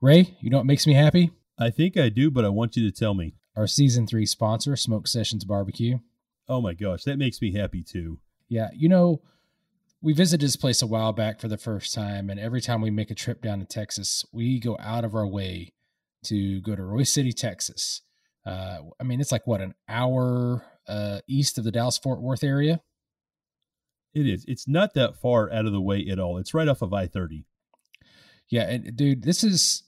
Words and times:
Ray, 0.00 0.36
you 0.40 0.48
know 0.48 0.58
what 0.58 0.66
makes 0.66 0.86
me 0.86 0.94
happy? 0.94 1.32
I 1.58 1.70
think 1.70 1.96
I 1.96 2.08
do, 2.08 2.30
but 2.30 2.44
I 2.44 2.50
want 2.50 2.76
you 2.76 2.88
to 2.88 2.96
tell 2.96 3.14
me. 3.14 3.34
Our 3.56 3.66
season 3.66 4.06
three 4.06 4.26
sponsor, 4.26 4.76
Smoke 4.76 5.08
Sessions 5.08 5.44
Barbecue. 5.44 5.98
Oh 6.48 6.60
my 6.60 6.72
gosh, 6.74 7.02
that 7.02 7.18
makes 7.18 7.42
me 7.42 7.52
happy 7.52 7.82
too. 7.82 8.20
Yeah, 8.48 8.68
you 8.72 8.88
know, 8.88 9.20
we 10.00 10.12
visited 10.12 10.46
this 10.46 10.54
place 10.54 10.82
a 10.82 10.86
while 10.86 11.12
back 11.12 11.40
for 11.40 11.48
the 11.48 11.58
first 11.58 11.92
time, 11.92 12.30
and 12.30 12.38
every 12.38 12.60
time 12.60 12.80
we 12.80 12.90
make 12.90 13.10
a 13.10 13.16
trip 13.16 13.42
down 13.42 13.58
to 13.58 13.66
Texas, 13.66 14.24
we 14.32 14.60
go 14.60 14.76
out 14.80 15.04
of 15.04 15.16
our 15.16 15.26
way 15.26 15.72
to 16.26 16.60
go 16.60 16.76
to 16.76 16.82
Royse 16.82 17.08
City, 17.08 17.32
Texas. 17.32 18.02
Uh, 18.46 18.78
I 19.00 19.04
mean, 19.04 19.20
it's 19.20 19.32
like 19.32 19.48
what 19.48 19.60
an 19.60 19.74
hour 19.88 20.64
uh, 20.86 21.20
east 21.26 21.58
of 21.58 21.64
the 21.64 21.72
Dallas 21.72 21.98
Fort 21.98 22.22
Worth 22.22 22.44
area. 22.44 22.80
It 24.14 24.28
is. 24.28 24.44
It's 24.46 24.68
not 24.68 24.94
that 24.94 25.16
far 25.16 25.52
out 25.52 25.66
of 25.66 25.72
the 25.72 25.80
way 25.80 26.06
at 26.08 26.20
all. 26.20 26.38
It's 26.38 26.54
right 26.54 26.68
off 26.68 26.82
of 26.82 26.92
I 26.92 27.08
thirty. 27.08 27.46
Yeah, 28.48 28.70
and 28.70 28.96
dude, 28.96 29.24
this 29.24 29.42
is 29.42 29.82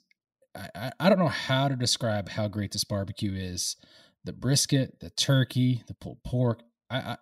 I, 0.55 0.93
I 0.98 1.09
don't 1.09 1.19
know 1.19 1.29
how 1.29 1.69
to 1.69 1.77
describe 1.77 2.29
how 2.31 2.49
great 2.49 2.72
this 2.72 2.85
barbecue 2.85 3.32
is. 3.35 3.77
The 4.25 4.32
brisket, 4.32 5.00
the 5.00 5.11
turkey, 5.11 5.82
the 5.86 5.95
pulled 5.95 6.22
pork. 6.25 6.63
I, 6.91 6.96
I 6.99 7.17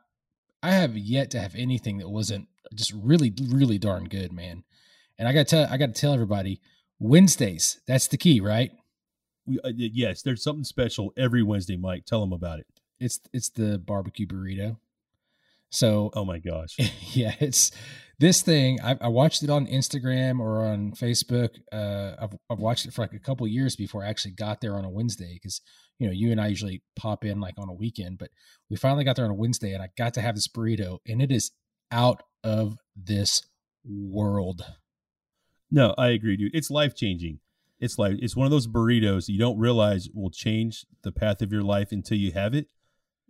I 0.63 0.73
have 0.73 0.97
yet 0.97 1.31
to 1.33 1.41
have 1.41 1.55
anything 1.55 1.99
that 1.99 2.09
wasn't 2.09 2.49
just 2.75 2.93
really, 2.93 3.33
really 3.41 3.79
darn 3.79 4.05
good, 4.05 4.33
man. 4.33 4.65
And 5.19 5.29
I 5.29 5.33
got 5.33 5.47
to 5.47 5.57
tell, 5.57 5.69
I 5.73 5.77
got 5.77 5.95
to 5.95 6.01
tell 6.01 6.13
everybody, 6.13 6.61
Wednesdays. 6.99 7.81
That's 7.87 8.09
the 8.09 8.17
key, 8.17 8.41
right? 8.41 8.73
We, 9.47 9.61
uh, 9.61 9.71
yes, 9.75 10.23
there's 10.23 10.43
something 10.43 10.65
special 10.65 11.13
every 11.17 11.43
Wednesday, 11.43 11.77
Mike. 11.77 12.05
Tell 12.07 12.21
them 12.21 12.33
about 12.33 12.59
it. 12.61 12.67
It's 13.01 13.21
it's 13.33 13.49
the 13.51 13.79
barbecue 13.79 14.27
burrito. 14.27 14.79
So, 15.71 16.11
oh 16.15 16.25
my 16.25 16.39
gosh, 16.39 16.77
yeah, 17.15 17.35
it's 17.39 17.71
this 18.19 18.43
thing. 18.43 18.81
I, 18.83 18.97
I 19.01 19.09
watched 19.09 19.43
it 19.43 19.51
on 19.51 19.67
Instagram 19.67 20.41
or 20.41 20.67
on 20.67 20.93
Facebook. 20.93 21.51
Uh, 21.73 22.15
I've, 22.21 22.39
I've 22.51 22.59
watched 22.59 22.87
it 22.87 22.93
for 22.93 23.03
like 23.03 23.13
a 23.13 23.19
couple 23.19 23.47
years 23.47 23.77
before 23.77 24.05
I 24.05 24.09
actually 24.09 24.33
got 24.33 24.61
there 24.61 24.77
on 24.77 24.85
a 24.85 24.91
Wednesday 24.91 25.35
because 25.35 25.61
you 25.99 26.07
know 26.07 26.13
you 26.13 26.31
and 26.31 26.41
I 26.41 26.49
usually 26.49 26.83
pop 26.97 27.25
in 27.25 27.41
like 27.41 27.55
on 27.59 27.69
a 27.69 27.75
weekend, 27.75 28.19
but 28.19 28.31
we 28.71 28.77
finally 28.77 29.05
got 29.05 29.17
there 29.17 29.25
on 29.25 29.31
a 29.31 29.35
Wednesday 29.35 29.73
and 29.73 29.83
I 29.83 29.91
got 29.97 30.15
to 30.15 30.21
have 30.21 30.35
this 30.35 30.49
burrito 30.49 30.99
and 31.07 31.23
it 31.23 31.31
is 31.31 31.53
out 31.91 32.23
of 32.43 32.77
this 32.97 33.43
world. 33.85 34.63
No, 35.71 35.95
I 35.99 36.09
agree, 36.09 36.37
dude. 36.37 36.55
It's 36.55 36.71
life 36.71 36.95
changing. 36.95 37.41
It's 37.81 37.99
like 37.99 38.17
it's 38.21 38.37
one 38.37 38.47
of 38.47 38.51
those 38.51 38.67
burritos 38.67 39.29
you 39.29 39.39
don't 39.39 39.59
realize 39.59 40.09
will 40.13 40.31
change 40.31 40.85
the 41.03 41.13
path 41.13 41.43
of 41.43 41.53
your 41.53 41.63
life 41.63 41.93
until 41.93 42.19
you 42.19 42.33
have 42.33 42.55
it 42.55 42.67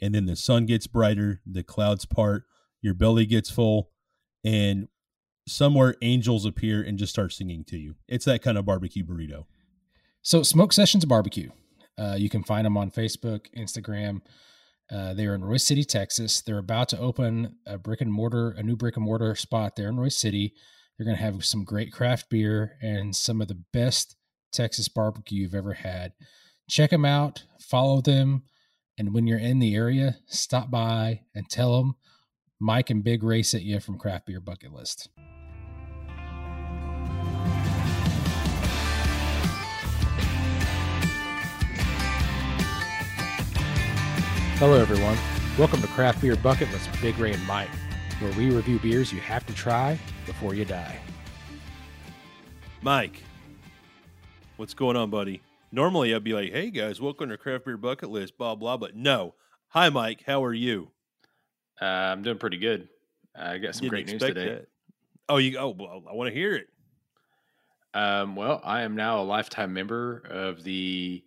and 0.00 0.14
then 0.14 0.27
the 0.27 0.36
sun 0.36 0.66
gets 0.66 0.86
brighter, 0.86 1.41
the 1.47 1.62
clouds 1.62 2.06
part, 2.06 2.44
your 2.81 2.94
belly 2.94 3.27
gets 3.27 3.50
full, 3.50 3.91
and 4.48 4.88
somewhere 5.46 5.94
angels 6.00 6.46
appear 6.46 6.82
and 6.82 6.98
just 6.98 7.12
start 7.12 7.32
singing 7.34 7.64
to 7.64 7.77
you. 7.77 7.96
It's 8.08 8.24
that 8.24 8.42
kind 8.42 8.56
of 8.56 8.64
barbecue 8.64 9.04
burrito. 9.04 9.44
So, 10.22 10.42
Smoke 10.42 10.72
Sessions 10.72 11.04
Barbecue. 11.04 11.50
Uh, 11.98 12.16
you 12.18 12.30
can 12.30 12.42
find 12.42 12.64
them 12.64 12.76
on 12.76 12.91
Facebook, 12.91 13.46
Instagram. 13.56 14.20
Uh, 14.91 15.12
they're 15.12 15.34
in 15.34 15.42
Royse 15.42 15.66
City, 15.66 15.84
Texas. 15.84 16.41
They're 16.41 16.58
about 16.58 16.88
to 16.91 16.98
open 16.98 17.56
a 17.66 17.76
brick 17.76 18.00
and 18.00 18.10
mortar, 18.12 18.50
a 18.52 18.62
new 18.62 18.74
brick 18.74 18.96
and 18.96 19.04
mortar 19.04 19.34
spot 19.34 19.76
there 19.76 19.88
in 19.88 19.96
Royse 19.96 20.12
City. 20.12 20.54
They're 20.96 21.04
going 21.04 21.16
to 21.16 21.22
have 21.22 21.44
some 21.44 21.64
great 21.64 21.92
craft 21.92 22.30
beer 22.30 22.78
and 22.80 23.14
some 23.14 23.42
of 23.42 23.48
the 23.48 23.62
best 23.72 24.16
Texas 24.50 24.88
barbecue 24.88 25.42
you've 25.42 25.54
ever 25.54 25.74
had. 25.74 26.12
Check 26.70 26.91
them 26.91 27.04
out. 27.04 27.44
Follow 27.60 28.00
them. 28.00 28.44
And 28.96 29.12
when 29.12 29.26
you're 29.26 29.38
in 29.38 29.58
the 29.58 29.74
area, 29.74 30.16
stop 30.26 30.70
by 30.70 31.20
and 31.34 31.50
tell 31.50 31.76
them 31.76 31.96
Mike 32.61 32.91
and 32.91 33.05
Big 33.05 33.23
Ray 33.23 33.45
sent 33.45 33.62
you 33.62 33.78
from 33.78 33.98
Craft 33.98 34.27
Beer 34.27 34.41
Bucket 34.41 34.73
List. 34.73 35.11
Hello, 44.59 44.75
everyone. 44.75 45.17
Welcome 45.56 45.81
to 45.83 45.87
Craft 45.87 46.20
Beer 46.20 46.34
Bucket 46.34 46.69
List 46.73 46.91
with 46.91 47.00
Big 47.00 47.17
Ray 47.20 47.33
and 47.33 47.47
Mike, 47.47 47.71
where 48.19 48.32
we 48.32 48.50
review 48.50 48.81
beers 48.81 49.12
you 49.12 49.21
have 49.21 49.47
to 49.47 49.55
try 49.55 49.97
before 50.27 50.53
you 50.53 50.65
die. 50.65 50.99
Mike, 52.82 53.22
what's 54.56 54.75
going 54.75 54.97
on, 54.97 55.11
buddy? 55.11 55.43
Normally, 55.71 56.12
I'd 56.12 56.25
be 56.25 56.32
like, 56.32 56.50
"Hey 56.50 56.72
guys, 56.72 57.00
welcome 57.00 57.28
to 57.28 57.37
Craft 57.37 57.66
Beer 57.66 57.77
Bucket 57.77 58.11
List," 58.11 58.37
blah 58.37 58.56
blah. 58.56 58.77
But 58.77 58.97
no, 58.97 59.37
hi 59.69 59.91
Mike, 59.91 60.25
how 60.27 60.43
are 60.43 60.55
you? 60.55 60.91
Uh, 61.81 61.84
I'm 61.84 62.22
doing 62.22 62.39
pretty 62.39 62.59
good. 62.59 62.89
I 63.37 63.59
got 63.59 63.75
some 63.75 63.83
Didn't 63.83 63.91
great 63.91 64.09
news 64.09 64.22
today. 64.22 64.49
That. 64.49 64.69
Oh, 65.28 65.37
you? 65.37 65.59
Oh, 65.59 65.71
well, 65.78 66.03
I 66.11 66.15
want 66.15 66.28
to 66.28 66.34
hear 66.34 66.56
it. 66.56 66.69
Um, 67.94 68.37
well, 68.37 68.61
I 68.65 68.83
am 68.83 68.97
now 68.97 69.21
a 69.21 69.25
lifetime 69.25 69.72
member 69.72 70.22
of 70.31 70.62
the 70.62 71.22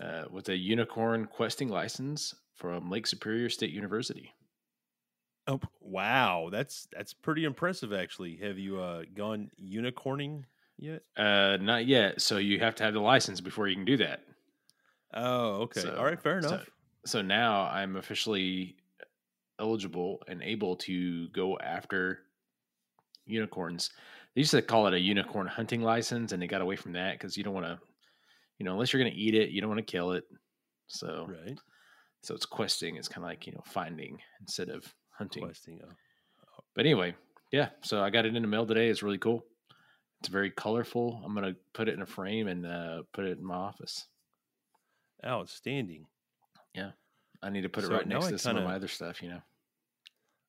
uh, 0.00 0.24
with 0.30 0.48
a 0.48 0.56
unicorn 0.56 1.26
questing 1.26 1.68
license 1.68 2.34
from 2.54 2.90
Lake 2.90 3.06
Superior 3.06 3.48
State 3.48 3.70
University. 3.70 4.32
Oh 5.46 5.60
wow, 5.80 6.48
that's 6.52 6.86
that's 6.92 7.12
pretty 7.12 7.44
impressive. 7.44 7.92
Actually, 7.92 8.36
have 8.36 8.58
you 8.58 8.80
uh, 8.80 9.02
gone 9.14 9.50
unicorning 9.60 10.44
yet? 10.78 11.02
Uh, 11.16 11.56
not 11.60 11.86
yet. 11.86 12.20
So 12.20 12.36
you 12.36 12.60
have 12.60 12.74
to 12.76 12.84
have 12.84 12.94
the 12.94 13.00
license 13.00 13.40
before 13.40 13.66
you 13.66 13.74
can 13.74 13.84
do 13.84 13.96
that. 13.96 14.20
Oh, 15.14 15.62
okay. 15.62 15.80
So, 15.80 15.96
All 15.96 16.04
right, 16.04 16.20
fair 16.22 16.38
enough. 16.38 16.64
So, 16.64 16.70
so 17.06 17.22
now 17.22 17.62
I'm 17.62 17.96
officially 17.96 18.76
eligible 19.60 20.22
and 20.26 20.42
able 20.42 20.76
to 20.76 21.28
go 21.28 21.58
after 21.58 22.20
unicorns. 23.26 23.90
They 24.34 24.40
used 24.40 24.52
to 24.52 24.62
call 24.62 24.86
it 24.86 24.94
a 24.94 25.00
unicorn 25.00 25.46
hunting 25.46 25.82
license, 25.82 26.32
and 26.32 26.42
they 26.42 26.46
got 26.46 26.62
away 26.62 26.76
from 26.76 26.92
that 26.92 27.18
because 27.18 27.36
you 27.36 27.44
don't 27.44 27.54
want 27.54 27.66
to, 27.66 27.78
you 28.58 28.64
know, 28.64 28.72
unless 28.72 28.92
you're 28.92 29.02
going 29.02 29.12
to 29.12 29.18
eat 29.18 29.34
it, 29.34 29.50
you 29.50 29.60
don't 29.60 29.70
want 29.70 29.84
to 29.84 29.92
kill 29.92 30.12
it. 30.12 30.24
So, 30.86 31.26
right. 31.28 31.58
So 32.22 32.34
it's 32.34 32.46
questing. 32.46 32.96
It's 32.96 33.08
kind 33.08 33.24
of 33.24 33.30
like 33.30 33.46
you 33.46 33.52
know 33.52 33.62
finding 33.64 34.18
instead 34.40 34.68
of 34.68 34.84
hunting. 35.10 35.42
Questing. 35.42 35.80
Oh. 35.84 36.62
But 36.74 36.84
anyway, 36.84 37.14
yeah. 37.50 37.70
So 37.82 38.02
I 38.02 38.10
got 38.10 38.26
it 38.26 38.36
in 38.36 38.42
the 38.42 38.48
mail 38.48 38.66
today. 38.66 38.88
It's 38.88 39.02
really 39.02 39.18
cool. 39.18 39.44
It's 40.20 40.28
very 40.28 40.50
colorful. 40.50 41.22
I'm 41.24 41.34
gonna 41.34 41.54
put 41.72 41.88
it 41.88 41.94
in 41.94 42.02
a 42.02 42.06
frame 42.06 42.46
and 42.48 42.66
uh, 42.66 43.02
put 43.12 43.24
it 43.24 43.38
in 43.38 43.44
my 43.44 43.54
office. 43.54 44.06
Outstanding. 45.24 46.06
Yeah, 46.74 46.90
I 47.42 47.50
need 47.50 47.62
to 47.62 47.68
put 47.70 47.84
so 47.84 47.90
it 47.90 47.94
right 47.94 48.06
next 48.06 48.26
to 48.26 48.30
kinda, 48.30 48.38
some 48.42 48.56
of 48.58 48.64
my 48.64 48.74
other 48.74 48.88
stuff. 48.88 49.22
You 49.22 49.30
know, 49.30 49.40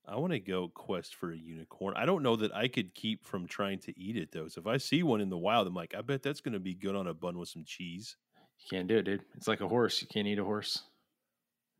I 0.07 0.17
want 0.17 0.33
to 0.33 0.39
go 0.39 0.69
quest 0.73 1.15
for 1.15 1.31
a 1.31 1.37
unicorn. 1.37 1.93
I 1.95 2.05
don't 2.05 2.23
know 2.23 2.35
that 2.35 2.53
I 2.53 2.67
could 2.67 2.95
keep 2.95 3.25
from 3.25 3.47
trying 3.47 3.79
to 3.79 3.99
eat 3.99 4.17
it 4.17 4.31
though. 4.31 4.47
So 4.47 4.59
if 4.61 4.67
I 4.67 4.77
see 4.77 5.03
one 5.03 5.21
in 5.21 5.29
the 5.29 5.37
wild, 5.37 5.67
I'm 5.67 5.75
like, 5.75 5.93
I 5.97 6.01
bet 6.01 6.23
that's 6.23 6.41
going 6.41 6.53
to 6.53 6.59
be 6.59 6.73
good 6.73 6.95
on 6.95 7.07
a 7.07 7.13
bun 7.13 7.37
with 7.37 7.49
some 7.49 7.63
cheese. 7.65 8.15
You 8.59 8.77
can't 8.77 8.87
do 8.87 8.97
it, 8.97 9.03
dude. 9.03 9.23
It's 9.35 9.47
like 9.47 9.61
a 9.61 9.67
horse. 9.67 10.01
You 10.01 10.07
can't 10.07 10.27
eat 10.27 10.39
a 10.39 10.43
horse. 10.43 10.83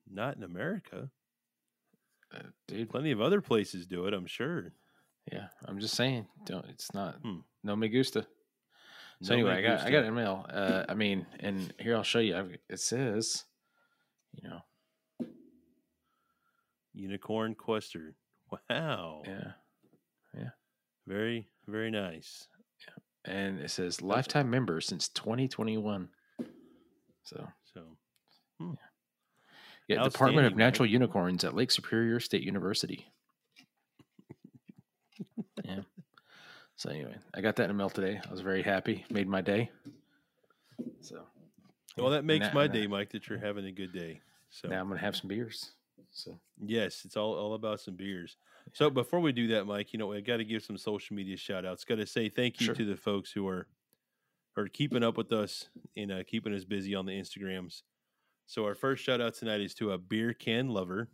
Not 0.09 0.35
in 0.35 0.43
America, 0.43 1.09
uh, 2.35 2.39
dude. 2.67 2.89
Plenty 2.89 3.11
of 3.11 3.21
other 3.21 3.41
places 3.41 3.85
do 3.85 4.05
it. 4.07 4.13
I'm 4.13 4.25
sure. 4.25 4.73
Yeah, 5.31 5.47
I'm 5.65 5.79
just 5.79 5.95
saying. 5.95 6.27
Don't. 6.45 6.65
It's 6.69 6.93
not. 6.93 7.15
Hmm. 7.23 7.39
No 7.63 7.75
me 7.75 7.87
gusta. 7.87 8.25
So 9.21 9.33
no 9.33 9.39
anyway, 9.39 9.57
I 9.57 9.61
got 9.61 9.85
I 9.85 9.91
got 9.91 10.03
an 10.03 10.07
email. 10.07 10.45
Uh, 10.49 10.83
I 10.89 10.95
mean, 10.95 11.27
and 11.39 11.71
here 11.79 11.95
I'll 11.95 12.03
show 12.03 12.19
you. 12.19 12.35
I've, 12.35 12.57
it 12.69 12.79
says, 12.79 13.45
you 14.33 14.49
know, 14.49 14.59
unicorn 16.93 17.55
quester. 17.55 18.15
Wow. 18.69 19.23
Yeah. 19.25 19.51
Yeah. 20.37 20.49
Very 21.07 21.47
very 21.67 21.91
nice. 21.91 22.47
Yeah. 22.87 23.33
And 23.33 23.59
it 23.59 23.71
says 23.71 24.01
lifetime 24.01 24.49
member 24.49 24.81
since 24.81 25.07
2021. 25.09 26.09
So. 27.23 27.47
So. 27.73 27.81
Hmm. 28.59 28.73
Yeah. 29.87 29.97
yeah 29.97 30.03
Department 30.03 30.47
of 30.47 30.55
Natural 30.55 30.87
Unicorns 30.87 31.43
at 31.43 31.55
Lake 31.55 31.71
Superior 31.71 32.19
State 32.19 32.43
University. 32.43 33.07
yeah. 35.63 35.81
So 36.75 36.89
anyway, 36.89 37.15
I 37.33 37.41
got 37.41 37.55
that 37.57 37.63
in 37.63 37.69
the 37.69 37.73
mail 37.75 37.89
today. 37.89 38.19
I 38.27 38.31
was 38.31 38.41
very 38.41 38.63
happy. 38.63 39.05
Made 39.09 39.27
my 39.27 39.41
day. 39.41 39.69
So. 41.01 41.21
Well, 41.97 42.11
that 42.11 42.25
makes 42.25 42.47
my 42.53 42.67
day, 42.67 42.87
Mike. 42.87 43.11
That 43.11 43.29
you're 43.29 43.37
having 43.37 43.65
a 43.65 43.71
good 43.71 43.93
day. 43.93 44.21
So 44.49 44.69
now 44.69 44.79
I'm 44.79 44.87
gonna 44.87 44.99
have 44.99 45.15
some 45.15 45.27
beers. 45.27 45.71
So 46.11 46.39
yes, 46.59 47.03
it's 47.05 47.15
all 47.15 47.33
all 47.33 47.53
about 47.53 47.79
some 47.79 47.95
beers. 47.95 48.37
Yeah. 48.65 48.71
So 48.73 48.89
before 48.89 49.19
we 49.19 49.31
do 49.31 49.47
that, 49.47 49.65
Mike, 49.65 49.93
you 49.93 49.99
know 49.99 50.11
I 50.13 50.19
got 50.19 50.37
to 50.37 50.45
give 50.45 50.63
some 50.63 50.77
social 50.77 51.15
media 51.15 51.37
shout 51.37 51.65
outs. 51.65 51.83
Got 51.85 51.95
to 51.95 52.05
say 52.05 52.29
thank 52.29 52.59
you 52.59 52.67
sure. 52.67 52.75
to 52.75 52.85
the 52.85 52.97
folks 52.97 53.31
who 53.31 53.47
are 53.47 53.67
are 54.57 54.67
keeping 54.67 55.03
up 55.03 55.17
with 55.17 55.31
us 55.31 55.69
and 55.95 56.11
uh, 56.11 56.23
keeping 56.27 56.53
us 56.53 56.65
busy 56.65 56.93
on 56.93 57.05
the 57.05 57.13
Instagrams. 57.13 57.83
So 58.45 58.65
our 58.65 58.75
first 58.75 59.03
shout 59.03 59.21
out 59.21 59.33
tonight 59.33 59.61
is 59.61 59.73
to 59.75 59.91
a 59.91 59.97
beer 59.97 60.33
can 60.33 60.69
lover. 60.69 61.09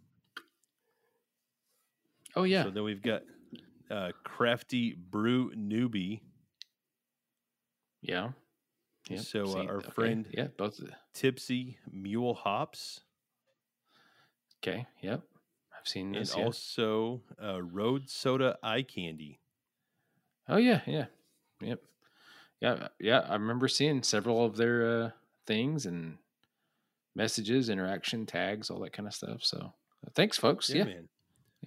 Oh 2.36 2.44
yeah. 2.44 2.64
So 2.64 2.72
then 2.72 2.84
we've 2.84 3.02
got 3.02 3.22
uh, 3.92 4.12
Crafty 4.24 4.96
Brew 4.96 5.52
Newbie. 5.52 6.22
Yeah. 8.02 8.30
Yep. 9.10 9.20
So 9.22 9.58
uh, 9.58 9.64
our 9.66 9.78
okay. 9.78 9.90
friend, 9.92 10.26
yeah, 10.32 10.48
both 10.58 10.82
Tipsy 11.14 11.78
Mule 11.92 12.34
Hops. 12.34 13.02
Okay. 14.68 14.86
Yep. 15.02 15.22
I've 15.80 15.88
seen 15.88 16.12
this. 16.12 16.34
And 16.34 16.40
yeah. 16.40 16.46
also 16.46 17.22
uh, 17.42 17.62
Road 17.62 18.10
Soda 18.10 18.58
Eye 18.64 18.82
Candy. 18.82 19.40
Oh 20.50 20.58
yeah, 20.58 20.82
yeah, 20.86 21.06
yep. 21.62 21.82
Yeah, 22.62 22.88
yeah. 23.00 23.20
I 23.20 23.34
remember 23.34 23.68
seeing 23.68 24.02
several 24.02 24.44
of 24.44 24.58
their 24.58 25.04
uh, 25.04 25.10
things 25.46 25.86
and 25.86 26.18
messages, 27.16 27.70
interaction, 27.70 28.26
tags, 28.26 28.70
all 28.70 28.80
that 28.80 28.94
kind 28.94 29.08
of 29.08 29.14
stuff. 29.14 29.44
So 29.44 29.74
thanks, 30.16 30.38
folks. 30.38 30.70
Yeah, 30.70 30.86
yeah, 30.86 30.94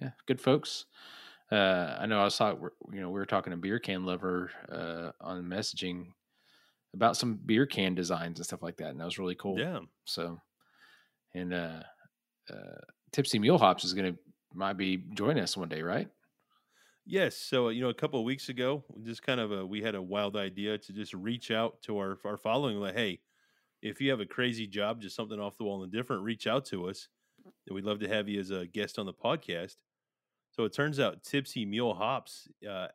yeah 0.01 0.09
good 0.25 0.41
folks. 0.41 0.85
Uh, 1.51 1.97
I 1.99 2.05
know 2.05 2.23
I 2.23 2.29
saw, 2.29 2.55
you 2.93 3.01
know, 3.01 3.09
we 3.09 3.19
were 3.19 3.25
talking 3.25 3.51
to 3.51 3.57
Beer 3.57 3.77
Can 3.77 4.05
Lover 4.05 4.51
uh, 4.71 5.11
on 5.19 5.43
messaging 5.43 6.07
about 6.93 7.17
some 7.17 7.39
beer 7.45 7.65
can 7.65 7.95
designs 7.95 8.39
and 8.39 8.45
stuff 8.45 8.63
like 8.63 8.77
that, 8.77 8.89
and 8.89 8.99
that 8.99 9.05
was 9.05 9.19
really 9.19 9.35
cool. 9.35 9.59
Yeah. 9.59 9.79
So, 10.05 10.39
and 11.33 11.53
uh, 11.53 11.83
uh, 12.51 12.79
Tipsy 13.11 13.39
Mule 13.39 13.57
Hops 13.57 13.83
is 13.83 13.93
going 13.93 14.13
to 14.13 14.19
might 14.53 14.77
be 14.77 15.03
joining 15.13 15.43
us 15.43 15.55
one 15.55 15.69
day, 15.69 15.81
right? 15.81 16.09
Yes. 17.05 17.35
So 17.35 17.69
you 17.69 17.81
know, 17.81 17.89
a 17.89 17.93
couple 17.93 18.19
of 18.19 18.25
weeks 18.25 18.49
ago, 18.49 18.83
just 19.03 19.23
kind 19.23 19.39
of 19.39 19.51
a 19.51 19.65
we 19.65 19.81
had 19.81 19.95
a 19.95 20.01
wild 20.01 20.35
idea 20.35 20.77
to 20.77 20.93
just 20.93 21.13
reach 21.13 21.51
out 21.51 21.81
to 21.83 21.97
our 21.97 22.17
our 22.25 22.37
following, 22.37 22.77
like, 22.77 22.95
hey, 22.95 23.19
if 23.81 23.99
you 23.99 24.09
have 24.11 24.19
a 24.19 24.25
crazy 24.25 24.67
job, 24.67 25.01
just 25.01 25.15
something 25.15 25.39
off 25.39 25.57
the 25.57 25.63
wall 25.63 25.83
and 25.83 25.91
different, 25.91 26.23
reach 26.23 26.47
out 26.47 26.65
to 26.65 26.87
us. 26.87 27.07
And 27.67 27.75
we'd 27.75 27.85
love 27.85 27.99
to 27.99 28.07
have 28.07 28.29
you 28.29 28.39
as 28.39 28.51
a 28.51 28.67
guest 28.67 28.99
on 28.99 29.05
the 29.05 29.13
podcast. 29.13 29.77
So 30.51 30.65
it 30.65 30.73
turns 30.73 30.99
out 30.99 31.23
Tipsy 31.23 31.65
Mule 31.65 31.93
Hops 31.93 32.47
uh, 32.69 32.87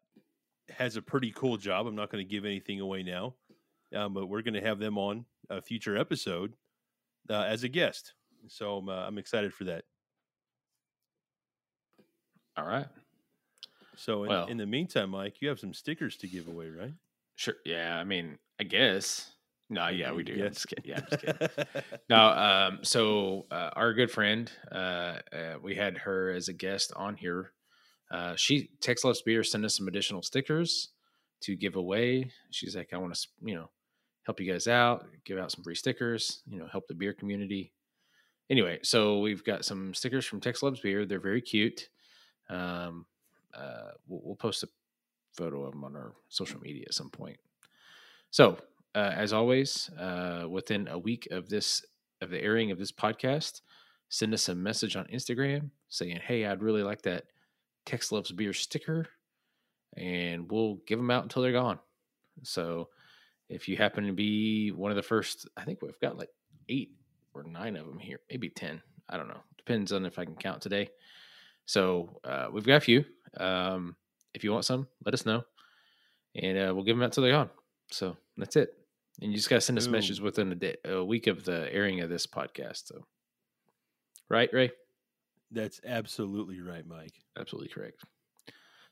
has 0.69 0.97
a 0.97 1.02
pretty 1.02 1.32
cool 1.32 1.56
job. 1.56 1.87
I'm 1.87 1.97
not 1.97 2.11
going 2.11 2.25
to 2.25 2.31
give 2.31 2.44
anything 2.44 2.81
away 2.81 3.02
now, 3.02 3.35
um, 3.94 4.12
but 4.14 4.26
we're 4.26 4.43
going 4.43 4.55
to 4.55 4.61
have 4.61 4.79
them 4.79 4.99
on 4.99 5.25
a 5.50 5.61
future 5.61 5.97
episode 5.97 6.55
uh, 7.29 7.43
as 7.43 7.64
a 7.64 7.69
guest. 7.69 8.14
So 8.48 8.76
I'm, 8.76 8.88
uh, 8.88 9.06
I'm 9.06 9.19
excited 9.19 9.52
for 9.52 9.64
that. 9.64 9.84
All 12.56 12.66
right. 12.66 12.87
So 13.96 14.25
in, 14.25 14.28
well, 14.31 14.46
in 14.46 14.56
the 14.56 14.66
meantime, 14.66 15.10
Mike, 15.10 15.37
you 15.40 15.48
have 15.48 15.58
some 15.58 15.75
stickers 15.75 16.16
to 16.19 16.28
give 16.28 16.48
away, 16.48 16.69
right? 16.70 16.93
Sure. 17.34 17.54
Yeah. 17.64 17.98
I 17.98 18.04
mean, 18.04 18.38
I 18.60 18.64
guess. 18.64 19.31
No, 19.69 19.88
yeah, 19.88 20.12
we 20.12 20.22
do. 20.25 20.32
Yes. 20.32 20.46
I'm 20.46 20.52
just 20.52 20.69
kidding. 20.69 20.84
Yeah, 20.90 21.00
I'm 21.00 21.06
just 21.10 21.22
kidding. 21.22 21.93
no, 22.08 22.19
um, 22.19 22.78
so 22.82 23.46
uh, 23.50 23.70
our 23.75 23.93
good 23.94 24.10
friend, 24.10 24.50
uh, 24.70 25.19
uh, 25.32 25.54
we 25.62 25.75
had 25.75 25.99
her 25.99 26.31
as 26.31 26.49
a 26.49 26.52
guest 26.52 26.92
on 26.96 27.16
here. 27.16 27.52
Uh, 28.10 28.37
she 28.37 28.70
Tex 28.81 29.04
Loves 29.04 29.22
Beer 29.22 29.42
sent 29.42 29.64
us 29.64 29.76
some 29.76 29.88
additional 29.88 30.22
stickers 30.22 30.90
to 31.42 31.56
give 31.56 31.76
away. 31.76 32.31
She's 32.50 32.76
like, 32.76 32.90
I 32.92 32.99
want 32.99 33.14
to, 33.14 33.28
you 33.44 33.56
know, 33.56 33.70
help 34.25 34.40
you 34.40 34.50
guys 34.50 34.69
out, 34.69 35.06
give 35.25 35.38
out 35.38 35.50
some 35.52 35.64
free 35.64 35.75
stickers, 35.75 36.42
you 36.46 36.58
know, 36.58 36.66
help 36.70 36.87
the 36.87 36.94
beer 36.94 37.12
community. 37.12 37.72
Anyway, 38.48 38.78
so 38.82 39.19
we've 39.19 39.44
got 39.44 39.64
some 39.64 39.93
stickers 39.93 40.25
from 40.25 40.40
Tex 40.40 40.62
Loves 40.62 40.81
Beer. 40.81 41.04
They're 41.04 41.19
very 41.19 41.40
cute. 41.40 41.88
Um, 42.48 43.06
uh, 43.54 43.90
we'll, 44.06 44.20
we'll 44.25 44.37
post 44.37 44.62
a 44.62 44.69
photo 45.37 45.64
of 45.64 45.72
them 45.72 45.84
on 45.84 45.96
our 45.96 46.14
social 46.28 46.60
media 46.60 46.84
at 46.87 46.94
some 46.94 47.10
point. 47.10 47.38
So 48.31 48.58
uh, 48.94 49.12
as 49.14 49.32
always, 49.32 49.90
uh, 49.98 50.46
within 50.48 50.88
a 50.88 50.98
week 50.98 51.28
of 51.31 51.48
this 51.48 51.84
of 52.22 52.31
the 52.31 52.43
airing 52.43 52.70
of 52.70 52.78
this 52.78 52.93
podcast, 52.93 53.60
send 54.08 54.32
us 54.32 54.49
a 54.49 54.54
message 54.54 54.96
on 54.96 55.04
Instagram 55.06 55.70
saying, 55.88 56.20
"Hey, 56.25 56.46
I'd 56.46 56.62
really 56.62 56.82
like 56.82 57.02
that 57.02 57.25
Tex 57.84 58.10
Loves 58.10 58.32
Beer 58.32 58.54
sticker," 58.54 59.06
and 59.96 60.50
we'll 60.50 60.76
give 60.87 60.99
them 60.99 61.10
out 61.10 61.25
until 61.25 61.42
they're 61.42 61.52
gone. 61.52 61.78
So, 62.42 62.88
if 63.50 63.69
you 63.69 63.76
happen 63.76 64.06
to 64.06 64.12
be 64.12 64.70
one 64.70 64.90
of 64.90 64.96
the 64.96 65.02
first, 65.02 65.46
I 65.56 65.64
think 65.64 65.82
we've 65.82 66.00
got 66.00 66.16
like 66.16 66.31
eight 66.70 66.92
or 67.37 67.44
nine 67.44 67.77
of 67.77 67.87
them 67.87 67.99
here, 67.99 68.21
maybe 68.31 68.49
ten. 68.49 68.81
I 69.09 69.17
don't 69.17 69.29
know. 69.29 69.41
Depends 69.59 69.93
on 69.93 70.06
if 70.06 70.19
I 70.19 70.25
can 70.25 70.37
count 70.37 70.62
today. 70.62 70.88
So 71.67 72.21
uh, 72.25 72.49
we've 72.53 72.67
got 72.67 72.77
a 72.77 72.81
few. 72.81 73.05
Um, 73.37 73.97
if 74.35 74.44
you 74.44 74.53
want 74.53 74.65
some, 74.65 74.87
let 75.05 75.15
us 75.15 75.27
know, 75.27 75.44
and 76.35 76.59
uh, 76.59 76.75
we'll 76.75 76.85
give 76.85 76.97
them 76.97 77.05
out 77.05 77.12
till 77.12 77.23
they're 77.23 77.33
gone. 77.33 77.50
So 77.91 78.17
that's 78.37 78.56
it. 78.56 78.75
And 79.21 79.31
you 79.31 79.37
just 79.37 79.49
got 79.49 79.56
to 79.56 79.61
send 79.61 79.79
us 79.79 79.87
Ooh. 79.87 79.91
messages 79.91 80.21
within 80.21 80.53
a, 80.53 80.55
day, 80.55 80.77
a 80.85 81.03
week 81.03 81.27
of 81.27 81.44
the 81.44 81.73
airing 81.73 82.00
of 82.00 82.11
this 82.11 82.27
podcast. 82.27 82.88
So, 82.88 83.06
right, 84.29 84.53
Ray? 84.53 84.71
That's 85.50 85.81
absolutely 85.87 86.61
right, 86.61 86.87
Mike. 86.87 87.15
Absolutely 87.38 87.71
correct. 87.71 88.03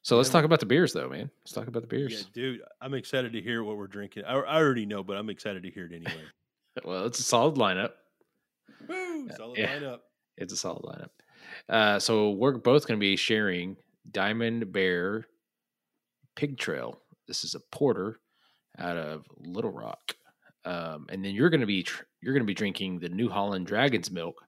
So 0.03 0.17
let's 0.17 0.29
talk 0.29 0.45
about 0.45 0.61
the 0.61 0.67
beers, 0.67 0.93
though, 0.93 1.09
man. 1.09 1.31
Let's 1.45 1.53
talk 1.53 1.67
about 1.67 1.81
the 1.81 1.89
beers. 1.89 2.13
Yeah, 2.13 2.27
dude, 2.35 2.61
I'm 2.81 2.95
excited 2.95 3.33
to 3.33 3.41
hear 3.41 3.65
what 3.65 3.77
we're 3.77 3.87
drinking. 3.87 4.25
I, 4.27 4.35
I 4.35 4.57
already 4.57 4.85
know, 4.85 5.03
but 5.03 5.17
I'm 5.17 5.31
excited 5.31 5.63
to 5.63 5.71
hear 5.71 5.87
it 5.87 5.93
anyway. 5.93 6.23
well, 6.85 7.07
it's 7.07 7.21
a 7.21 7.23
solid 7.23 7.57
lineup. 7.57 7.93
Woo! 9.25 9.37
Solid 9.37 9.59
yeah, 9.59 9.79
lineup. 9.79 9.99
It's 10.37 10.53
a 10.53 10.57
solid 10.57 10.83
lineup. 10.83 11.11
Uh, 11.69 11.99
so 11.99 12.31
we're 12.31 12.57
both 12.59 12.87
going 12.87 12.99
to 12.99 13.05
be 13.05 13.17
sharing 13.17 13.77
Diamond 14.11 14.73
Bear 14.73 15.27
Pig 16.37 16.59
Trail. 16.59 17.01
This 17.27 17.45
is 17.45 17.55
a 17.55 17.61
porter 17.73 18.21
out 18.79 18.97
of 18.97 19.25
Little 19.39 19.71
Rock, 19.71 20.17
um, 20.65 21.07
and 21.09 21.25
then 21.25 21.35
you're 21.35 21.51
going 21.51 21.61
to 21.61 21.67
be 21.67 21.83
tr- 21.83 22.05
you're 22.21 22.35
going 22.35 22.43
to 22.43 22.47
be 22.47 22.55
drinking 22.55 22.99
the 22.99 23.09
New 23.09 23.29
Holland 23.29 23.67
Dragon's 23.67 24.11
Milk, 24.11 24.43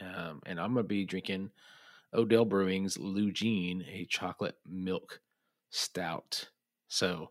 um, 0.00 0.40
and 0.46 0.60
I'm 0.60 0.72
going 0.74 0.84
to 0.84 0.88
be 0.88 1.04
drinking 1.04 1.50
Odell 2.14 2.44
Brewing's 2.44 2.96
Lugene, 2.98 3.84
a 3.90 4.04
chocolate 4.06 4.56
milk 4.66 5.20
stout. 5.70 6.48
So, 6.88 7.30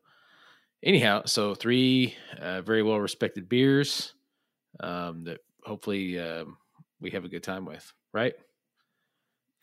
anyhow, 0.83 1.23
so 1.25 1.53
three 1.53 2.15
uh, 2.39 2.61
very 2.61 2.83
well 2.83 2.99
respected 2.99 3.47
beers 3.47 4.13
um, 4.79 5.23
that 5.25 5.39
hopefully 5.63 6.19
uh, 6.19 6.45
we 6.99 7.11
have 7.11 7.25
a 7.25 7.29
good 7.29 7.43
time 7.43 7.65
with, 7.65 7.91
right? 8.13 8.33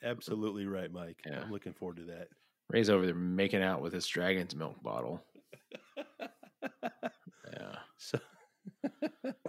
Absolutely 0.03 0.67
right, 0.67 0.91
Mike. 0.93 1.21
Yeah. 1.27 1.41
I'm 1.43 1.51
looking 1.51 1.73
forward 1.73 1.97
to 1.99 2.05
that. 2.05 2.29
Ray's 2.69 2.91
over 2.91 3.07
there 3.07 3.15
making 3.15 3.63
out 3.63 3.81
with 3.81 3.93
his 3.93 4.07
dragon's 4.07 4.55
milk 4.55 4.83
bottle. 4.83 5.23
yeah. 5.97 7.77
So 7.99 8.19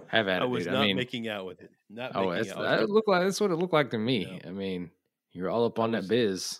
have 0.07 0.27
at 0.27 0.41
it. 0.41 0.44
I 0.44 0.45
was 0.45 0.63
dude. 0.63 0.73
not 0.73 0.83
I 0.83 0.85
mean, 0.88 0.95
making 0.95 1.27
out 1.27 1.45
with 1.45 1.61
it. 1.61 1.71
Not 1.89 2.13
oh, 2.15 2.31
that's, 2.31 2.53
that 2.53 2.89
looked 2.89 3.07
like 3.07 3.23
that's 3.23 3.41
what 3.41 3.51
it 3.51 3.55
looked 3.55 3.73
like 3.73 3.91
to 3.91 3.97
me. 3.97 4.39
No. 4.43 4.50
I 4.50 4.53
mean, 4.53 4.91
you're 5.33 5.50
all 5.50 5.65
up 5.65 5.79
on 5.79 5.91
was, 5.91 6.07
that 6.07 6.09
biz. 6.09 6.59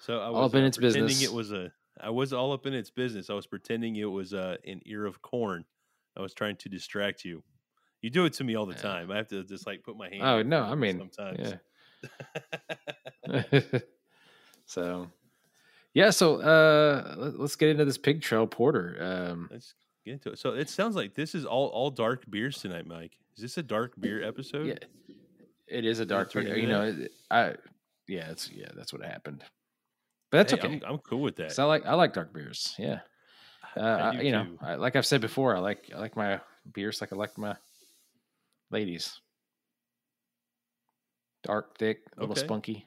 So 0.00 0.18
I 0.18 0.28
was 0.28 0.36
all 0.36 0.44
up 0.44 0.54
in 0.54 0.64
uh, 0.64 0.66
its 0.66 0.76
business. 0.76 1.22
It 1.22 1.32
was 1.32 1.52
a. 1.52 1.72
I 2.00 2.10
was 2.10 2.32
all 2.32 2.52
up 2.52 2.66
in 2.66 2.74
its 2.74 2.90
business. 2.90 3.30
I 3.30 3.34
was 3.34 3.46
pretending 3.46 3.96
it 3.96 4.04
was 4.04 4.34
uh, 4.34 4.56
an 4.66 4.82
ear 4.84 5.06
of 5.06 5.22
corn. 5.22 5.64
I 6.16 6.20
was 6.20 6.34
trying 6.34 6.56
to 6.56 6.68
distract 6.68 7.24
you. 7.24 7.42
You 8.04 8.10
do 8.10 8.26
it 8.26 8.34
to 8.34 8.44
me 8.44 8.54
all 8.54 8.66
the 8.66 8.74
yeah. 8.74 8.82
time. 8.82 9.10
I 9.10 9.16
have 9.16 9.28
to 9.28 9.42
just 9.44 9.66
like 9.66 9.82
put 9.82 9.96
my 9.96 10.10
hand. 10.10 10.20
Oh 10.22 10.42
no! 10.42 10.62
I 10.62 10.74
mean, 10.74 10.98
sometimes. 10.98 11.54
Yeah. 13.26 13.42
so 14.66 15.08
yeah, 15.94 16.10
so 16.10 16.38
uh, 16.42 17.32
let's 17.38 17.56
get 17.56 17.70
into 17.70 17.86
this 17.86 17.96
pig 17.96 18.20
trail 18.20 18.46
porter. 18.46 18.98
Um, 19.00 19.48
let's 19.50 19.72
get 20.04 20.12
into 20.12 20.32
it. 20.32 20.38
So 20.38 20.50
it 20.50 20.68
sounds 20.68 20.96
like 20.96 21.14
this 21.14 21.34
is 21.34 21.46
all 21.46 21.68
all 21.68 21.88
dark 21.90 22.30
beers 22.30 22.58
tonight, 22.58 22.86
Mike. 22.86 23.16
Is 23.36 23.42
this 23.42 23.56
a 23.56 23.62
dark 23.62 23.98
beer 23.98 24.22
episode? 24.22 24.66
Yeah, 24.66 25.14
it 25.66 25.86
is 25.86 25.98
a 25.98 26.04
dark 26.04 26.30
beer. 26.34 26.58
You 26.58 26.66
know, 26.66 27.06
I 27.30 27.54
yeah, 28.06 28.30
it's 28.30 28.50
yeah, 28.50 28.68
that's 28.76 28.92
what 28.92 29.02
happened. 29.02 29.44
But 30.30 30.36
that's 30.36 30.52
hey, 30.52 30.58
okay. 30.58 30.82
I'm, 30.84 30.92
I'm, 30.94 30.98
cool 30.98 31.22
with 31.22 31.36
that. 31.36 31.52
So 31.52 31.62
I 31.62 31.66
like 31.68 31.86
I 31.86 31.94
like 31.94 32.12
dark 32.12 32.34
beers. 32.34 32.74
Yeah, 32.78 32.98
uh, 33.78 33.80
I, 33.80 34.20
you 34.20 34.30
know, 34.30 34.46
I, 34.60 34.74
like 34.74 34.94
I've 34.94 35.06
said 35.06 35.22
before, 35.22 35.56
I 35.56 35.60
like 35.60 35.90
I 35.94 35.98
like 35.98 36.16
my 36.16 36.38
beers 36.70 37.00
like 37.00 37.10
I 37.10 37.16
like 37.16 37.38
my 37.38 37.56
ladies. 38.70 39.20
Dark, 41.42 41.76
thick, 41.78 42.00
a 42.16 42.20
little 42.20 42.32
okay. 42.32 42.40
spunky. 42.40 42.86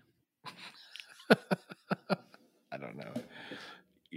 I 1.30 2.78
don't 2.78 2.98
know. 2.98 3.14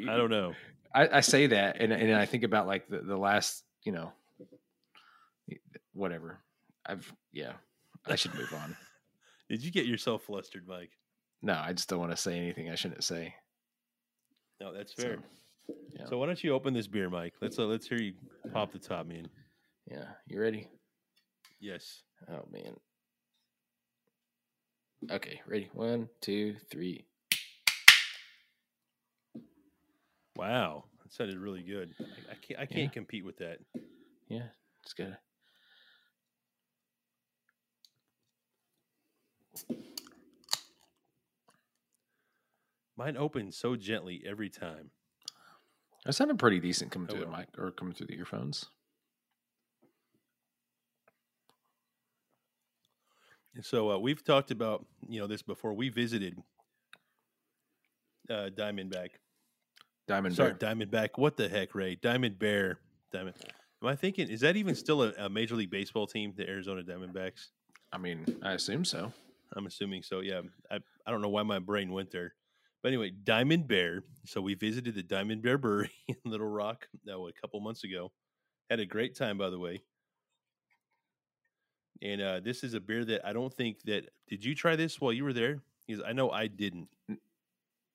I 0.09 0.17
don't 0.17 0.31
know. 0.31 0.55
I, 0.95 1.09
I 1.19 1.21
say 1.21 1.47
that, 1.49 1.77
and 1.81 1.93
and 1.93 2.15
I 2.15 2.27
think 2.27 2.43
about 2.43 2.67
like 2.67 2.89
the, 2.89 2.99
the 2.99 3.17
last, 3.17 3.65
you 3.85 3.93
know, 3.93 4.13
whatever. 5.93 6.41
I've 6.87 7.13
yeah. 7.33 7.53
I 8.07 8.17
should 8.17 8.35
move 8.35 8.53
on. 8.55 8.77
Did 9.51 9.63
you 9.63 9.71
get 9.71 9.87
yourself 9.87 10.23
flustered, 10.23 10.67
Mike? 10.67 10.91
No, 11.43 11.61
I 11.63 11.73
just 11.73 11.89
don't 11.89 11.99
want 11.99 12.13
to 12.13 12.17
say 12.17 12.37
anything 12.37 12.71
I 12.71 12.75
shouldn't 12.75 13.05
say. 13.05 13.35
No, 14.61 14.73
that's 14.73 14.93
fair. 14.93 15.19
So, 15.67 15.75
yeah. 15.97 16.07
so 16.07 16.19
why 16.19 16.27
don't 16.27 16.43
you 16.43 16.55
open 16.55 16.75
this 16.75 16.87
beer, 16.87 17.11
Mike? 17.11 17.35
Let's 17.41 17.59
uh, 17.59 17.65
let's 17.65 17.87
hear 17.87 18.01
you 18.01 18.15
pop 18.53 18.73
the 18.73 18.79
top, 18.79 19.07
man. 19.07 19.29
Yeah, 19.91 20.05
you 20.27 20.41
ready? 20.41 20.69
Yes. 21.61 22.03
Oh 22.29 22.47
man. 22.51 22.77
Okay, 25.11 25.41
ready? 25.47 25.69
One, 25.73 26.09
two, 26.21 26.57
three. 26.71 27.05
Wow, 30.37 30.85
that 31.03 31.13
sounded 31.13 31.39
really 31.39 31.63
good. 31.63 31.91
I, 32.01 32.05
I 32.33 32.35
can't 32.35 32.61
I 32.61 32.67
can't 32.67 32.83
yeah. 32.85 32.89
compete 32.89 33.25
with 33.25 33.39
that. 33.39 33.59
Yeah, 34.29 34.49
it's 34.83 34.95
good. 34.95 35.17
Mine 42.97 43.17
opens 43.17 43.57
so 43.57 43.77
gently 43.77 44.23
every 44.27 44.51
time. 44.51 44.91
That 46.05 46.15
sounded 46.15 46.39
pretty 46.39 46.61
decent 46.61 46.91
coming 46.91 47.09
oh, 47.11 47.15
through 47.15 47.27
well. 47.27 47.33
the 47.33 47.39
mic 47.39 47.49
or 47.59 47.71
coming 47.71 47.95
through 47.95 48.09
the 48.09 48.17
earphones. 48.17 48.67
And 53.55 53.65
so 53.65 53.91
uh, 53.91 53.99
we've 53.99 54.25
talked 54.25 54.51
about 54.51 54.87
you 55.09 55.21
know 55.21 55.27
this 55.27 55.43
before. 55.43 55.75
We 55.75 55.89
visited 55.89 56.37
uh, 58.29 58.51
Diamondback 58.57 59.11
Diamond 60.11 60.35
Sorry, 60.35 60.55
Bear. 60.55 60.75
Diamondback. 60.75 61.11
What 61.17 61.37
the 61.37 61.49
heck, 61.49 61.73
Ray? 61.73 61.95
Diamond 61.95 62.37
Bear. 62.37 62.81
Diamond. 63.13 63.37
Am 63.81 63.89
I 63.89 63.95
thinking? 63.95 64.29
Is 64.29 64.41
that 64.41 64.57
even 64.57 64.75
still 64.75 65.05
a, 65.05 65.13
a 65.17 65.29
Major 65.29 65.55
League 65.55 65.71
Baseball 65.71 66.09
team, 66.09 66.35
the 66.37 66.49
Arizona 66.49 66.83
Diamondbacks? 66.83 67.47
I 67.93 67.99
mean, 67.99 68.27
I 68.43 68.55
assume 68.55 68.85
so. 68.85 69.13
I'm 69.57 69.67
assuming 69.67 70.03
so. 70.03 70.19
Yeah. 70.19 70.41
I, 70.69 70.81
I 71.07 71.11
don't 71.13 71.23
know 71.23 71.29
why 71.29 71.45
my 71.45 71.61
brain 71.61 71.93
went 71.93 72.11
there. 72.11 72.35
But 72.83 72.89
anyway, 72.89 73.13
Diamond 73.23 73.69
Bear. 73.69 74.03
So 74.27 74.41
we 74.41 74.55
visited 74.55 74.97
the 74.97 75.05
Diamond 75.05 75.43
Bear 75.43 75.59
Brewery 75.59 75.93
in 76.09 76.17
Little 76.25 76.49
Rock 76.49 76.89
uh, 77.09 77.17
a 77.17 77.33
couple 77.41 77.61
months 77.61 77.85
ago. 77.85 78.11
Had 78.69 78.81
a 78.81 78.87
great 78.87 79.17
time, 79.17 79.39
by 79.39 79.51
the 79.51 79.61
way. 79.61 79.81
And 82.03 82.21
uh, 82.23 82.41
this 82.41 82.65
is 82.65 82.75
a 82.75 82.81
beer 82.81 83.05
that 83.05 83.27
I 83.27 83.33
don't 83.33 83.53
think 83.53 83.83
that. 83.85 84.09
Did 84.29 84.45
you 84.45 84.55
try 84.55 84.77
this 84.77 85.01
while 85.01 85.13
you 85.13 85.25
were 85.25 85.33
there? 85.33 85.61
Because 85.87 86.03
I 86.07 86.13
know 86.13 86.31
I 86.31 86.47
didn't. 86.47 86.89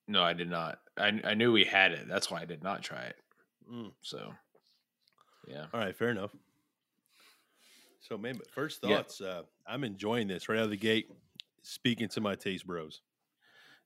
No, 0.07 0.21
I 0.23 0.33
did 0.33 0.49
not. 0.49 0.79
I 0.97 1.19
I 1.23 1.33
knew 1.33 1.51
we 1.51 1.63
had 1.63 1.91
it. 1.91 2.07
That's 2.07 2.29
why 2.29 2.41
I 2.41 2.45
did 2.45 2.61
not 2.63 2.83
try 2.83 3.01
it. 3.03 3.15
Mm. 3.71 3.91
So, 4.01 4.31
yeah. 5.47 5.65
All 5.73 5.79
right, 5.79 5.95
fair 5.95 6.09
enough. 6.09 6.35
So, 8.01 8.17
man, 8.17 8.37
but 8.37 8.51
first 8.51 8.79
Yeah. 8.83 8.97
thoughts. 8.97 9.21
Uh, 9.21 9.43
I'm 9.65 9.83
enjoying 9.83 10.27
this 10.27 10.47
right 10.47 10.59
out 10.59 10.65
of 10.65 10.69
the 10.69 10.77
gate. 10.77 11.09
Speaking 11.63 12.07
to 12.09 12.21
my 12.21 12.35
taste 12.35 12.67
bros. 12.67 13.01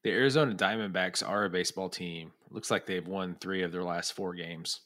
The 0.04 0.12
Arizona 0.12 0.54
Diamondbacks 0.54 1.26
are 1.28 1.46
a 1.46 1.50
baseball 1.50 1.88
team. 1.90 2.34
Looks 2.50 2.70
like 2.72 2.86
they've 2.86 3.08
won 3.08 3.36
three 3.36 3.64
of 3.64 3.72
their 3.72 3.84
last 3.84 4.14
four 4.14 4.34
games. 4.34 4.82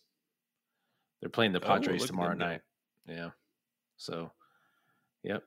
They're 1.19 1.29
playing 1.29 1.53
the 1.53 1.63
Oh, 1.63 1.67
Padres 1.67 2.03
at 2.03 2.07
tomorrow 2.07 2.35
night. 2.35 2.61
Yeah. 3.07 3.31
So, 3.97 4.31
yep. 5.23 5.43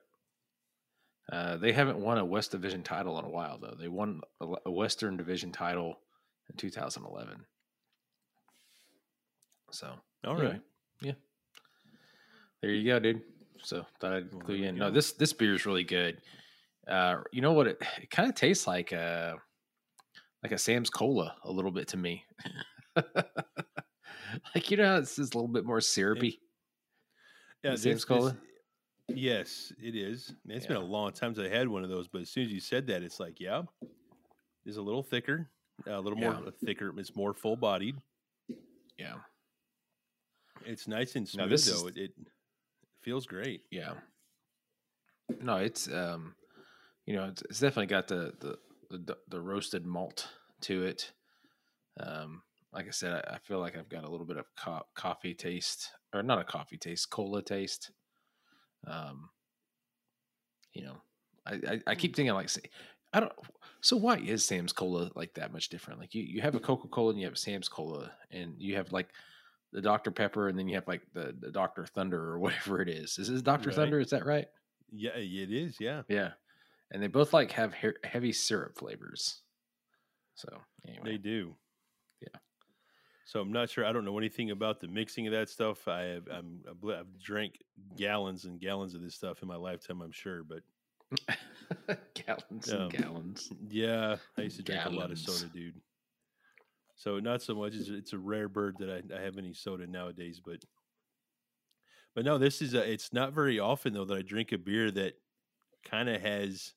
Uh, 1.31 1.57
they 1.57 1.73
haven't 1.73 1.99
won 1.99 2.17
a 2.17 2.25
West 2.25 2.51
Division 2.51 2.83
title 2.83 3.19
in 3.19 3.25
a 3.25 3.29
while, 3.29 3.57
though. 3.57 3.75
They 3.77 3.89
won 3.89 4.21
a, 4.39 4.71
Western 4.71 5.17
Division 5.17 5.51
title 5.51 5.99
in 6.49 6.55
2011. 6.55 7.45
So, 9.71 9.93
all 10.25 10.35
right, 10.35 10.43
anyway, 10.43 10.59
yeah. 11.01 11.11
There 12.61 12.71
you 12.71 12.89
go, 12.89 12.99
dude. 12.99 13.21
So 13.63 13.85
thought 13.99 14.13
I'd 14.13 14.39
clue 14.39 14.55
you 14.55 14.67
in. 14.67 14.77
No, 14.77 14.89
this 14.89 15.11
this 15.13 15.33
beer 15.33 15.53
is 15.53 15.65
really 15.65 15.83
good. 15.83 16.21
Uh, 16.87 17.17
you 17.33 17.41
know 17.41 17.51
what? 17.51 17.67
It, 17.67 17.81
it 18.01 18.09
kind 18.09 18.29
of 18.29 18.35
tastes 18.35 18.65
like 18.65 18.93
a 18.93 19.35
like 20.43 20.53
a 20.53 20.57
Sam's 20.57 20.89
Cola 20.89 21.35
a 21.43 21.51
little 21.51 21.71
bit 21.71 21.89
to 21.89 21.97
me. 21.97 22.23
like 22.95 24.71
you 24.71 24.77
know, 24.77 24.85
how 24.85 24.95
it's 24.97 25.17
just 25.17 25.33
a 25.33 25.37
little 25.37 25.51
bit 25.51 25.65
more 25.65 25.81
syrupy. 25.81 26.39
Yeah, 27.63 27.75
Sam's 27.75 28.05
Cola? 28.05 28.37
Yes, 29.13 29.71
it 29.81 29.95
is. 29.95 30.33
It's 30.47 30.65
been 30.65 30.77
a 30.77 30.81
long 30.81 31.11
time 31.11 31.33
since 31.35 31.47
I 31.47 31.55
had 31.55 31.67
one 31.67 31.83
of 31.83 31.89
those, 31.89 32.07
but 32.07 32.21
as 32.21 32.29
soon 32.29 32.45
as 32.45 32.51
you 32.51 32.59
said 32.59 32.87
that, 32.87 33.03
it's 33.03 33.19
like, 33.19 33.39
yeah, 33.39 33.63
it's 34.65 34.77
a 34.77 34.81
little 34.81 35.03
thicker, 35.03 35.49
a 35.85 35.99
little 35.99 36.19
more 36.19 36.51
thicker. 36.65 36.93
It's 36.97 37.15
more 37.15 37.33
full 37.33 37.55
bodied. 37.55 37.95
Yeah, 38.97 39.15
It's 40.65 40.87
nice 40.87 41.15
and 41.15 41.27
smooth 41.27 41.49
though. 41.49 41.53
is- 41.55 41.83
It, 41.85 41.97
it 41.97 42.11
feels 43.01 43.25
great. 43.25 43.61
yeah. 43.71 43.93
No, 45.41 45.57
it's 45.57 45.87
um, 45.91 46.35
you 47.05 47.15
know, 47.15 47.25
it's, 47.25 47.41
it's 47.43 47.59
definitely 47.59 47.87
got 47.87 48.07
the, 48.07 48.33
the 48.39 48.57
the 48.89 49.17
the 49.27 49.41
roasted 49.41 49.85
malt 49.85 50.27
to 50.61 50.83
it. 50.85 51.11
Um, 51.99 52.41
like 52.73 52.87
I 52.87 52.91
said, 52.91 53.11
I, 53.27 53.35
I 53.35 53.39
feel 53.39 53.59
like 53.59 53.77
I've 53.77 53.89
got 53.89 54.05
a 54.05 54.09
little 54.09 54.25
bit 54.25 54.37
of 54.37 54.45
co- 54.57 54.85
coffee 54.95 55.33
taste, 55.33 55.91
or 56.13 56.23
not 56.23 56.39
a 56.39 56.43
coffee 56.45 56.77
taste, 56.77 57.09
cola 57.09 57.41
taste. 57.41 57.91
Um, 58.85 59.29
you 60.73 60.83
know, 60.83 60.97
I, 61.45 61.53
I, 61.53 61.81
I 61.87 61.95
keep 61.95 62.15
thinking 62.15 62.33
like, 62.33 62.49
I 63.13 63.19
don't. 63.19 63.31
So 63.81 63.95
why 63.97 64.17
is 64.17 64.43
Sam's 64.45 64.73
Cola 64.73 65.11
like 65.15 65.33
that 65.35 65.53
much 65.53 65.69
different? 65.69 65.99
Like 65.99 66.13
you, 66.13 66.23
you 66.23 66.41
have 66.41 66.55
a 66.55 66.59
Coca 66.59 66.87
Cola 66.87 67.11
and 67.11 67.19
you 67.19 67.25
have 67.25 67.33
a 67.35 67.37
Sam's 67.37 67.69
Cola, 67.69 68.11
and 68.31 68.55
you 68.57 68.75
have 68.75 68.91
like 68.91 69.09
the 69.71 69.81
Dr 69.81 70.11
Pepper, 70.11 70.49
and 70.49 70.57
then 70.57 70.67
you 70.67 70.75
have 70.75 70.87
like 70.87 71.01
the, 71.13 71.35
the 71.39 71.51
Dr 71.51 71.85
Thunder 71.85 72.21
or 72.33 72.39
whatever 72.39 72.81
it 72.81 72.89
is. 72.89 73.17
Is 73.17 73.29
this 73.29 73.41
Dr 73.41 73.69
Right. 73.69 73.75
Thunder? 73.75 73.99
Is 73.99 74.09
that 74.11 74.25
right? 74.25 74.47
Yeah, 74.91 75.11
it 75.15 75.51
is. 75.51 75.77
Yeah. 75.79 76.03
Yeah, 76.07 76.31
and 76.91 77.01
they 77.01 77.07
both 77.07 77.33
like 77.33 77.51
have 77.53 77.73
he- 77.73 77.89
heavy 78.03 78.31
syrup 78.33 78.77
flavors. 78.77 79.41
So 80.35 80.49
anyway, 80.87 81.03
They 81.03 81.17
do. 81.17 81.55
So 83.27 83.41
I'm 83.41 83.51
not 83.51 83.69
sure. 83.69 83.83
I 83.85 83.91
don't 83.91 84.05
know 84.05 84.17
anything 84.17 84.51
about 84.51 84.79
the 84.79 84.87
mixing 84.87 85.27
of 85.27 85.33
that 85.33 85.49
stuff. 85.49 85.85
I 85.89 86.03
have 86.03 86.27
I'm 86.29 86.63
I've 86.87 87.19
drank 87.19 87.61
gallons 87.97 88.45
and 88.45 88.57
gallons 88.57 88.95
of 88.95 89.01
this 89.01 89.15
stuff 89.15 89.41
in 89.41 89.49
my 89.49 89.57
lifetime. 89.57 90.01
I'm 90.01 90.13
sure, 90.13 90.45
but 90.45 90.63
gallons 92.13 92.71
Um, 92.71 92.97
and 92.99 93.39
gallons. 93.43 93.51
yeah, 93.59 94.17
I 94.37 94.41
used 94.41 94.57
to 94.57 94.63
drink 94.63 94.85
a 94.85 94.89
lot 94.89 95.11
of 95.11 95.19
soda, 95.19 95.49
dude. 95.49 95.81
So 96.95 97.19
not 97.19 97.41
so 97.41 97.55
much. 97.55 97.75
It's, 97.75 97.89
it's 97.89 98.13
a 98.13 98.17
rare 98.17 98.49
bird 98.49 98.79
that 98.79 98.89
I, 98.89 99.15
I 99.15 99.21
have 99.21 99.37
any 99.37 99.53
soda 99.53 99.87
nowadays, 99.87 100.39
but 100.39 100.65
but 102.13 102.25
no, 102.25 102.37
this 102.37 102.61
is 102.61 102.73
a. 102.73 102.89
It's 102.89 103.13
not 103.13 103.33
very 103.33 103.59
often 103.59 103.93
though 103.93 104.05
that 104.05 104.17
I 104.17 104.21
drink 104.21 104.51
a 104.51 104.57
beer 104.57 104.91
that 104.91 105.15
kind 105.83 106.09
of 106.09 106.21
has 106.21 106.75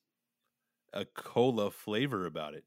a 0.93 1.05
cola 1.05 1.71
flavor 1.71 2.25
about 2.25 2.55
it, 2.55 2.65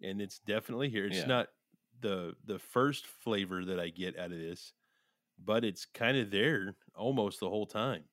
and 0.00 0.20
it's 0.20 0.38
definitely 0.38 0.88
here. 0.88 1.06
It's 1.06 1.24
Yeah. 1.24 1.26
not 1.26 1.48
the 2.00 2.34
the 2.44 2.58
first 2.58 3.06
flavor 3.06 3.64
that 3.64 3.80
I 3.80 3.88
get 3.88 4.18
out 4.18 4.32
of 4.32 4.38
this, 4.38 4.72
but 5.42 5.64
it's 5.64 5.84
kind 5.84 6.16
of 6.16 6.30
there 6.30 6.74
almost 6.94 7.40
the 7.40 7.48
whole 7.48 7.66
time. 7.66 8.04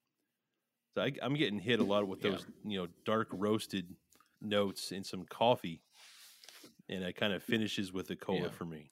So 0.96 1.02
I, 1.02 1.12
I'm 1.22 1.34
getting 1.36 1.60
hit 1.60 1.80
a 1.80 1.84
lot 1.84 2.08
with 2.08 2.24
Yeah. 2.24 2.32
those, 2.32 2.46
you 2.66 2.80
know, 2.80 2.88
dark 3.06 3.30
roasted 3.32 3.96
notes 4.42 4.92
and 4.92 5.06
some 5.06 5.25
coffee, 5.25 5.82
and 6.90 7.04
it 7.04 7.16
kind 7.16 7.34
of 7.34 7.44
finishes 7.44 7.92
with 7.92 8.10
a 8.12 8.16
cola 8.16 8.44
Yeah. 8.44 8.50
for 8.50 8.66
me. 8.66 8.92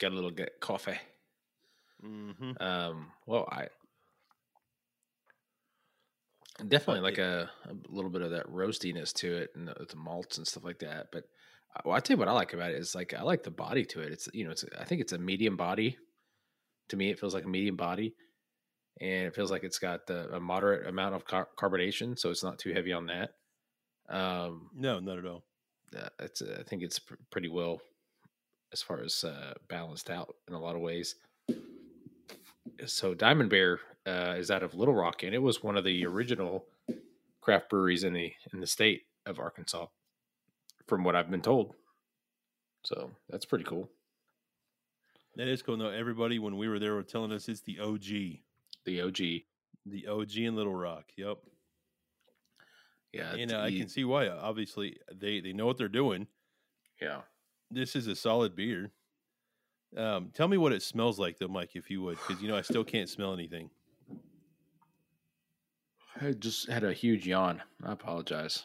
Got 0.00 0.12
a 0.12 0.14
little 0.14 0.30
get 0.30 0.60
coffee. 0.60 0.98
Mm-hmm. 2.04 2.62
Um, 2.62 3.12
well, 3.26 3.48
I 3.50 3.68
definitely 6.68 7.00
like 7.00 7.18
a, 7.18 7.50
a 7.64 7.74
little 7.88 8.10
bit 8.10 8.22
of 8.22 8.30
that 8.30 8.46
roastiness 8.46 9.12
to 9.14 9.36
it 9.36 9.50
and 9.54 9.68
the, 9.68 9.86
the 9.88 9.96
malts 9.96 10.38
and 10.38 10.46
stuff 10.46 10.64
like 10.64 10.78
that. 10.80 11.08
But 11.12 11.24
well, 11.84 11.96
I 11.96 12.00
tell 12.00 12.14
you 12.16 12.18
what 12.18 12.28
I 12.28 12.32
like 12.32 12.52
about 12.52 12.70
it 12.70 12.76
is 12.78 12.94
like 12.94 13.14
I 13.14 13.22
like 13.22 13.42
the 13.42 13.50
body 13.50 13.84
to 13.86 14.00
it. 14.00 14.12
It's 14.12 14.28
you 14.32 14.44
know, 14.44 14.50
it's 14.50 14.64
I 14.78 14.84
think 14.84 15.00
it's 15.00 15.12
a 15.12 15.18
medium 15.18 15.56
body. 15.56 15.96
To 16.90 16.96
me, 16.96 17.10
it 17.10 17.18
feels 17.18 17.34
like 17.34 17.44
a 17.44 17.48
medium 17.48 17.76
body, 17.76 18.14
and 19.00 19.26
it 19.26 19.34
feels 19.34 19.50
like 19.50 19.64
it's 19.64 19.78
got 19.80 20.06
the, 20.06 20.32
a 20.34 20.40
moderate 20.40 20.86
amount 20.86 21.14
of 21.16 21.24
car- 21.24 21.48
carbonation, 21.58 22.16
so 22.16 22.30
it's 22.30 22.44
not 22.44 22.58
too 22.60 22.72
heavy 22.72 22.92
on 22.92 23.06
that. 23.06 23.30
Um, 24.08 24.70
No, 24.74 25.00
not 25.00 25.18
at 25.18 25.26
all. 25.26 25.42
uh, 25.96 26.08
it's 26.20 26.42
uh, 26.42 26.58
I 26.60 26.62
think 26.62 26.82
it's 26.82 27.00
pr- 27.00 27.14
pretty 27.30 27.48
well 27.48 27.80
as 28.72 28.82
far 28.82 29.00
as 29.02 29.24
uh, 29.24 29.54
balanced 29.68 30.10
out 30.10 30.36
in 30.46 30.54
a 30.54 30.60
lot 30.60 30.76
of 30.76 30.80
ways. 30.80 31.16
So 32.86 33.14
Diamond 33.14 33.50
Bear 33.50 33.80
uh, 34.06 34.34
is 34.38 34.50
out 34.50 34.62
of 34.62 34.74
Little 34.74 34.94
Rock, 34.94 35.22
and 35.22 35.34
it 35.34 35.42
was 35.42 35.62
one 35.62 35.76
of 35.76 35.84
the 35.84 36.04
original 36.06 36.64
craft 37.40 37.70
breweries 37.70 38.04
in 38.04 38.12
the 38.12 38.32
in 38.52 38.60
the 38.60 38.66
state 38.66 39.02
of 39.24 39.38
Arkansas, 39.38 39.86
from 40.86 41.04
what 41.04 41.16
I've 41.16 41.30
been 41.30 41.42
told. 41.42 41.74
So 42.84 43.10
that's 43.28 43.44
pretty 43.44 43.64
cool. 43.64 43.90
That 45.36 45.48
is 45.48 45.62
cool. 45.62 45.76
No, 45.76 45.90
everybody 45.90 46.38
when 46.38 46.56
we 46.56 46.68
were 46.68 46.78
there 46.78 46.94
were 46.94 47.02
telling 47.02 47.32
us 47.32 47.48
it's 47.48 47.60
the 47.60 47.78
OG, 47.80 48.38
The 48.84 49.00
OG, 49.02 49.18
the 49.84 50.06
OG 50.08 50.36
in 50.36 50.56
Little 50.56 50.74
Rock. 50.74 51.04
Yep. 51.16 51.38
yeah, 53.12 53.34
and 53.34 53.52
uh, 53.52 53.60
I 53.60 53.70
can 53.70 53.88
see 53.88 54.04
why. 54.04 54.28
Obviously, 54.28 54.96
they 55.14 55.40
they 55.40 55.52
know 55.52 55.66
what 55.66 55.76
they're 55.78 55.88
doing. 55.88 56.26
yeah. 57.00 57.20
This 57.70 57.96
is 57.96 58.06
a 58.06 58.14
solid 58.14 58.54
beer. 58.54 58.92
Um, 59.96 60.30
tell 60.32 60.46
me 60.46 60.56
what 60.56 60.72
it 60.72 60.82
smells 60.82 61.18
like, 61.18 61.38
though, 61.38 61.48
Mike, 61.48 61.70
if 61.74 61.90
you 61.90 62.00
would, 62.02 62.16
because 62.26 62.40
you 62.40 62.48
know 62.48 62.56
I 62.56 62.62
still 62.62 62.84
can't 62.94 63.08
smell 63.08 63.32
anything. 63.32 63.70
I 66.20 66.30
just 66.32 66.70
had 66.70 66.84
a 66.84 66.92
huge 66.92 67.26
yawn. 67.26 67.62
I 67.84 67.92
apologize. 67.92 68.64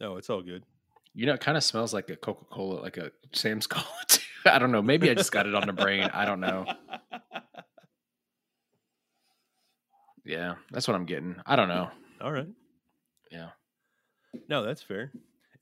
No, 0.00 0.16
it's 0.16 0.30
all 0.30 0.42
good. 0.42 0.64
You 1.14 1.26
know, 1.26 1.34
it 1.34 1.40
kind 1.40 1.56
of 1.56 1.64
smells 1.64 1.92
like 1.92 2.08
a 2.10 2.16
Coca 2.16 2.44
Cola, 2.46 2.80
like 2.80 2.96
a 2.96 3.12
Sam's 3.32 3.66
Cola. 3.68 3.86
Too. 4.08 4.20
I 4.46 4.58
don't 4.58 4.72
know. 4.72 4.82
Maybe 4.82 5.10
I 5.10 5.14
just 5.14 5.32
got 5.32 5.46
it 5.46 5.54
on 5.54 5.66
the 5.66 5.72
brain. 5.72 6.10
I 6.12 6.24
don't 6.24 6.40
know. 6.40 6.66
Yeah, 10.24 10.54
that's 10.70 10.86
what 10.86 10.94
I'm 10.94 11.04
getting. 11.04 11.36
I 11.46 11.56
don't 11.56 11.68
know. 11.68 11.90
All 12.20 12.32
right. 12.32 12.48
Yeah. 13.30 13.48
No, 14.48 14.62
that's 14.64 14.82
fair. 14.82 15.12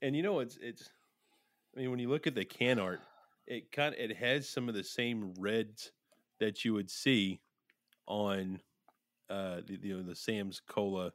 And 0.02 0.14
you 0.14 0.22
know, 0.22 0.40
it's 0.40 0.58
it's. 0.60 0.90
I 1.74 1.80
mean, 1.80 1.90
when 1.90 2.00
you 2.00 2.08
look 2.08 2.26
at 2.26 2.34
the 2.34 2.44
can 2.44 2.78
art, 2.78 3.00
it 3.46 3.72
kind 3.72 3.94
of, 3.94 4.00
it 4.00 4.16
has 4.16 4.48
some 4.48 4.68
of 4.68 4.74
the 4.74 4.84
same 4.84 5.32
reds 5.38 5.92
that 6.40 6.64
you 6.64 6.74
would 6.74 6.90
see 6.90 7.40
on, 8.06 8.60
uh, 9.28 9.60
the, 9.66 9.78
you 9.82 9.96
know, 9.96 10.02
the 10.02 10.16
Sam's 10.16 10.60
Cola, 10.68 11.12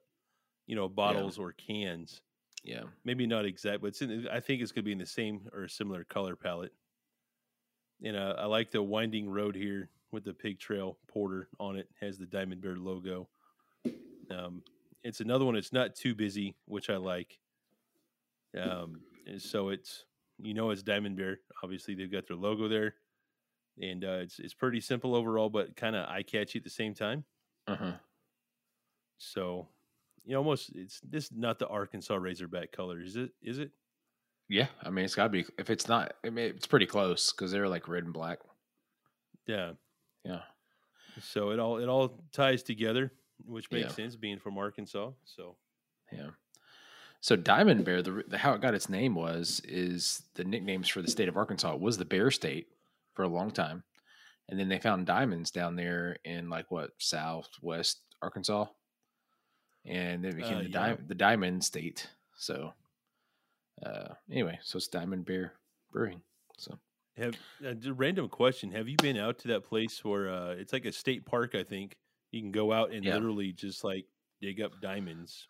you 0.65 0.75
know, 0.75 0.88
bottles 0.88 1.38
or 1.38 1.51
cans. 1.51 2.22
Yeah. 2.65 2.84
Maybe 3.03 3.27
not 3.27 3.45
exact, 3.45 3.81
but 3.81 3.88
it's 3.88 4.01
in, 4.01 4.27
I 4.31 4.39
think 4.39 4.62
it's 4.62 4.72
going 4.72 4.84
to 4.84 4.86
be 4.86 4.91
in 4.91 4.98
the 4.98 5.05
same 5.05 5.48
or 5.53 5.67
similar 5.67 6.03
color 6.03 6.36
palette. 6.36 6.74
And 8.03 8.17
uh, 8.17 8.36
I 8.38 8.45
like 8.45 8.72
the 8.72 8.84
winding 8.84 9.29
road 9.29 9.55
here 9.55 9.89
with 10.12 10.25
the 10.25 10.34
Pig 10.34 10.60
Trail 10.60 10.98
Porter 11.07 11.48
on 11.60 11.77
it. 11.77 11.88
Has 12.01 12.17
the 12.17 12.25
Diamond 12.25 12.62
Bear 12.62 12.75
logo. 12.75 13.29
Um, 14.31 14.63
it's 15.03 15.22
another 15.22 15.45
one. 15.45 15.55
It's 15.55 15.72
not 15.72 15.95
too 15.95 16.15
busy, 16.15 16.55
which 16.65 16.89
I 16.89 16.98
like. 16.98 17.38
Um, 18.60 19.01
so 19.38 19.69
it's 19.69 20.05
You 20.38 20.53
know, 20.53 20.72
it's 20.72 20.84
Diamond 20.84 21.15
Bear. 21.15 21.39
Obviously, 21.63 21.95
they've 21.95 22.12
got 22.12 22.27
their 22.27 22.36
logo 22.36 22.67
there, 22.67 22.95
and 23.81 24.03
uh, 24.03 24.19
it's 24.22 24.39
it's 24.39 24.53
pretty 24.53 24.81
simple 24.81 25.15
overall, 25.15 25.50
but 25.50 25.75
kind 25.75 25.95
of 25.95 26.10
eye 26.10 26.24
catchy 26.24 26.60
at 26.60 26.63
the 26.63 26.69
same 26.69 26.93
time. 26.93 27.24
Uh-huh. 27.67 27.93
So, 29.17 29.69
you 30.25 30.34
know, 30.34 30.39
almost 30.39 30.72
it's 30.75 31.00
this 31.01 31.32
not 31.32 31.60
the 31.60 31.67
Arkansas 31.67 32.15
Razorback 32.15 32.72
color, 32.72 33.01
is 33.01 33.15
it? 33.15 33.32
Is 33.41 33.60
it? 33.60 33.72
Yeah, 34.50 34.67
I 34.84 34.89
mean 34.89 35.05
it's 35.05 35.15
got 35.15 35.24
to 35.24 35.29
be. 35.29 35.46
If 35.58 35.70
it's 35.70 35.88
not, 35.88 36.13
I 36.25 36.29
mean 36.29 36.46
it's 36.55 36.67
pretty 36.67 36.86
close 36.86 37.32
because 37.32 37.51
they're 37.51 37.70
like 37.70 37.88
red 37.88 38.03
and 38.03 38.13
black. 38.13 38.39
Yeah. 39.48 39.74
Yeah. 40.24 40.41
So 41.22 41.51
it 41.51 41.60
all 41.60 41.77
it 41.77 41.88
all 41.88 42.20
ties 42.32 42.63
together, 42.63 43.12
which 43.46 43.70
makes 43.72 43.89
Yeah. 43.89 43.94
sense 43.96 44.15
being 44.15 44.39
from 44.39 44.58
Arkansas. 44.58 45.12
So 45.24 45.55
Yeah. 46.12 46.29
So 47.22 47.36
Diamond 47.36 47.86
Bear, 47.86 48.03
the, 48.03 48.24
the 48.27 48.38
how 48.38 48.53
it 48.53 48.62
got 48.62 48.75
its 48.75 48.89
name 48.89 49.15
was 49.15 49.62
is 49.63 50.22
the 50.36 50.44
nicknames 50.44 50.88
for 50.89 51.01
the 51.01 51.10
state 51.10 51.27
of 51.27 51.38
Arkansas 51.38 51.74
It 51.74 51.79
was 51.82 51.98
the 51.98 52.05
Bear 52.05 52.29
State 52.29 52.67
for 53.13 53.24
a 53.24 53.27
long 53.27 53.50
time, 53.50 53.84
and 54.50 54.60
then 54.60 54.70
they 54.70 54.77
found 54.77 55.08
diamonds 55.08 55.50
down 55.50 55.75
there 55.75 56.17
in 56.24 56.50
like 56.50 56.70
what 56.70 56.91
southwest 57.00 58.01
Arkansas, 58.22 58.65
and 59.86 60.25
it 60.25 60.36
became 60.36 60.58
Uh, 60.58 60.62
the 60.63 60.70
yeah. 60.70 60.96
di- 60.96 61.04
the 61.08 61.15
Diamond 61.15 61.63
State. 61.63 62.10
So, 62.38 62.74
uh, 63.84 64.13
anyway, 64.32 64.60
so 64.63 64.77
it's 64.77 64.88
Diamond 64.88 65.25
Bear 65.25 65.54
Brewing. 65.92 66.22
So 66.58 66.77
have 67.18 67.36
a 67.63 67.74
d- 67.75 67.92
random 67.92 68.30
question: 68.30 68.72
Have 68.72 68.88
you 68.89 68.98
been 68.98 69.18
out 69.18 69.38
to 69.39 69.48
that 69.50 69.63
place 69.63 70.04
where 70.04 70.30
uh, 70.30 70.50
it's 70.51 70.74
like 70.74 70.86
a 70.86 70.92
state 70.92 71.25
park? 71.25 71.56
I 71.56 71.63
think 71.63 71.98
you 72.32 72.42
can 72.42 72.51
go 72.51 72.72
out 72.74 72.92
and 72.92 73.04
Yeah. 73.04 73.13
literally 73.15 73.51
just 73.54 73.84
like 73.84 74.06
dig 74.42 74.62
up 74.62 74.80
diamonds. 74.82 75.48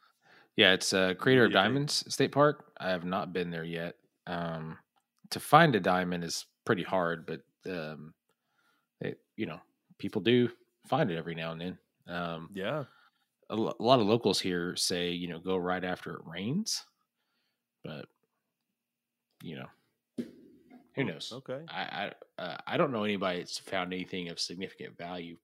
Yeah, 0.56 0.74
it's 0.74 0.94
uh, 0.94 1.14
Crater 1.16 1.42
do 1.42 1.46
of 1.48 1.50
think? 1.52 1.54
Diamonds 1.64 2.14
State 2.14 2.32
Park. 2.32 2.72
I 2.80 2.90
have 2.90 3.04
not 3.06 3.34
been 3.34 3.52
there 3.52 3.64
yet. 3.66 3.96
Um, 4.28 4.78
to 5.32 5.40
find 5.40 5.76
a 5.76 5.80
diamond 5.80 6.24
is 6.24 6.46
pretty 6.66 6.84
hard, 6.84 7.26
but 7.26 7.42
um, 7.70 8.14
it, 9.02 9.20
you 9.36 9.46
know, 9.48 9.60
people 9.98 10.22
do 10.22 10.50
find 10.88 11.12
it 11.12 11.18
every 11.18 11.36
now 11.36 11.52
and 11.52 11.60
then. 11.62 11.78
Um, 12.08 12.50
Yeah, 12.54 12.86
a, 13.50 13.56
lot 13.56 14.00
of 14.00 14.08
locals 14.08 14.40
here 14.40 14.76
say, 14.76 15.12
you 15.12 15.28
know, 15.28 15.40
go 15.40 15.56
right 15.58 15.84
after 15.84 16.14
it 16.16 16.22
rains, 16.26 16.84
but 17.84 18.06
you 19.44 19.58
know, 19.58 19.68
who 20.96 21.02
Hmm, 21.04 21.08
knows? 21.08 21.32
Okay. 21.34 21.62
I 21.70 22.12
I 22.40 22.42
uh, 22.42 22.58
I 22.66 22.78
don't 22.78 22.92
know 22.92 23.04
anybody 23.04 23.40
that's 23.40 23.58
found 23.58 23.94
anything 23.94 24.30
of 24.30 24.40
significant 24.40 24.98
value. 24.98 25.38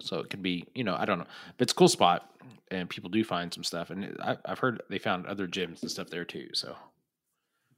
So 0.00 0.18
it 0.18 0.28
could 0.28 0.42
be, 0.42 0.64
you 0.74 0.84
know, 0.84 0.94
I 0.98 1.04
don't 1.06 1.18
know, 1.18 1.26
but 1.56 1.62
it's 1.62 1.72
a 1.72 1.76
cool 1.76 1.88
spot, 1.88 2.30
and 2.70 2.90
people 2.90 3.08
do 3.08 3.24
find 3.24 3.52
some 3.52 3.64
stuff, 3.64 3.88
and 3.90 4.16
I, 4.22 4.36
I've 4.44 4.58
heard 4.58 4.82
they 4.90 4.98
found 4.98 5.26
other 5.26 5.46
gems 5.46 5.80
and 5.82 5.90
stuff 5.90 6.10
there 6.10 6.24
too. 6.26 6.48
So 6.52 6.76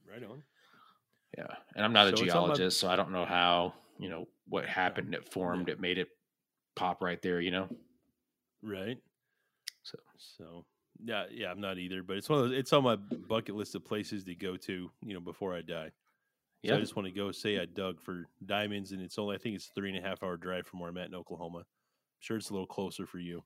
Right 0.09 0.23
on. 0.23 0.43
yeah, 1.37 1.47
and 1.75 1.85
I'm 1.85 1.93
not 1.93 2.07
a 2.07 2.17
So 2.17 2.23
about- 2.23 2.33
geologist, 2.33 2.79
so 2.79 2.89
I 2.89 2.95
don't 2.97 3.11
know 3.13 3.23
how, 3.25 3.73
you 3.97 4.09
know, 4.09 4.27
what 4.47 4.65
happened, 4.65 5.13
it 5.13 5.31
formed, 5.31 5.69
it 5.69 5.79
made 5.79 5.97
it 5.97 6.09
pop 6.77 7.01
right 7.01 7.21
there, 7.21 7.39
you 7.41 7.51
know. 7.51 7.67
Right. 8.63 8.97
So 9.83 9.97
So 10.17 10.65
yeah, 11.03 11.25
yeah, 11.31 11.51
I'm 11.51 11.61
not 11.61 11.77
either, 11.77 12.03
but 12.03 12.17
it's 12.17 12.27
one 12.29 12.39
of 12.39 12.49
those, 12.49 12.57
it's 12.57 12.73
on 12.73 12.83
my 12.83 12.95
bucket 12.95 13.55
list 13.55 13.75
of 13.75 13.85
places 13.85 14.23
to 14.25 14.35
go 14.35 14.57
to, 14.57 14.89
you 15.05 15.13
know, 15.13 15.19
before 15.19 15.53
I 15.55 15.61
die. 15.61 15.91
So 16.65 16.71
yeah, 16.71 16.77
I 16.77 16.79
just 16.79 16.95
want 16.95 17.07
to 17.07 17.13
go 17.13 17.31
say 17.31 17.59
I 17.59 17.65
dug 17.65 18.01
for 18.01 18.25
diamonds, 18.45 18.91
and 18.91 19.01
it's 19.01 19.19
only 19.19 19.35
I 19.35 19.39
think 19.39 19.55
it's 19.55 19.67
three 19.75 19.89
and 19.95 20.03
a 20.03 20.07
half 20.07 20.23
hour 20.23 20.37
drive 20.37 20.65
from 20.65 20.79
where 20.79 20.89
I'm 20.89 20.97
at 20.97 21.07
in 21.07 21.13
Oklahoma. 21.15 21.59
I'm 21.59 21.65
sure 22.19 22.35
it's 22.37 22.49
a 22.49 22.53
little 22.53 22.65
closer 22.67 23.05
for 23.05 23.19
you, 23.19 23.43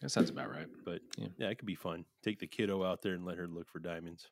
that 0.00 0.10
sounds 0.10 0.30
about 0.30 0.50
right. 0.50 0.66
but 0.84 1.00
Yeah. 1.18 1.28
yeah, 1.36 1.48
it 1.48 1.58
could 1.58 1.66
be 1.66 1.74
fun. 1.74 2.04
Take 2.22 2.38
the 2.38 2.46
kiddo 2.46 2.82
out 2.84 3.02
there 3.02 3.12
and 3.14 3.24
let 3.26 3.36
her 3.36 3.46
look 3.46 3.68
for 3.68 3.80
diamonds. 3.80 4.28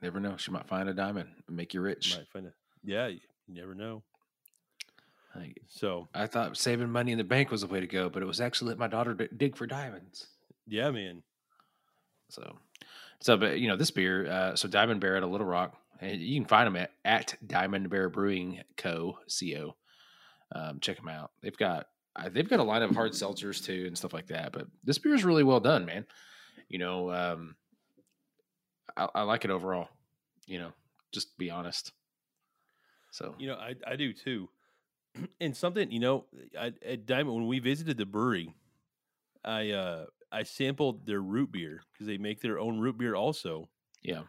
Never 0.00 0.20
know, 0.20 0.36
she 0.36 0.50
might 0.52 0.68
find 0.68 0.88
a 0.88 0.94
diamond 0.94 1.28
and 1.48 1.56
make 1.56 1.74
you 1.74 1.80
rich. 1.80 2.16
Might 2.16 2.28
find 2.28 2.46
it. 2.46 2.54
Yeah, 2.84 3.08
you 3.08 3.20
never 3.48 3.74
know. 3.74 4.02
Like, 5.34 5.62
So 5.68 6.08
I 6.14 6.26
thought 6.26 6.56
saving 6.56 6.90
money 6.90 7.12
in 7.12 7.18
the 7.18 7.24
bank 7.24 7.50
was 7.50 7.62
the 7.62 7.66
way 7.66 7.80
to 7.80 7.86
go, 7.86 8.08
but 8.10 8.22
it 8.22 8.26
was 8.26 8.40
actually 8.40 8.68
let 8.70 8.78
my 8.78 8.86
daughter 8.86 9.14
d- 9.14 9.28
dig 9.36 9.56
for 9.56 9.66
diamonds. 9.66 10.26
yeah, 10.66 10.90
man. 10.90 11.22
So, 12.28 12.58
so, 13.20 13.36
but 13.36 13.58
you 13.58 13.68
know, 13.68 13.76
this 13.76 13.90
beer, 13.90 14.26
uh, 14.30 14.56
so 14.56 14.68
Diamond 14.68 15.00
Bear 15.00 15.16
at 15.16 15.22
a 15.22 15.26
Little 15.26 15.46
Rock, 15.46 15.76
and 16.00 16.20
you 16.20 16.38
can 16.40 16.48
find 16.48 16.66
them 16.66 16.76
at, 16.76 16.90
at 17.04 17.34
Diamond 17.46 17.88
Bear 17.90 18.08
Brewing 18.08 18.60
Co. 18.76 19.18
Co. 19.40 19.76
Um, 20.54 20.80
check 20.80 20.96
them 20.96 21.08
out. 21.08 21.30
They've 21.42 21.56
got 21.56 21.86
uh, 22.16 22.28
they've 22.30 22.48
got 22.48 22.60
a 22.60 22.64
line 22.64 22.82
of 22.82 22.94
hard 22.94 23.12
seltzers 23.12 23.64
too 23.64 23.84
and 23.86 23.96
stuff 23.96 24.12
like 24.12 24.26
that. 24.28 24.52
But 24.52 24.66
this 24.84 24.98
beer 24.98 25.14
is 25.14 25.24
really 25.24 25.44
well 25.44 25.60
done, 25.60 25.86
man. 25.86 26.04
You 26.68 26.78
know, 26.78 27.10
um, 27.10 27.56
I, 28.96 29.08
I 29.14 29.22
like 29.22 29.44
it 29.46 29.50
overall. 29.50 29.88
You 30.46 30.58
know, 30.58 30.72
just 31.12 31.36
be 31.38 31.50
honest. 31.50 31.92
So 33.12 33.34
You 33.38 33.48
know, 33.48 33.54
I 33.56 33.74
I 33.86 33.96
do 33.96 34.12
too. 34.12 34.48
And 35.40 35.56
something, 35.56 35.90
you 35.90 36.00
know, 36.00 36.24
I, 36.58 36.72
at 36.86 37.04
Diamond 37.06 37.34
when 37.36 37.46
we 37.46 37.58
visited 37.58 37.98
the 37.98 38.06
brewery, 38.06 38.54
I 39.44 39.70
uh 39.70 40.06
I 40.30 40.44
sampled 40.44 41.04
their 41.04 41.20
root 41.20 41.52
beer 41.52 41.82
because 41.92 42.06
they 42.06 42.16
make 42.16 42.40
their 42.40 42.58
own 42.58 42.78
root 42.78 42.96
beer 42.96 43.14
also. 43.14 43.68
yeah, 44.02 44.22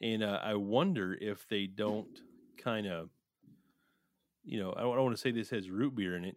and 0.00 0.22
uh, 0.22 0.40
I 0.42 0.54
wonder 0.54 1.16
if 1.20 1.46
they 1.48 1.66
don't 1.66 2.08
kind 2.58 2.86
of, 2.86 3.10
you 4.44 4.60
know, 4.60 4.72
I 4.76 4.82
don't, 4.82 4.96
want 4.96 5.14
to 5.14 5.20
say 5.20 5.30
this 5.30 5.50
has 5.50 5.70
root 5.70 5.94
beer 5.94 6.16
in 6.16 6.24
it. 6.24 6.36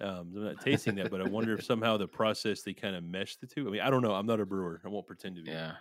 Um, 0.00 0.32
I'm 0.36 0.44
not 0.44 0.60
tasting 0.60 0.96
that, 0.96 1.10
but 1.10 1.20
I 1.20 1.24
wonder 1.24 1.54
if 1.54 1.64
somehow 1.64 1.96
the 1.96 2.08
process 2.08 2.62
they 2.62 2.72
kind 2.72 2.96
of 2.96 3.04
mesh 3.04 3.36
the 3.36 3.46
two. 3.46 3.66
I 3.68 3.70
mean, 3.70 3.80
I 3.80 3.90
don't 3.90 4.02
know. 4.02 4.14
I'm 4.14 4.26
not 4.26 4.40
a 4.40 4.46
brewer. 4.46 4.80
I 4.84 4.88
won't 4.88 5.06
pretend 5.06 5.36
to 5.36 5.42
be. 5.42 5.50
yeah, 5.50 5.72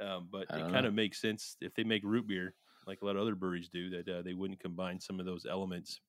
Um, 0.00 0.28
but 0.30 0.46
I 0.50 0.58
it 0.58 0.72
kind 0.72 0.86
of 0.86 0.94
makes 0.94 1.20
sense 1.20 1.56
if 1.60 1.74
they 1.74 1.84
make 1.84 2.02
root 2.04 2.26
beer, 2.26 2.54
like 2.86 3.02
a 3.02 3.04
lot 3.04 3.16
of 3.16 3.22
other 3.22 3.34
breweries 3.34 3.68
do, 3.68 3.90
that 3.90 4.08
uh, 4.08 4.22
they 4.22 4.34
wouldn't 4.34 4.60
combine 4.60 5.00
some 5.00 5.20
of 5.20 5.26
those 5.26 5.46
elements, 5.48 6.00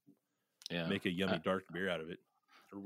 yeah. 0.69 0.87
make 0.87 1.05
a 1.05 1.11
yummy 1.11 1.33
I- 1.33 1.37
dark 1.37 1.65
beer 1.73 1.89
out 1.89 2.01
of 2.01 2.09
it. 2.09 2.19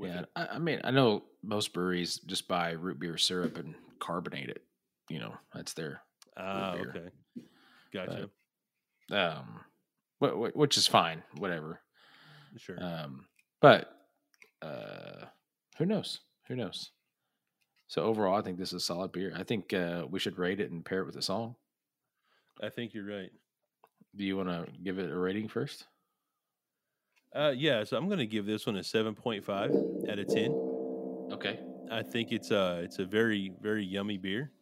Yeah, 0.00 0.20
it. 0.20 0.28
I, 0.36 0.46
I 0.46 0.58
mean, 0.58 0.80
I 0.84 0.90
know 0.92 1.24
most 1.42 1.72
breweries 1.72 2.18
just 2.18 2.46
buy 2.46 2.72
root 2.72 3.00
beer 3.00 3.16
syrup 3.18 3.58
and 3.58 3.74
carbonate 3.98 4.48
it. 4.48 4.62
You 5.08 5.18
know, 5.18 5.34
that's 5.54 5.72
their 5.72 6.02
Ah, 6.36 6.74
okay. 6.74 7.08
Gotcha. 7.92 8.30
um, 9.10 9.60
wh- 10.22 10.48
wh- 10.50 10.56
which 10.56 10.76
is 10.76 10.86
fine, 10.86 11.22
whatever. 11.38 11.80
sure. 12.56 12.76
Um, 12.80 13.26
but 13.60 13.92
uh, 14.62 15.24
who 15.78 15.86
knows? 15.86 16.20
Who 16.46 16.54
knows? 16.54 16.92
So 17.88 18.02
overall, 18.04 18.38
I 18.38 18.42
think 18.42 18.58
this 18.58 18.68
is 18.72 18.82
a 18.82 18.86
solid 18.86 19.10
beer. 19.10 19.32
I 19.36 19.42
think 19.42 19.72
uh, 19.74 20.04
we 20.08 20.20
should 20.20 20.38
rate 20.38 20.60
it 20.60 20.70
and 20.70 20.84
pair 20.84 21.00
it 21.00 21.06
with 21.06 21.16
a 21.16 21.22
song. 21.22 21.56
I 22.62 22.68
think 22.68 22.94
you're 22.94 23.06
right. 23.06 23.30
Do 24.14 24.24
you 24.24 24.36
want 24.36 24.48
to 24.50 24.66
give 24.84 25.00
it 25.00 25.10
a 25.10 25.16
rating 25.16 25.48
first? 25.48 25.86
Uh, 27.34 27.54
yeah, 27.56 27.84
so 27.84 27.96
I'm 27.96 28.06
going 28.08 28.18
to 28.18 28.26
give 28.26 28.46
this 28.46 28.66
one 28.66 28.76
a 28.76 28.84
7.5 28.84 29.78
out 30.08 30.18
of 30.18 30.26
10. 30.28 30.58
Okay. 31.30 31.60
I 31.88 32.02
think 32.02 32.30
it's 32.32 32.50
a 32.50 32.80
it's 32.82 32.98
a 32.98 33.04
very 33.04 33.54
very 33.60 33.84
yummy 33.84 34.16
beer. 34.18 34.52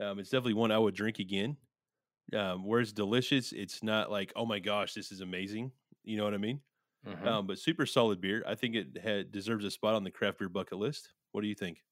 Um, 0.00 0.18
it's 0.18 0.30
definitely 0.30 0.54
one 0.54 0.70
I 0.70 0.78
would 0.78 0.94
drink 0.94 1.18
again. 1.18 1.56
Um, 2.34 2.64
where 2.64 2.80
it's 2.80 2.92
delicious, 2.92 3.52
it's 3.52 3.82
not 3.82 4.10
like 4.10 4.32
oh 4.36 4.46
my 4.46 4.60
gosh, 4.60 4.94
this 4.94 5.12
is 5.12 5.20
amazing. 5.22 5.72
You 6.04 6.18
know 6.18 6.24
what 6.24 6.34
I 6.34 6.38
mean? 6.38 6.62
Mhm. 7.02 7.26
Um, 7.26 7.46
but 7.46 7.58
super 7.58 7.86
solid 7.86 8.20
beer. 8.20 8.44
I 8.46 8.54
think 8.56 8.76
it 8.76 8.98
had, 8.98 9.32
deserves 9.32 9.64
a 9.64 9.70
spot 9.70 9.94
on 9.94 10.04
the 10.04 10.10
craft 10.12 10.38
beer 10.38 10.48
bucket 10.50 10.78
list. 10.78 11.12
What 11.32 11.42
do 11.42 11.48
you 11.48 11.54
think? 11.56 11.84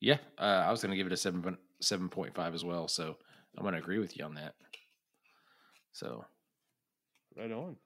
yeah, 0.00 0.18
uh, 0.38 0.42
I 0.66 0.70
was 0.70 0.82
going 0.82 0.90
to 0.90 0.96
give 0.96 1.06
it 1.06 1.12
a 1.12 1.16
seven 1.16 1.58
seven 1.80 2.08
point 2.08 2.34
five 2.34 2.54
as 2.54 2.64
well. 2.64 2.88
So 2.88 3.18
I'm 3.56 3.62
going 3.62 3.72
to 3.74 3.78
agree 3.80 3.98
with 3.98 4.16
you 4.16 4.24
on 4.24 4.34
that. 4.34 4.54
So 5.92 6.26
Right 7.36 7.52
on. 7.52 7.78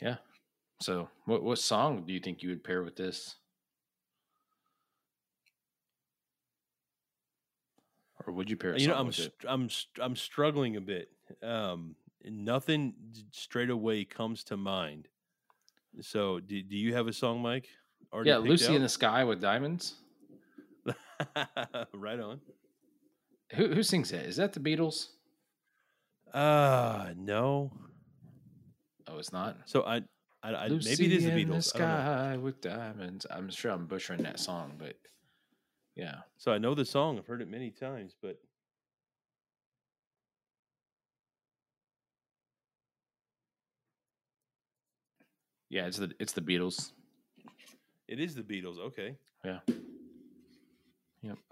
yeah. 0.00 0.18
So 0.80 1.08
what 1.24 1.42
what 1.42 1.58
song 1.58 2.04
do 2.06 2.12
you 2.12 2.20
think 2.20 2.42
you 2.42 2.50
would 2.50 2.62
pair 2.62 2.82
with 2.82 2.96
this? 2.96 3.36
Or 8.26 8.32
would 8.32 8.50
you 8.50 8.56
pair 8.56 8.76
You 8.76 8.88
know, 8.88 8.94
I'm 8.96 9.06
with 9.06 9.16
str- 9.16 9.26
it? 9.26 9.44
I'm 9.48 9.68
I'm 10.00 10.16
struggling 10.16 10.76
a 10.76 10.80
bit. 10.80 11.10
Um, 11.42 11.96
nothing 12.24 12.94
straight 13.32 13.70
away 13.70 14.04
comes 14.04 14.44
to 14.44 14.56
mind. 14.56 15.08
So, 16.00 16.38
do, 16.38 16.62
do 16.62 16.76
you 16.76 16.94
have 16.94 17.08
a 17.08 17.12
song, 17.12 17.40
Mike? 17.40 17.68
Already 18.12 18.30
Yeah, 18.30 18.36
Lucy 18.36 18.74
in 18.74 18.82
the? 18.82 18.88
Sky 18.88 19.24
with 19.24 19.40
Diamonds. 19.40 19.94
right 21.94 22.20
on. 22.20 22.40
Who 23.54 23.74
who 23.74 23.82
sings 23.82 24.10
that? 24.10 24.26
Is 24.26 24.36
that 24.36 24.52
the 24.52 24.60
Beatles? 24.60 25.08
Uh 26.32 27.12
no. 27.16 27.72
Oh, 29.06 29.18
it's 29.18 29.32
not. 29.32 29.56
So 29.64 29.84
I, 29.84 30.02
I, 30.42 30.54
I 30.54 30.68
maybe 30.68 31.06
it 31.06 31.12
is 31.12 31.24
the 31.24 31.30
Beatles. 31.30 31.54
The 31.54 31.62
sky 31.62 32.36
with 32.36 32.60
diamonds. 32.60 33.26
I'm 33.30 33.50
sure 33.50 33.72
I'm 33.72 33.86
butchering 33.86 34.22
that 34.22 34.38
song, 34.38 34.74
but 34.78 34.96
yeah. 35.96 36.16
So 36.36 36.52
I 36.52 36.58
know 36.58 36.74
the 36.74 36.84
song. 36.84 37.18
I've 37.18 37.26
heard 37.26 37.42
it 37.42 37.48
many 37.50 37.70
times, 37.70 38.14
but 38.22 38.38
Yeah, 45.70 45.86
it's 45.86 45.98
the 45.98 46.10
it's 46.18 46.32
the 46.32 46.40
Beatles. 46.40 46.92
it 48.06 48.20
is 48.20 48.34
the 48.34 48.42
Beatles. 48.42 48.78
Okay. 48.78 49.16
Yeah. 49.44 49.58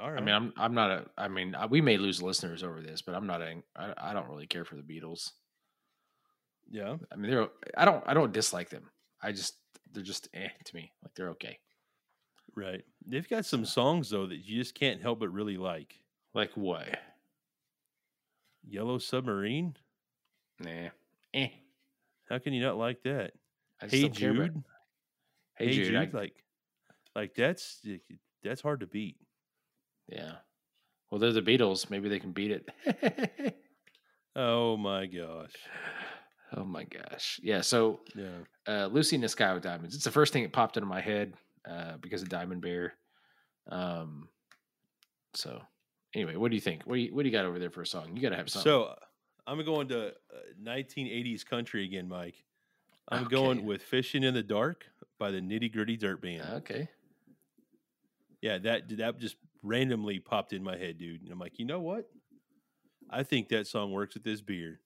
All 0.01 0.11
right. 0.11 0.23
I 0.23 0.25
mean, 0.25 0.35
I'm 0.35 0.53
I'm 0.57 0.75
not 0.75 0.91
a. 0.91 1.05
I 1.19 1.29
mean, 1.29 1.55
I- 1.55 1.67
we 1.67 1.81
may 1.81 1.99
lose 1.99 2.23
listeners 2.23 2.63
over 2.63 2.81
this, 2.81 3.03
but 3.03 3.15
I'm 3.15 3.27
not 3.27 3.43
a. 3.43 3.57
I, 3.77 3.93
I 3.99 4.13
don't 4.15 4.29
really 4.29 4.47
care 4.47 4.65
for 4.65 4.77
the 4.77 4.83
Beatles. 4.83 5.33
Yeah. 6.71 6.97
I 7.13 7.17
mean, 7.17 7.31
they're. 7.31 7.49
I 7.77 7.85
don't. 7.85 8.03
I 8.07 8.15
don't 8.15 8.33
dislike 8.33 8.71
them. 8.71 8.85
I 9.23 9.33
just 9.33 9.55
they're 9.93 10.03
just 10.03 10.29
eh 10.35 10.49
to 10.65 10.75
me. 10.75 10.93
Like 11.03 11.15
they're 11.15 11.31
okay. 11.31 11.59
Right. 12.55 12.83
They've 13.07 13.29
got 13.29 13.45
some 13.47 13.65
songs 13.65 14.11
though 14.11 14.27
that 14.27 14.45
you 14.47 14.59
just 14.59 14.75
can't 14.75 15.01
help 15.03 15.21
but 15.21 15.33
really 15.33 15.57
like. 15.57 15.99
Like 16.35 16.51
what? 16.55 16.89
Yellow 18.69 18.99
Submarine. 18.99 19.77
Nah. 20.61 20.89
Eh. 21.35 21.49
How 22.29 22.39
can 22.39 22.53
you 22.53 22.63
not 22.63 22.77
like 22.79 23.03
that? 23.05 23.33
I 23.81 23.87
Hey 23.87 24.09
care 24.09 24.31
about- 24.31 24.45
Jude. 24.55 24.65
Hey, 25.59 25.71
Jude. 25.73 25.95
I- 25.97 26.11
like, 26.13 26.35
like 27.15 27.35
that's 27.35 27.81
that's 28.43 28.61
hard 28.61 28.81
to 28.81 28.87
beat. 28.87 29.17
yeah. 30.09 30.33
Well, 31.11 31.21
they're 31.21 31.33
the 31.33 31.41
Beatles. 31.41 31.89
Maybe 31.89 32.09
they 32.09 32.19
can 32.19 32.33
beat 32.33 32.51
it. 32.51 33.55
Oh 34.39 34.77
my 34.77 35.07
gosh. 35.07 35.53
Oh 36.55 36.65
my 36.65 36.85
gosh. 36.85 37.41
Yeah. 37.43 37.61
So 37.61 38.01
Yeah. 38.15 38.29
uh, 38.67 38.87
Lucy 38.87 39.17
in 39.17 39.23
the 39.23 39.29
Sky 39.29 39.53
with 39.55 39.63
Diamonds. 39.63 39.95
It's 39.95 40.05
the 40.05 40.11
first 40.11 40.33
thing 40.33 40.43
that 40.43 40.53
popped 40.53 40.77
into 40.77 40.89
my 40.89 41.01
head 41.01 41.35
uh, 41.69 41.97
because 41.99 42.23
of 42.23 42.29
Diamond 42.29 42.63
Bear. 42.63 42.95
Um, 43.71 44.29
so 45.35 45.61
anyway, 46.15 46.37
what 46.37 46.51
do 46.51 46.55
you 46.57 46.61
think? 46.61 46.83
What 46.85 46.95
do 46.97 47.01
you 47.01 47.15
what 47.15 47.23
do 47.25 47.29
you 47.29 47.33
got 47.33 47.45
over 47.47 47.59
there 47.59 47.71
for 47.71 47.83
a 47.83 47.87
song? 47.87 48.15
You 48.17 48.23
got 48.23 48.31
to 48.31 48.37
have 48.37 48.49
something. 48.49 48.71
So 48.71 48.85
uh, 48.85 48.95
I'm 49.47 49.65
going 49.65 49.89
to 49.89 50.09
uh, 50.09 50.13
1980s 50.65 51.45
country 51.45 51.85
again, 51.85 52.09
Mike. 52.09 52.43
I'm 53.09 53.25
going 53.29 53.65
with 53.65 53.83
"Fishing 53.83 54.25
in 54.25 54.35
the 54.35 54.43
Dark" 54.43 54.85
by 55.19 55.31
the 55.31 55.39
Nitty 55.41 55.73
Gritty 55.73 55.97
Dirt 55.97 56.21
Band. 56.21 56.43
okay, 56.57 56.89
Yeah, 58.41 58.59
that 58.59 58.89
that 58.99 59.19
just 59.21 59.37
randomly 59.63 60.19
popped 60.19 60.53
in 60.53 60.63
my 60.63 60.77
head, 60.77 60.99
dude. 60.99 61.23
And 61.23 61.31
I'm 61.31 61.39
like, 61.39 61.59
you 61.59 61.65
know 61.67 61.81
what? 61.81 62.09
I 63.11 63.23
think 63.23 63.49
that 63.51 63.67
song 63.69 63.93
works 63.93 64.15
with 64.15 64.25
this 64.25 64.41
beer. 64.41 64.81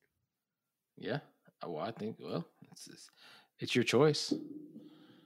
yeah. 0.99 1.21
Uh, 1.65 1.69
Well, 1.71 1.85
I 1.85 1.91
think 1.91 2.17
well, 2.21 2.47
it's 2.73 2.89
it's, 2.89 3.11
it's 3.59 3.75
your 3.75 3.85
choice. 3.85 4.33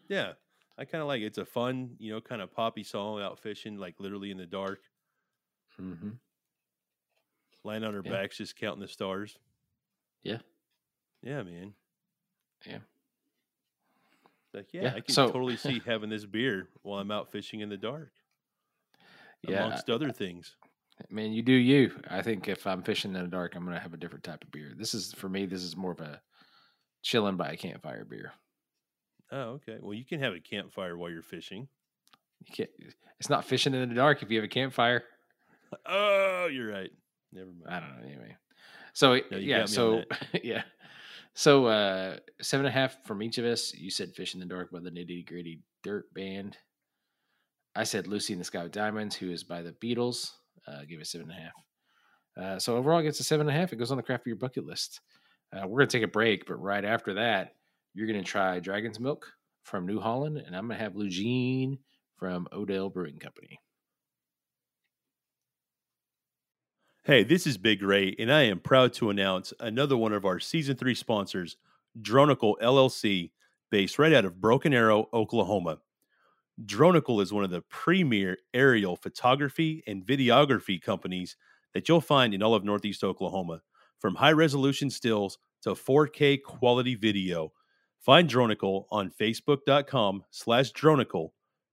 Yeah, 0.08 0.32
I 0.78 0.84
kind 0.84 1.00
of 1.02 1.08
like 1.08 1.22
it. 1.22 1.26
It's 1.26 1.38
a 1.38 1.44
fun, 1.44 1.96
you 1.98 2.12
know, 2.12 2.20
kind 2.20 2.42
of 2.42 2.52
poppy 2.52 2.82
song 2.84 3.20
out 3.22 3.38
fishing, 3.38 3.78
like 3.78 3.94
literally 3.98 4.30
in 4.30 4.38
the 4.38 4.46
dark, 4.46 4.80
Mm-hmm. 5.80 6.10
lying 7.64 7.84
on 7.84 7.94
our 7.94 8.02
Yeah. 8.04 8.10
backs, 8.12 8.36
just 8.38 8.56
counting 8.56 8.80
the 8.82 8.88
stars. 8.88 9.38
Yeah. 10.22 10.38
Yeah, 11.22 11.42
man. 11.42 11.74
Yeah. 12.66 12.78
Like, 14.52 14.72
yeah, 14.72 14.82
Yeah, 14.82 14.94
I 14.94 15.00
can 15.00 15.14
so- 15.14 15.26
totally 15.30 15.56
see 15.56 15.80
having 15.86 16.10
this 16.10 16.26
beer 16.26 16.68
while 16.82 17.00
I'm 17.00 17.10
out 17.10 17.30
fishing 17.32 17.60
in 17.60 17.68
the 17.70 17.76
dark, 17.76 18.12
Yeah, 19.42 19.64
amongst 19.66 19.90
other 19.90 20.12
things. 20.12 20.56
Man, 21.10 21.32
you 21.32 21.42
do 21.42 21.52
you. 21.52 21.92
I 22.08 22.22
think 22.22 22.48
if 22.48 22.66
I'm 22.66 22.82
fishing 22.82 23.14
in 23.14 23.22
the 23.22 23.28
dark, 23.28 23.54
I'm 23.54 23.64
gonna 23.64 23.80
have 23.80 23.94
a 23.94 23.98
different 23.98 24.24
type 24.24 24.44
of 24.44 24.50
beer. 24.50 24.72
This 24.76 24.94
is 24.94 25.12
for 25.14 25.28
me. 25.28 25.46
This 25.46 25.62
is 25.62 25.76
more 25.76 25.92
of 25.92 26.00
a 26.00 26.20
chilling 27.02 27.36
by 27.36 27.50
a 27.50 27.56
campfire 27.56 28.04
beer. 28.04 28.32
Oh, 29.30 29.58
okay. 29.58 29.78
Well, 29.80 29.94
you 29.94 30.04
can 30.04 30.20
have 30.20 30.34
a 30.34 30.40
campfire 30.40 30.96
while 30.96 31.10
you're 31.10 31.22
fishing. 31.22 31.68
You 32.40 32.54
can't. 32.54 32.70
It's 33.18 33.30
not 33.30 33.44
fishing 33.44 33.74
in 33.74 33.88
the 33.88 33.94
dark 33.94 34.22
if 34.22 34.30
you 34.30 34.38
have 34.38 34.44
a 34.44 34.48
campfire. 34.48 35.04
Oh, 35.86 36.46
you're 36.46 36.70
right. 36.70 36.90
Never 37.32 37.50
mind. 37.50 37.68
I 37.68 37.80
don't 37.80 38.00
know. 38.00 38.06
Anyway, 38.06 38.36
so 38.92 39.14
No, 39.30 39.36
yeah, 39.36 39.38
got 39.38 39.40
me 39.56 39.60
on 39.62 39.68
so 39.68 40.02
yeah, 40.42 40.62
so 41.34 41.66
uh, 41.66 42.16
seven 42.40 42.66
and 42.66 42.74
a 42.74 42.78
half 42.78 43.04
from 43.04 43.22
each 43.22 43.38
of 43.38 43.44
us. 43.44 43.74
You 43.74 43.90
said 43.90 44.14
"Fish 44.14 44.34
in 44.34 44.40
the 44.40 44.46
Dark" 44.46 44.70
by 44.70 44.80
the 44.80 44.90
Nitty 44.90 45.26
Gritty 45.26 45.62
Dirt 45.82 46.12
Band. 46.14 46.56
I 47.74 47.84
said 47.84 48.06
"Lucy 48.06 48.32
in 48.32 48.38
the 48.38 48.44
Sky 48.44 48.62
with 48.62 48.72
Diamonds," 48.72 49.16
who 49.16 49.30
is 49.30 49.42
by 49.42 49.62
the 49.62 49.72
Beatles. 49.72 50.30
Uh, 50.66 50.80
give 50.88 51.00
it 51.00 51.06
seven 51.06 51.30
and 51.30 51.38
a 51.38 51.42
half. 51.42 51.52
Uh, 52.36 52.58
so 52.58 52.76
overall, 52.76 52.98
it 52.98 53.04
gets 53.04 53.20
a 53.20 53.24
seven 53.24 53.48
and 53.48 53.56
a 53.56 53.60
half. 53.60 53.72
It 53.72 53.76
goes 53.76 53.90
on 53.90 53.96
the 53.96 54.02
craft 54.02 54.24
beer 54.24 54.34
bucket 54.34 54.66
list. 54.66 55.00
Uh, 55.52 55.66
we're 55.66 55.78
gonna 55.80 55.86
take 55.90 56.02
a 56.02 56.08
break, 56.08 56.46
but 56.46 56.60
right 56.60 56.84
after 56.84 57.14
that, 57.14 57.54
you're 57.94 58.06
gonna 58.06 58.22
try 58.22 58.58
Dragon's 58.58 58.98
Milk 58.98 59.30
from 59.62 59.86
New 59.86 60.00
Holland, 60.00 60.38
and 60.38 60.56
I'm 60.56 60.66
gonna 60.66 60.80
have 60.80 60.94
Lugene 60.94 61.78
from 62.16 62.48
Odell 62.52 62.90
Brewing 62.90 63.18
Company. 63.18 63.60
Hey, 67.04 67.22
this 67.22 67.46
is 67.46 67.58
Big 67.58 67.82
Ray, 67.82 68.16
and 68.18 68.32
I 68.32 68.42
am 68.44 68.60
proud 68.60 68.94
to 68.94 69.10
announce 69.10 69.52
another 69.60 69.96
one 69.96 70.14
of 70.14 70.24
our 70.24 70.40
season 70.40 70.76
three 70.76 70.94
sponsors, 70.94 71.56
Dronicle 72.00 72.54
LLC, 72.62 73.30
based 73.70 73.98
right 73.98 74.12
out 74.12 74.24
of 74.24 74.40
Broken 74.40 74.72
Arrow, 74.72 75.08
Oklahoma. 75.12 75.80
Dronicle 76.62 77.20
is 77.20 77.32
one 77.32 77.42
of 77.42 77.50
the 77.50 77.62
premier 77.62 78.38
aerial 78.52 78.94
photography 78.96 79.82
and 79.86 80.06
videography 80.06 80.80
companies 80.80 81.36
that 81.72 81.88
you'll 81.88 82.00
find 82.00 82.32
in 82.32 82.42
all 82.42 82.54
of 82.54 82.64
Northeast 82.64 83.02
Oklahoma, 83.02 83.60
from 83.98 84.14
high 84.14 84.32
resolution 84.32 84.88
stills 84.88 85.38
to 85.62 85.70
4K 85.70 86.42
quality 86.42 86.94
video. 86.94 87.52
Find 87.98 88.28
Dronicle 88.30 88.84
on 88.90 89.10
Facebook.com 89.10 90.24
slash 90.30 90.72
Dronicle, 90.72 91.30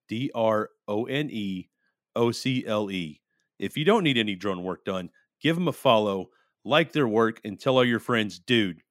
D 0.07 0.31
R 0.33 0.69
O 0.87 1.05
N 1.05 1.29
E 1.29 1.69
O 2.15 2.31
C 2.31 2.65
L 2.65 2.89
E. 2.89 3.21
If 3.59 3.77
you 3.77 3.85
don't 3.85 4.03
need 4.03 4.17
any 4.17 4.35
drone 4.35 4.63
work 4.63 4.83
done, 4.83 5.11
give 5.41 5.55
them 5.55 5.67
a 5.67 5.73
follow, 5.73 6.29
like 6.65 6.91
their 6.91 7.07
work, 7.07 7.39
and 7.43 7.59
tell 7.59 7.77
all 7.77 7.85
your 7.85 7.99
friends, 7.99 8.39
dude, 8.39 8.81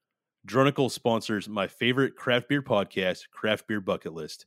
Dronicle 0.46 0.90
sponsors 0.90 1.48
my 1.48 1.66
favorite 1.66 2.14
craft 2.14 2.48
beer 2.48 2.62
podcast, 2.62 3.28
Craft 3.32 3.66
Beer 3.66 3.80
Bucket 3.80 4.12
List. 4.14 4.46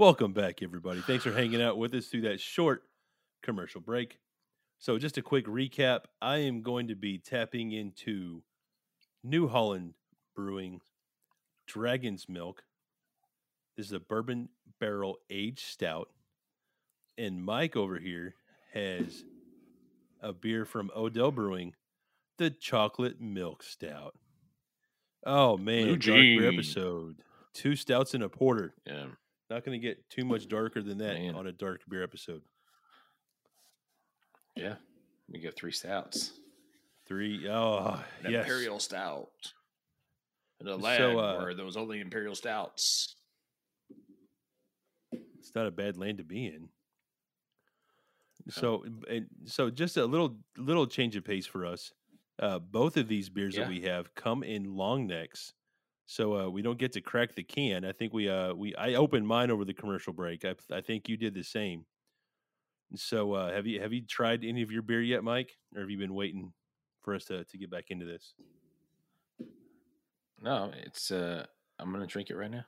Welcome 0.00 0.32
back, 0.32 0.62
everybody. 0.62 1.02
Thanks 1.02 1.24
for 1.24 1.30
hanging 1.30 1.60
out 1.60 1.76
with 1.76 1.92
us 1.92 2.06
through 2.06 2.22
that 2.22 2.40
short 2.40 2.84
commercial 3.42 3.82
break. 3.82 4.18
So, 4.78 4.96
just 4.96 5.18
a 5.18 5.22
quick 5.22 5.44
recap 5.44 6.04
I 6.22 6.38
am 6.38 6.62
going 6.62 6.88
to 6.88 6.94
be 6.94 7.18
tapping 7.18 7.72
into 7.72 8.42
New 9.22 9.46
Holland 9.46 9.92
Brewing 10.34 10.80
Dragon's 11.66 12.30
Milk. 12.30 12.62
This 13.76 13.88
is 13.88 13.92
a 13.92 14.00
bourbon 14.00 14.48
barrel 14.80 15.18
aged 15.28 15.66
stout. 15.66 16.08
And 17.18 17.44
Mike 17.44 17.76
over 17.76 17.98
here 17.98 18.36
has 18.72 19.22
a 20.22 20.32
beer 20.32 20.64
from 20.64 20.90
Odell 20.96 21.30
Brewing, 21.30 21.74
the 22.38 22.48
chocolate 22.48 23.20
milk 23.20 23.62
stout. 23.62 24.14
Oh 25.26 25.58
man, 25.58 25.98
dark 25.98 26.54
episode. 26.54 27.16
Two 27.52 27.76
stouts 27.76 28.14
and 28.14 28.22
a 28.22 28.30
porter. 28.30 28.72
Yeah. 28.86 29.08
Not 29.50 29.64
going 29.64 29.78
to 29.80 29.84
get 29.86 30.08
too 30.08 30.24
much 30.24 30.46
darker 30.48 30.80
than 30.80 30.98
that 30.98 31.14
Man. 31.14 31.34
on 31.34 31.46
a 31.48 31.52
dark 31.52 31.80
beer 31.88 32.04
episode. 32.04 32.42
Yeah. 34.56 34.76
We 35.28 35.40
go 35.40 35.50
three 35.50 35.72
stouts. 35.72 36.30
Three. 37.08 37.48
Oh, 37.48 38.00
An 38.24 38.30
yes. 38.32 38.44
imperial 38.44 38.78
stout. 38.78 39.28
In 40.60 40.68
a 40.68 40.72
So, 40.72 40.76
land 40.76 41.18
uh, 41.18 41.36
where 41.38 41.54
there 41.54 41.64
was 41.64 41.76
only 41.76 42.00
imperial 42.00 42.34
stouts. 42.36 43.16
It's 45.12 45.52
not 45.54 45.66
a 45.66 45.70
bad 45.72 45.96
land 45.96 46.18
to 46.18 46.24
be 46.24 46.46
in. 46.46 46.68
So, 48.50 48.84
and 49.08 49.26
so 49.46 49.70
just 49.70 49.96
a 49.96 50.04
little 50.04 50.36
little 50.56 50.86
change 50.86 51.16
of 51.16 51.24
pace 51.24 51.46
for 51.46 51.66
us. 51.66 51.92
Uh, 52.40 52.58
both 52.58 52.96
of 52.96 53.08
these 53.08 53.28
beers 53.28 53.56
Yeah. 53.56 53.64
that 53.64 53.70
we 53.70 53.80
have 53.82 54.14
come 54.14 54.42
in 54.42 54.74
long 54.74 55.06
necks, 55.06 55.52
so 56.10 56.36
uh, 56.36 56.48
we 56.50 56.60
don't 56.60 56.76
get 56.76 56.90
to 56.94 57.00
crack 57.00 57.36
the 57.36 57.44
can. 57.44 57.84
I 57.84 57.92
think 57.92 58.12
we 58.12 58.28
uh 58.28 58.52
we 58.52 58.74
I 58.74 58.94
opened 58.94 59.28
mine 59.28 59.48
over 59.48 59.64
the 59.64 59.72
commercial 59.72 60.12
break. 60.12 60.44
I 60.44 60.56
I 60.72 60.80
think 60.80 61.08
you 61.08 61.16
did 61.16 61.34
the 61.34 61.44
same. 61.44 61.86
So 62.96 63.34
uh, 63.34 63.52
have 63.52 63.64
you 63.64 63.80
have 63.80 63.92
you 63.92 64.02
tried 64.04 64.44
any 64.44 64.62
of 64.62 64.72
your 64.72 64.82
beer 64.82 65.00
yet, 65.02 65.22
Mike, 65.22 65.56
or 65.72 65.82
have 65.82 65.88
you 65.88 65.98
been 65.98 66.14
waiting 66.14 66.52
for 67.00 67.14
us 67.14 67.26
to 67.26 67.44
to 67.44 67.56
get 67.56 67.70
back 67.70 67.84
into 67.90 68.06
this? 68.06 68.34
No, 70.42 70.72
it's 70.84 71.12
uh 71.12 71.46
I'm 71.78 71.92
gonna 71.92 72.08
drink 72.08 72.30
it 72.30 72.36
right 72.36 72.50
now. 72.50 72.64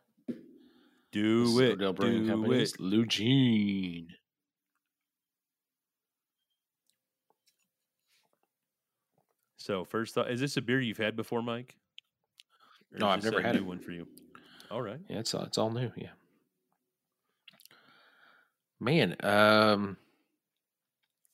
Do 1.10 1.40
This 1.40 1.52
is 1.54 1.58
it, 1.58 1.72
Odell 1.72 1.94
Brewing 1.94 2.22
do 2.22 2.30
Company's 2.30 2.74
it. 2.74 2.80
Lugene. 2.80 4.06
So 9.56 9.84
first 9.84 10.14
thought, 10.14 10.30
is 10.30 10.38
this 10.38 10.56
a 10.56 10.62
beer 10.62 10.80
you've 10.80 10.96
had 10.96 11.16
before, 11.16 11.42
Mike? 11.42 11.74
Or 12.94 12.98
No, 12.98 13.08
I've 13.08 13.24
never 13.24 13.38
a 13.38 13.42
had 13.42 13.54
new 13.54 13.62
it. 13.62 13.66
one 13.66 13.78
for 13.80 13.90
you. 13.92 14.06
All 14.70 14.82
right. 14.82 14.98
Yeah, 15.08 15.18
it's 15.18 15.34
all 15.34 15.42
it's 15.42 15.58
all 15.58 15.70
new. 15.70 15.90
Yeah. 15.96 16.10
Man, 18.80 19.16
um, 19.20 19.96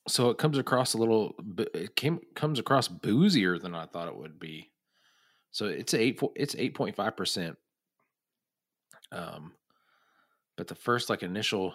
so 0.07 0.31
it 0.31 0.39
comes 0.39 0.59
across 0.59 0.95
a 0.95 0.99
little. 0.99 1.35
It 1.75 1.97
came 1.97 2.21
comes 2.35 2.59
across 2.59 2.89
boozier 2.89 3.59
than 3.59 3.75
I 3.75 3.87
thought 3.87 4.09
it 4.09 4.17
would 4.17 4.39
be. 4.39 4.71
So 5.51 5.67
it's 5.67 5.95
eight. 5.95 6.19
fo- 6.21 6.33
It's 6.37 6.55
eight 6.59 6.75
point 6.75 6.95
five 6.97 7.17
percent. 7.17 7.57
Um, 9.13 9.53
but 10.57 10.69
the 10.69 10.75
first 10.75 11.09
like 11.09 11.23
initial 11.23 11.75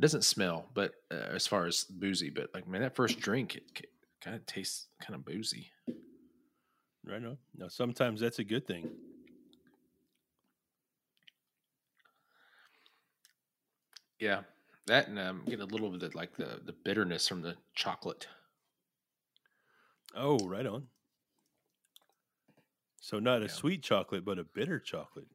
doesn't 0.00 0.24
smell, 0.24 0.68
but 0.74 0.92
uh, 1.12 1.28
as 1.32 1.46
far 1.46 1.66
as 1.66 1.84
boozy, 1.84 2.30
but 2.30 2.50
like 2.54 2.66
man, 2.66 2.80
that 2.82 2.96
first 2.96 3.20
drink 3.20 3.54
it 3.54 3.86
kind 4.20 4.34
of 4.34 4.44
tastes 4.46 4.88
kind 5.00 5.14
of 5.14 5.24
boozy. 5.24 5.70
Right 7.06 7.24
on. 7.24 7.36
Now, 7.56 7.68
sometimes 7.68 8.20
that's 8.20 8.38
a 8.38 8.44
good 8.44 8.66
thing. 8.66 8.88
Yeah. 14.18 14.40
That 14.86 15.08
and 15.08 15.18
I'm 15.18 15.44
getting 15.44 15.60
a 15.60 15.66
little 15.66 15.90
bit 15.90 16.02
of 16.02 16.14
like 16.14 16.36
the 16.36 16.60
the 16.64 16.72
bitterness 16.72 17.26
from 17.26 17.42
the 17.42 17.56
chocolate. 17.74 18.26
Oh, 20.14 20.38
right 20.46 20.66
on. 20.66 20.86
So 23.00 23.18
not 23.18 23.42
a 23.42 23.48
sweet 23.48 23.82
chocolate, 23.82 24.24
but 24.24 24.38
a 24.38 24.44
bitter 24.44 24.78
chocolate. 24.78 25.26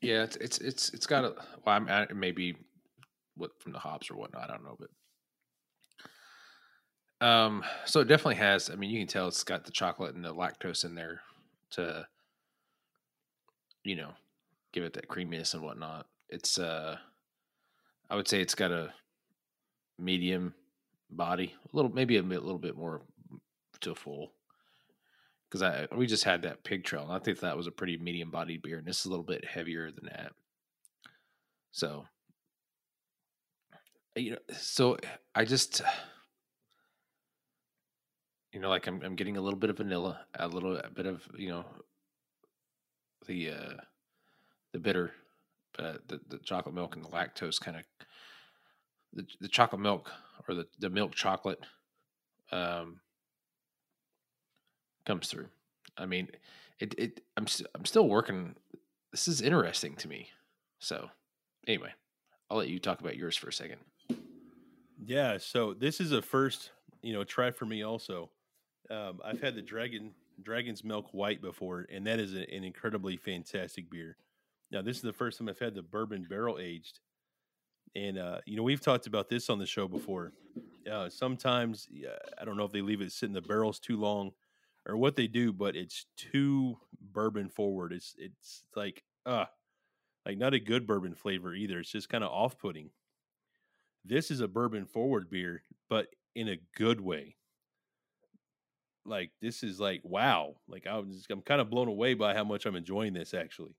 Yeah, 0.00 0.22
it's 0.22 0.36
it's 0.36 0.58
it's 0.58 0.90
it's 0.90 1.06
got 1.06 1.24
a 1.24 1.34
well, 1.64 1.76
I'm 1.76 1.88
I, 1.88 2.06
maybe 2.14 2.56
what 3.36 3.50
from 3.60 3.72
the 3.72 3.78
hops 3.78 4.10
or 4.10 4.16
whatnot. 4.16 4.50
I 4.50 4.54
don't 4.54 4.64
know, 4.64 4.76
but 4.78 4.88
um, 7.20 7.64
so 7.84 8.00
it 8.00 8.08
definitely 8.08 8.36
has. 8.36 8.70
I 8.70 8.76
mean, 8.76 8.90
you 8.90 8.98
can 8.98 9.06
tell 9.06 9.28
it's 9.28 9.44
got 9.44 9.64
the 9.64 9.70
chocolate 9.70 10.14
and 10.14 10.24
the 10.24 10.34
lactose 10.34 10.84
in 10.84 10.94
there 10.94 11.20
to, 11.72 12.06
you 13.84 13.96
know, 13.96 14.10
give 14.72 14.84
it 14.84 14.92
that 14.94 15.08
creaminess 15.08 15.54
and 15.54 15.62
whatnot. 15.62 16.06
It's 16.28 16.58
uh, 16.58 16.96
I 18.08 18.16
would 18.16 18.28
say 18.28 18.40
it's 18.40 18.54
got 18.54 18.72
a 18.72 18.92
medium 19.98 20.54
body, 21.10 21.54
a 21.72 21.76
little 21.76 21.92
maybe 21.92 22.16
a 22.16 22.22
bit- 22.22 22.42
little 22.42 22.58
bit 22.58 22.76
more 22.76 23.02
to 23.80 23.94
full. 23.94 24.32
Because 25.48 25.62
I 25.62 25.88
we 25.96 26.06
just 26.06 26.24
had 26.24 26.42
that 26.42 26.62
pig 26.62 26.84
trail, 26.84 27.02
and 27.02 27.12
I 27.12 27.18
think 27.18 27.40
that 27.40 27.56
was 27.56 27.66
a 27.66 27.72
pretty 27.72 27.96
medium 27.98 28.30
bodied 28.30 28.62
beer, 28.62 28.78
and 28.78 28.86
this 28.86 29.00
is 29.00 29.06
a 29.06 29.10
little 29.10 29.24
bit 29.24 29.44
heavier 29.44 29.90
than 29.90 30.04
that. 30.04 30.32
So, 31.72 32.04
you 34.16 34.32
know, 34.32 34.38
so 34.56 34.96
I 35.34 35.44
just, 35.44 35.82
you 38.52 38.60
know, 38.60 38.68
like 38.68 38.86
I'm 38.86 39.02
I'm 39.02 39.16
getting 39.16 39.36
a 39.36 39.40
little 39.40 39.58
bit 39.58 39.70
of 39.70 39.76
vanilla, 39.78 40.20
a 40.34 40.48
little 40.48 40.80
bit 40.94 41.06
of 41.06 41.26
you 41.36 41.48
know, 41.48 41.64
the 43.26 43.50
uh 43.50 43.74
the 44.72 44.78
bitter, 44.78 45.12
but 45.76 46.06
the 46.08 46.20
the 46.28 46.38
chocolate 46.38 46.74
milk 46.74 46.96
and 46.96 47.04
the 47.04 47.08
lactose 47.08 47.60
kind 47.60 47.76
of 47.76 47.82
the 49.12 49.26
the 49.40 49.48
chocolate 49.48 49.80
milk 49.80 50.10
or 50.48 50.54
the 50.54 50.66
the 50.78 50.90
milk 50.90 51.14
chocolate 51.14 51.64
um 52.52 53.00
comes 55.04 55.28
through. 55.28 55.48
I 55.96 56.06
mean, 56.06 56.28
it 56.78 56.94
it 56.98 57.20
I'm 57.36 57.46
st- 57.46 57.70
I'm 57.74 57.84
still 57.84 58.08
working. 58.08 58.56
This 59.12 59.28
is 59.28 59.40
interesting 59.40 59.96
to 59.96 60.08
me. 60.08 60.28
So, 60.78 61.10
anyway, 61.66 61.92
I'll 62.50 62.58
let 62.58 62.68
you 62.68 62.78
talk 62.78 63.00
about 63.00 63.16
yours 63.16 63.36
for 63.36 63.48
a 63.48 63.52
second. 63.52 63.80
Yeah, 65.02 65.38
so 65.38 65.74
this 65.74 66.00
is 66.00 66.12
a 66.12 66.22
first, 66.22 66.70
you 67.02 67.12
know, 67.12 67.24
try 67.24 67.50
for 67.50 67.64
me 67.64 67.82
also. 67.82 68.30
Um, 68.90 69.20
I've 69.24 69.40
had 69.40 69.54
the 69.54 69.62
dragon 69.62 70.12
dragon's 70.42 70.82
milk 70.82 71.08
white 71.12 71.40
before, 71.40 71.86
and 71.92 72.06
that 72.06 72.18
is 72.18 72.34
a, 72.34 72.52
an 72.52 72.64
incredibly 72.64 73.16
fantastic 73.16 73.90
beer. 73.90 74.16
Now, 74.70 74.82
this 74.82 74.96
is 74.96 75.02
the 75.02 75.12
first 75.12 75.38
time 75.38 75.48
I've 75.48 75.58
had 75.58 75.74
the 75.74 75.82
bourbon 75.82 76.26
barrel 76.28 76.58
aged, 76.58 77.00
and 77.94 78.18
uh, 78.18 78.38
you 78.46 78.56
know 78.56 78.62
we've 78.62 78.80
talked 78.80 79.06
about 79.06 79.28
this 79.28 79.50
on 79.50 79.58
the 79.58 79.66
show 79.66 79.86
before. 79.86 80.32
Uh, 80.90 81.08
sometimes 81.08 81.88
I 82.40 82.44
don't 82.44 82.56
know 82.56 82.64
if 82.64 82.72
they 82.72 82.80
leave 82.80 83.00
it 83.00 83.12
sit 83.12 83.26
in 83.26 83.32
the 83.32 83.42
barrels 83.42 83.78
too 83.78 83.98
long, 83.98 84.32
or 84.86 84.96
what 84.96 85.16
they 85.16 85.26
do, 85.26 85.52
but 85.52 85.76
it's 85.76 86.06
too 86.16 86.78
bourbon 87.12 87.48
forward. 87.48 87.92
It's 87.92 88.14
it's 88.18 88.64
like 88.74 89.04
uh 89.26 89.44
like 90.26 90.38
not 90.38 90.54
a 90.54 90.60
good 90.60 90.86
bourbon 90.86 91.14
flavor 91.14 91.54
either. 91.54 91.78
It's 91.78 91.92
just 91.92 92.08
kind 92.08 92.24
of 92.24 92.30
off 92.30 92.58
putting 92.58 92.90
this 94.04 94.30
is 94.30 94.40
a 94.40 94.48
bourbon 94.48 94.86
forward 94.86 95.30
beer, 95.30 95.62
but 95.88 96.08
in 96.34 96.48
a 96.48 96.58
good 96.74 97.00
way. 97.00 97.36
Like 99.10 99.32
this 99.42 99.64
is 99.64 99.80
like 99.80 100.00
wow. 100.04 100.54
Like 100.68 100.86
I 100.86 100.96
was, 100.96 101.26
I'm 101.28 101.42
kind 101.42 101.60
of 101.60 101.68
blown 101.68 101.88
away 101.88 102.14
by 102.14 102.32
how 102.32 102.44
much 102.44 102.64
I'm 102.64 102.76
enjoying 102.76 103.12
this. 103.12 103.34
Actually, 103.34 103.74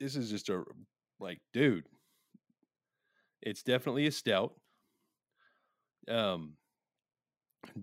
this 0.00 0.16
is 0.16 0.30
just 0.30 0.48
a 0.48 0.64
like, 1.20 1.40
dude. 1.52 1.84
It's 3.42 3.62
definitely 3.62 4.06
a 4.06 4.12
stout. 4.12 4.54
Um, 6.08 6.54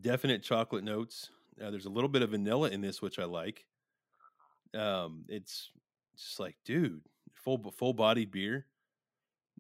definite 0.02 0.42
chocolate 0.42 0.84
notes. 0.84 1.30
Uh, 1.64 1.70
there's 1.70 1.86
a 1.86 1.92
little 1.92 2.10
bit 2.10 2.24
of 2.24 2.32
vanilla 2.32 2.70
in 2.70 2.82
this, 2.82 3.04
which 3.04 3.20
I 3.20 3.26
like. 3.26 3.66
Um, 4.74 5.26
it's 5.28 5.70
just 6.18 6.40
like, 6.40 6.56
dude, 6.66 7.02
full 7.36 7.72
full 7.78 7.94
bodied 7.94 8.32
beer. 8.32 8.66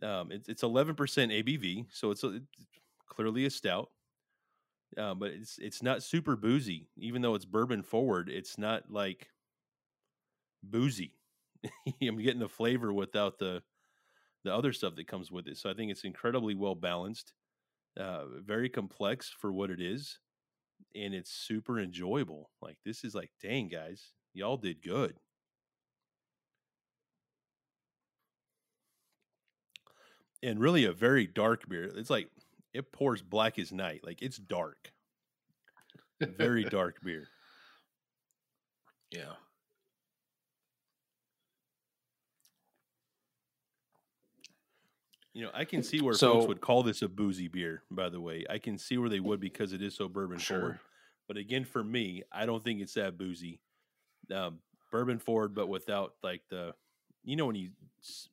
Um, 0.02 0.32
it's 0.32 0.50
it's 0.50 0.64
eleven 0.64 0.96
percent 0.96 1.32
ABV, 1.32 1.86
so 1.92 2.10
it's, 2.10 2.24
a, 2.24 2.28
it's 2.38 2.66
clearly 3.08 3.46
a 3.46 3.52
stout. 3.52 3.92
Uh, 4.97 5.13
but 5.13 5.32
it's 5.32 5.58
it's 5.60 5.84
not 5.84 6.04
super 6.04 6.36
boozy, 6.36 6.88
even 6.97 7.21
though 7.21 7.36
it's 7.36 7.45
bourbon 7.45 7.84
forward. 7.84 8.30
It's 8.30 8.58
not 8.58 8.91
like 8.91 9.30
boozy. 10.63 11.13
I'm 12.02 12.17
getting 12.17 12.39
the 12.39 12.49
flavor 12.49 12.91
without 12.91 13.38
the 13.38 13.62
the 14.43 14.54
other 14.54 14.73
stuff 14.73 14.95
that 14.95 15.08
comes 15.08 15.32
with 15.32 15.47
it. 15.47 15.58
So 15.58 15.69
I 15.69 15.73
think 15.73 15.91
it's 15.91 16.06
incredibly 16.06 16.56
well 16.56 16.75
balanced, 16.75 17.34
uh, 17.99 18.25
very 18.45 18.69
complex 18.69 19.30
for 19.30 19.52
what 19.52 19.69
it 19.69 19.82
is, 19.82 20.19
and 20.95 21.13
it's 21.13 21.32
super 21.32 21.80
enjoyable. 21.80 22.49
Like 22.62 22.78
this 22.86 23.04
is 23.04 23.15
like, 23.15 23.32
dang 23.41 23.69
guys, 23.69 24.13
y'all 24.34 24.58
did 24.58 24.82
good. 24.82 25.15
and 30.41 30.60
really 30.60 30.86
a 30.86 30.93
very 30.93 31.28
dark 31.28 31.67
beer. 31.67 31.91
It's 31.95 32.10
like 32.10 32.30
it 32.74 32.92
pours 32.92 33.22
black 33.22 33.58
as 33.60 33.72
night. 33.72 34.02
Like 34.04 34.22
it's 34.22 34.38
dark. 34.38 34.92
Very 36.22 36.64
dark 36.70 37.02
beer. 37.04 37.28
Yeah. 39.12 39.34
You 45.34 45.46
know, 45.46 45.52
I 45.54 45.64
can 45.66 45.84
see 45.84 46.02
where 46.02 46.14
So- 46.14 46.34
folks 46.34 46.48
would 46.48 46.62
call 46.62 46.84
this 46.84 47.02
a 47.02 47.08
boozy 47.08 47.48
beer, 47.48 47.84
by 47.92 48.10
the 48.10 48.20
way. 48.20 48.46
I 48.50 48.58
can 48.58 48.78
see 48.78 48.98
where 48.98 49.10
they 49.10 49.20
would 49.20 49.40
because 49.40 49.74
it 49.74 49.82
is 49.82 49.96
so 49.96 50.08
bourbon 50.10 50.40
forward. 50.40 50.80
But 51.28 51.38
again, 51.38 51.64
for 51.64 51.84
me, 51.84 52.24
I 52.32 52.46
don't 52.46 52.64
think 52.64 52.82
it's 52.82 52.96
that 52.96 53.18
boozy. 53.18 53.60
Um, 54.34 54.60
bourbon 54.92 55.20
forward, 55.20 55.54
but 55.54 55.68
without 55.68 56.16
like 56.24 56.42
the, 56.50 56.74
you 57.30 57.36
know, 57.36 57.46
when 57.46 57.56
you 57.56 57.70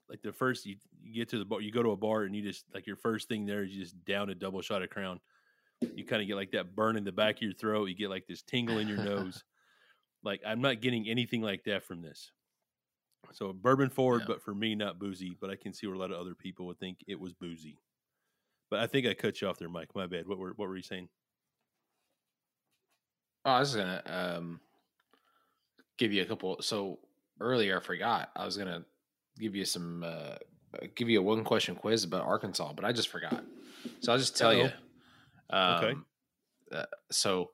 like 0.09 0.23
the 0.23 0.33
first 0.33 0.65
you, 0.65 0.77
you 1.03 1.13
get 1.13 1.29
to 1.29 1.39
the 1.39 1.45
bar, 1.45 1.61
you 1.61 1.71
go 1.71 1.83
to 1.83 1.91
a 1.91 1.97
bar 1.97 2.23
and 2.23 2.35
you 2.35 2.43
just 2.43 2.65
like 2.73 2.87
your 2.87 2.97
first 2.97 3.29
thing 3.29 3.45
there 3.45 3.63
is 3.63 3.73
you 3.73 3.83
just 3.83 4.03
down 4.05 4.31
a 4.31 4.35
double 4.35 4.63
shot 4.63 4.83
of 4.83 4.91
Crown. 4.91 5.21
You 5.95 6.05
kind 6.05 6.23
of 6.23 6.29
get 6.29 6.37
like 6.37 6.53
that 6.53 6.75
burn 6.75 6.97
in 6.97 7.05
the 7.05 7.13
back 7.13 7.37
of 7.37 7.43
your 7.43 7.53
throat. 7.53 7.87
You 7.87 7.95
get 7.95 8.09
like 8.09 8.27
this 8.27 8.41
tingle 8.43 8.79
in 8.79 8.89
your 8.89 8.99
nose. 8.99 9.45
Like 10.25 10.41
I'm 10.45 10.61
not 10.61 10.81
getting 10.81 11.09
anything 11.09 11.41
like 11.41 11.63
that 11.65 11.85
from 11.85 12.03
this. 12.03 12.33
So 13.31 13.53
bourbon 13.53 13.91
forward, 13.91 14.23
Yeah. 14.23 14.29
but 14.29 14.43
for 14.43 14.53
me, 14.53 14.75
not 14.75 14.99
boozy. 14.99 15.37
But 15.41 15.51
I 15.51 15.57
can 15.57 15.73
see 15.73 15.87
where 15.87 15.95
a 15.95 15.99
lot 15.99 16.11
of 16.11 16.19
other 16.19 16.35
people 16.35 16.67
would 16.67 16.81
think 16.81 16.99
it 17.07 17.21
was 17.21 17.33
boozy. 17.33 17.79
But 18.69 18.81
I 18.81 18.89
think 18.89 19.07
I 19.07 19.15
cut 19.15 19.41
you 19.41 19.47
off 19.47 19.59
there, 19.59 19.69
Mike. 19.69 19.95
My 19.95 20.09
bad. 20.09 20.27
What 20.27 20.39
were 20.39 20.53
what 20.57 20.69
were 20.69 20.77
you 20.77 20.83
saying? 20.83 21.09
Oh, 23.45 23.53
I 23.53 23.61
was 23.61 23.77
gonna 23.77 24.03
um 24.07 24.61
give 25.97 26.13
you 26.13 26.23
a 26.23 26.27
couple. 26.27 26.61
So 26.61 26.99
earlier, 27.41 27.79
I 27.79 27.81
forgot. 27.83 28.31
I 28.37 28.45
was 28.45 28.57
gonna 28.57 28.85
give 29.39 29.55
you 29.55 29.65
some, 29.65 30.03
uh, 30.05 30.37
give 30.95 31.09
you 31.09 31.21
a 31.21 31.23
one 31.23 31.45
question 31.45 31.75
quiz 31.77 32.05
about 32.05 32.27
Arkansas, 32.27 32.73
but 32.75 32.85
I 32.85 32.93
just 32.93 33.09
forgot. 33.09 33.45
So 34.01 34.13
I'll 34.13 34.19
just 34.19 34.37
tell 34.37 34.55
you. 34.55 34.71
Um, 35.51 35.85
Okay. 35.85 35.95
Uh, 36.73 36.85
so 37.11 37.51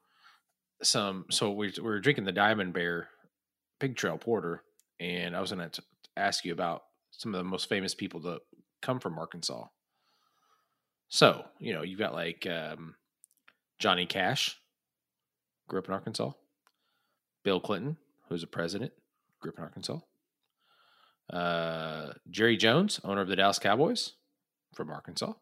some, 0.82 1.26
so 1.30 1.52
we 1.52 1.72
we 1.76 1.82
were 1.82 2.00
drinking 2.00 2.24
the 2.24 2.32
Diamond 2.32 2.72
Bear 2.72 3.08
Pig 3.78 3.96
Trail 3.96 4.16
Porter, 4.16 4.62
and 4.98 5.36
I 5.36 5.40
was 5.40 5.50
gonna 5.50 5.68
t- 5.68 5.82
ask 6.16 6.44
you 6.44 6.52
about 6.52 6.82
some 7.10 7.34
of 7.34 7.38
the 7.38 7.44
most 7.44 7.68
famous 7.68 7.94
people 7.94 8.20
that 8.20 8.40
come 8.80 8.98
from 8.98 9.18
Arkansas. 9.18 9.66
So 11.08 11.44
you 11.58 11.74
know, 11.74 11.82
you've 11.82 11.98
got 11.98 12.14
like 12.14 12.46
um, 12.46 12.94
Johnny 13.78 14.06
Cash, 14.06 14.58
grew 15.68 15.78
up 15.80 15.88
in 15.88 15.94
Arkansas. 15.94 16.32
Bill 17.44 17.60
Clinton, 17.60 17.98
who's 18.28 18.42
a 18.42 18.46
president, 18.46 18.92
grew 19.42 19.52
up 19.52 19.58
in 19.58 19.64
Arkansas. 19.64 19.98
Uh, 21.32 22.12
Jerry 22.30 22.56
Jones, 22.56 23.00
owner 23.04 23.20
of 23.20 23.28
the 23.28 23.36
Dallas 23.36 23.58
Cowboys, 23.58 24.12
from 24.74 24.90
Arkansas. 24.90 25.32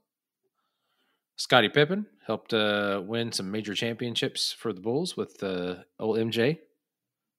Scottie 1.37 1.69
Pippen 1.69 2.07
helped 2.27 2.53
uh, 2.53 3.01
win 3.05 3.33
some 3.33 3.51
major 3.51 3.75
championships 3.75 4.53
for 4.53 4.73
the 4.73 4.81
Bulls 4.81 5.17
with 5.17 5.43
uh, 5.43 5.77
old 5.99 6.19
MJ 6.19 6.59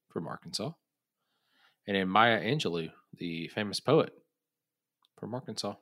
from 0.09 0.27
Arkansas. 0.27 0.71
And 1.87 1.95
then 1.95 2.07
Maya 2.07 2.41
Angelou, 2.41 2.91
the 3.17 3.47
famous 3.49 3.79
poet 3.79 4.13
from 5.19 5.33
Arkansas. 5.35 5.75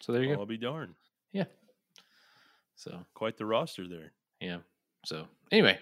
So 0.00 0.12
there 0.12 0.22
you 0.22 0.34
go. 0.34 0.40
I'll 0.40 0.46
be 0.46 0.56
darned. 0.56 0.94
Yeah. 1.32 1.44
So 2.76 3.04
Quite 3.14 3.36
the 3.36 3.46
roster 3.46 3.86
there. 3.86 4.12
yeah. 4.40 4.58
So 5.04 5.26
anyway, 5.50 5.78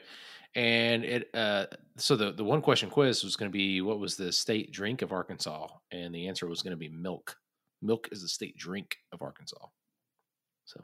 and 0.54 1.04
it 1.04 1.30
uh 1.34 1.66
so 1.96 2.16
the 2.16 2.32
the 2.32 2.44
one 2.44 2.62
question 2.62 2.90
quiz 2.90 3.22
was 3.22 3.36
going 3.36 3.50
to 3.50 3.56
be 3.56 3.80
what 3.80 3.98
was 3.98 4.16
the 4.16 4.32
state 4.32 4.72
drink 4.72 5.02
of 5.02 5.12
Arkansas, 5.12 5.68
and 5.92 6.14
the 6.14 6.28
answer 6.28 6.46
was 6.46 6.62
going 6.62 6.72
to 6.72 6.76
be 6.76 6.88
milk. 6.88 7.36
Milk 7.82 8.08
is 8.12 8.22
the 8.22 8.28
state 8.28 8.56
drink 8.56 8.96
of 9.12 9.22
Arkansas. 9.22 9.66
So 10.64 10.80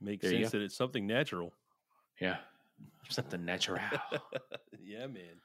Makes 0.00 0.22
There 0.22 0.32
sense 0.32 0.52
that 0.52 0.60
it's 0.62 0.76
something 0.76 1.06
natural. 1.06 1.54
yeah, 2.20 2.36
something 3.08 3.44
natural. 3.44 3.80
yeah, 4.82 5.06
man. 5.06 5.40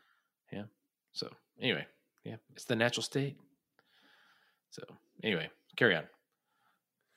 Yeah. 0.52 0.64
So 1.14 1.30
anyway, 1.60 1.86
yeah, 2.26 2.36
it's 2.54 2.66
the 2.66 2.76
natural 2.76 3.04
state. 3.04 3.38
So 4.72 4.84
anyway, 5.24 5.50
carry 5.78 5.96
on. 5.96 6.04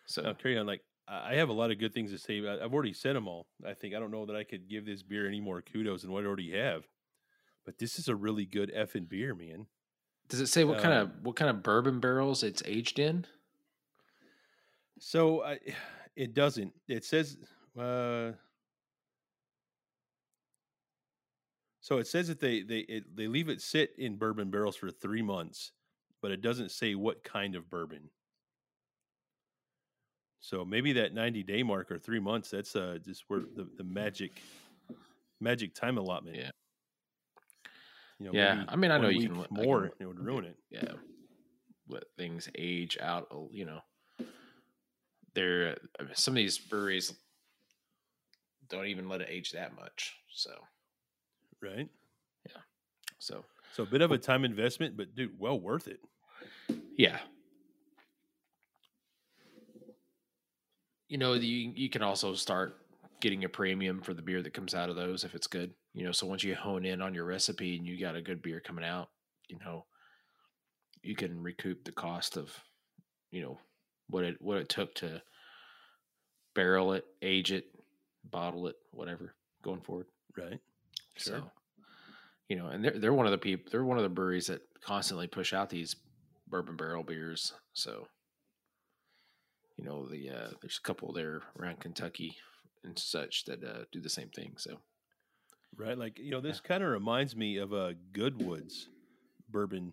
So 0.07 0.23
Now, 0.23 0.33
carry 0.35 0.57
on. 0.59 0.67
Like 0.67 0.83
I 1.07 1.35
have 1.35 1.51
a 1.51 1.53
lot 1.53 1.71
of 1.71 1.79
good 1.79 1.93
things 1.93 2.11
to 2.13 2.19
say. 2.19 2.39
I've 2.47 2.73
already 2.73 2.95
said 2.95 3.15
them 3.15 3.29
all. 3.29 3.47
I 3.67 3.75
think 3.75 3.95
I 3.95 3.99
don't 3.99 4.11
know 4.11 4.25
that 4.27 4.37
I 4.37 4.45
could 4.45 4.69
give 4.69 4.87
this 4.87 5.03
beer 5.03 5.29
any 5.29 5.41
more 5.41 5.61
kudos 5.61 6.03
than 6.03 6.13
what 6.13 6.25
I 6.25 6.27
already 6.27 6.53
have. 6.53 6.87
But 7.65 7.79
this 7.79 7.99
is 7.99 8.09
a 8.09 8.15
really 8.15 8.47
good 8.47 8.73
effing 8.75 9.09
beer, 9.09 9.35
man. 9.35 9.67
does 10.29 10.41
it 10.41 10.47
say 10.47 10.65
what 10.65 10.81
kind 10.81 10.95
um, 10.95 11.01
of 11.01 11.11
what 11.23 11.37
kind 11.37 11.51
of 11.51 11.63
bourbon 11.63 12.01
barrels 12.01 12.43
it's 12.43 12.63
aged 12.67 12.99
in? 12.99 13.27
So 14.99 15.43
I, 15.43 15.59
it 16.17 16.35
doesn't. 16.35 16.73
It 16.89 17.05
says. 17.05 17.37
Uh, 17.79 18.33
so 21.81 21.99
it 21.99 22.07
says 22.07 22.29
that 22.29 22.41
they 22.41 22.63
they 22.63 22.81
it, 22.81 23.15
they 23.15 23.27
leave 23.27 23.49
it 23.51 23.61
sit 23.61 23.95
in 23.99 24.17
bourbon 24.17 24.51
barrels 24.51 24.77
for 24.77 24.91
three 24.91 25.23
months, 25.23 25.73
but 26.23 26.31
it 26.31 26.41
doesn't 26.41 26.71
say 26.71 26.95
what 26.95 27.25
kind 27.25 27.57
of 27.57 27.69
bourbon. 27.69 28.09
So 30.45 30.63
maybe 30.63 30.93
that 30.93 31.15
ninety 31.15 31.43
day 31.43 31.63
mark 31.63 31.91
or 31.91 31.99
three 31.99 32.21
months. 32.21 32.51
That's 32.51 32.77
uh 32.77 32.99
just 33.03 33.25
where 33.29 33.41
the, 33.41 33.67
the 33.79 33.83
magic 33.83 34.43
magic 35.41 35.75
time 35.75 35.97
allotment. 35.97 36.37
Yeah. 36.37 36.51
You 38.19 38.27
know, 38.27 38.33
Yeah, 38.35 38.65
I 38.69 38.77
mean, 38.77 38.91
I 38.91 38.99
know 38.99 39.09
you 39.09 39.27
can 39.27 39.39
let- 39.39 39.51
I 39.53 39.55
can 39.57 39.65
more. 39.65 39.91
it 39.99 40.05
would 40.05 40.21
ruin 40.21 40.45
it. 40.45 40.59
Yeah, 40.69 40.93
let 41.89 42.03
things 42.19 42.51
age 42.57 42.99
out. 43.01 43.27
You 43.53 43.65
know, 43.65 43.81
there 45.33 45.79
some 46.13 46.33
of 46.35 46.37
these 46.37 46.59
breweries 46.59 47.15
don't 48.69 48.87
even 48.87 49.09
let 49.09 49.23
it 49.23 49.29
age 49.31 49.53
that 49.53 49.75
much. 49.75 50.15
So 50.31 50.51
Right. 51.63 51.89
Yeah. 52.51 52.61
So 53.19 53.47
So 53.73 53.85
a 53.85 53.87
bit 53.87 54.03
of 54.03 54.13
a 54.13 54.19
time 54.19 54.45
investment, 54.45 54.95
but 54.95 55.15
dude, 55.15 55.39
well 55.39 55.59
worth 55.59 55.89
it. 55.89 56.01
Yeah. 56.99 57.19
You 61.09 61.19
know, 61.19 61.35
you 61.35 61.73
you 61.75 61.91
can 61.91 62.03
also 62.03 62.35
start 62.35 62.79
getting 63.21 63.45
a 63.45 63.49
premium 63.49 64.03
for 64.03 64.15
the 64.15 64.23
beer 64.23 64.43
that 64.43 64.55
comes 64.55 64.75
out 64.75 64.91
of 64.91 64.97
those 64.97 65.25
if 65.25 65.35
it's 65.35 65.47
good. 65.47 65.73
You 65.93 66.05
know, 66.05 66.13
so 66.13 66.27
once 66.27 66.43
you 66.43 66.55
hone 66.55 66.85
in 66.85 67.01
on 67.01 67.15
your 67.15 67.25
recipe 67.25 67.77
and 67.77 67.87
you 67.87 67.99
got 67.99 68.17
a 68.17 68.23
good 68.23 68.43
beer 68.43 68.61
coming 68.61 68.85
out, 68.85 69.09
you 69.49 69.59
know, 69.65 69.85
you 71.03 71.15
can 71.15 71.43
recoup 71.43 71.85
the 71.85 71.93
cost 71.93 72.37
of, 72.37 72.51
you 73.31 73.43
know, 73.43 73.59
what 74.09 74.25
it 74.25 74.37
what 74.41 74.59
it 74.59 74.69
took 74.69 74.95
to 74.97 75.23
barrel 76.55 76.93
it, 76.93 77.05
age 77.23 77.53
it, 77.53 77.67
bottle 78.31 78.67
it, 78.67 78.77
whatever, 78.91 79.35
going 79.63 79.81
forward. 79.81 80.07
Right. 80.37 80.61
Sure. 81.17 81.39
So, 81.39 81.51
you 82.49 82.57
know, 82.57 82.67
and 82.67 82.85
they're 82.85 82.99
they're 82.99 83.15
one 83.15 83.27
of 83.27 83.33
the 83.33 83.39
people 83.39 83.71
they're 83.71 83.85
one 83.85 83.99
of 83.99 84.03
the 84.03 84.09
breweries 84.09 84.49
that 84.49 84.63
constantly 84.85 85.27
push 85.27 85.53
out 85.53 85.71
these 85.71 85.97
bourbon 86.49 86.77
barrel 86.77 87.05
beers. 87.05 87.53
So, 87.73 88.07
you 89.77 89.85
know, 89.85 90.07
the 90.07 90.31
uh, 90.31 90.51
there's 90.61 90.81
a 90.83 90.87
couple 90.87 91.13
there 91.13 91.43
around 91.59 91.81
Kentucky 91.81 92.37
and 92.85 92.99
such 92.99 93.45
that 93.47 93.65
uh, 93.65 93.85
do 93.93 94.01
the 94.01 94.09
same 94.09 94.29
thing. 94.29 94.55
So, 94.57 94.79
Right. 95.77 95.99
Like, 95.99 96.19
you 96.19 96.31
know, 96.31 96.41
this 96.41 96.61
kind 96.61 96.83
of 96.83 96.91
reminds 96.91 97.35
me 97.35 97.57
of 97.57 97.73
a 97.73 97.95
Goodwoods 98.13 98.87
bourbon 99.49 99.93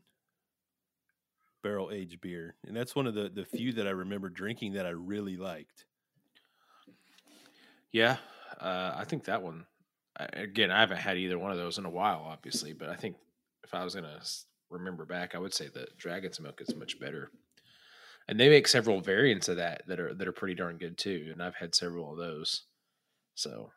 barrel 1.63 1.91
aged 1.91 2.21
beer. 2.21 2.55
And 2.67 2.75
that's 2.75 2.95
one 2.95 3.07
of 3.07 3.15
the, 3.15 3.29
the 3.29 3.45
few 3.45 3.73
that 3.73 3.87
I 3.87 3.91
remember 3.91 4.29
drinking 4.29 4.73
that 4.73 4.85
I 4.85 4.89
really 4.89 5.37
liked. 5.37 5.85
yeah, 7.91 8.17
uh, 8.59 8.93
I 8.95 9.05
think 9.05 9.25
that 9.25 9.41
one. 9.41 9.65
Again, 10.17 10.71
I 10.71 10.81
haven't 10.81 10.97
had 10.97 11.17
either 11.17 11.39
one 11.39 11.51
of 11.51 11.57
those 11.57 11.77
in 11.77 11.85
a 11.85 11.89
while, 11.89 12.27
obviously, 12.27 12.73
but 12.73 12.89
I 12.89 12.95
think 12.95 13.15
if 13.63 13.73
I 13.73 13.83
was 13.83 13.95
gonna 13.95 14.19
remember 14.69 15.05
back, 15.05 15.33
I 15.33 15.39
would 15.39 15.53
say 15.53 15.69
that 15.73 15.97
Dragon's 15.97 16.39
Milk 16.39 16.61
is 16.61 16.75
much 16.75 16.99
better. 16.99 17.31
And 18.31 18.39
they 18.39 18.47
make 18.47 18.69
several 18.69 19.01
variants 19.01 19.49
of 19.49 19.57
that 19.57 19.83
that 19.87 19.99
are 19.99 20.13
that 20.13 20.25
are 20.25 20.31
pretty 20.31 20.55
darn 20.55 20.77
good 20.77 20.97
too. 20.97 21.31
And 21.33 21.43
I've 21.43 21.55
had 21.55 21.75
several 21.75 22.13
of 22.13 22.17
those. 22.17 22.63
So, 23.35 23.71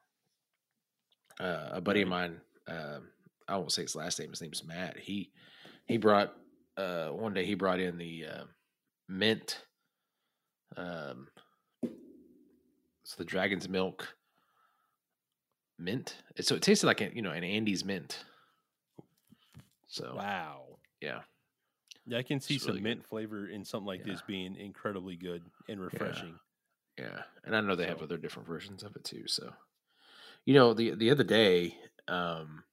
uh, 1.41 1.71
a 1.73 1.81
buddy 1.81 2.03
of 2.03 2.09
mine, 2.09 2.41
um, 2.69 3.09
I 3.49 3.57
won't 3.57 3.73
say 3.73 3.83
his 3.83 3.97
last 3.97 4.21
name. 4.21 4.31
His 4.31 4.41
name's 4.41 4.63
Matt. 4.65 4.97
He 4.97 5.33
he 5.87 5.97
brought 5.97 6.35
uh, 6.77 7.09
one 7.09 7.35
day 7.35 7.45
he 7.45 7.55
brought 7.55 7.81
in 7.81 7.99
the 7.99 8.27
uh, 8.33 8.45
mint. 9.09 9.61
Um, 10.77 11.27
it's 11.83 13.17
the 13.19 13.25
Dragon's 13.25 13.69
Milk 13.69 14.15
mint. 15.81 16.17
So 16.41 16.55
it 16.55 16.63
tasted 16.63 16.87
like 16.87 17.01
a, 17.01 17.11
you 17.13 17.23
know 17.23 17.33
an 17.33 17.43
Andes 17.43 17.85
mint. 17.85 18.25
So 19.89 20.15
Wow. 20.17 20.79
yeah, 21.01 21.23
Yeah, 22.07 22.19
I 22.19 22.23
can 22.23 22.41
see 22.41 22.59
some 22.59 22.69
really 22.69 22.81
good. 22.81 22.89
mint 22.89 23.07
flavor 23.07 23.47
in 23.47 23.65
something 23.65 23.87
like 23.87 24.05
this 24.05 24.23
being 24.23 24.57
incredibly 24.57 25.17
good 25.17 25.43
and 25.69 25.81
refreshing. 25.81 26.39
yeah, 26.99 27.23
and 27.45 27.57
I 27.57 27.61
know 27.61 27.77
they 27.77 27.87
have 27.87 28.03
other 28.03 28.19
different 28.19 28.47
versions 28.49 28.83
of 28.83 28.95
it 28.97 29.05
too. 29.05 29.27
So, 29.27 29.53
you 30.45 30.55
know, 30.55 30.75
the 30.75 30.95
the 30.95 31.11
other 31.11 31.25
day, 31.25 31.77
um, 32.09 32.65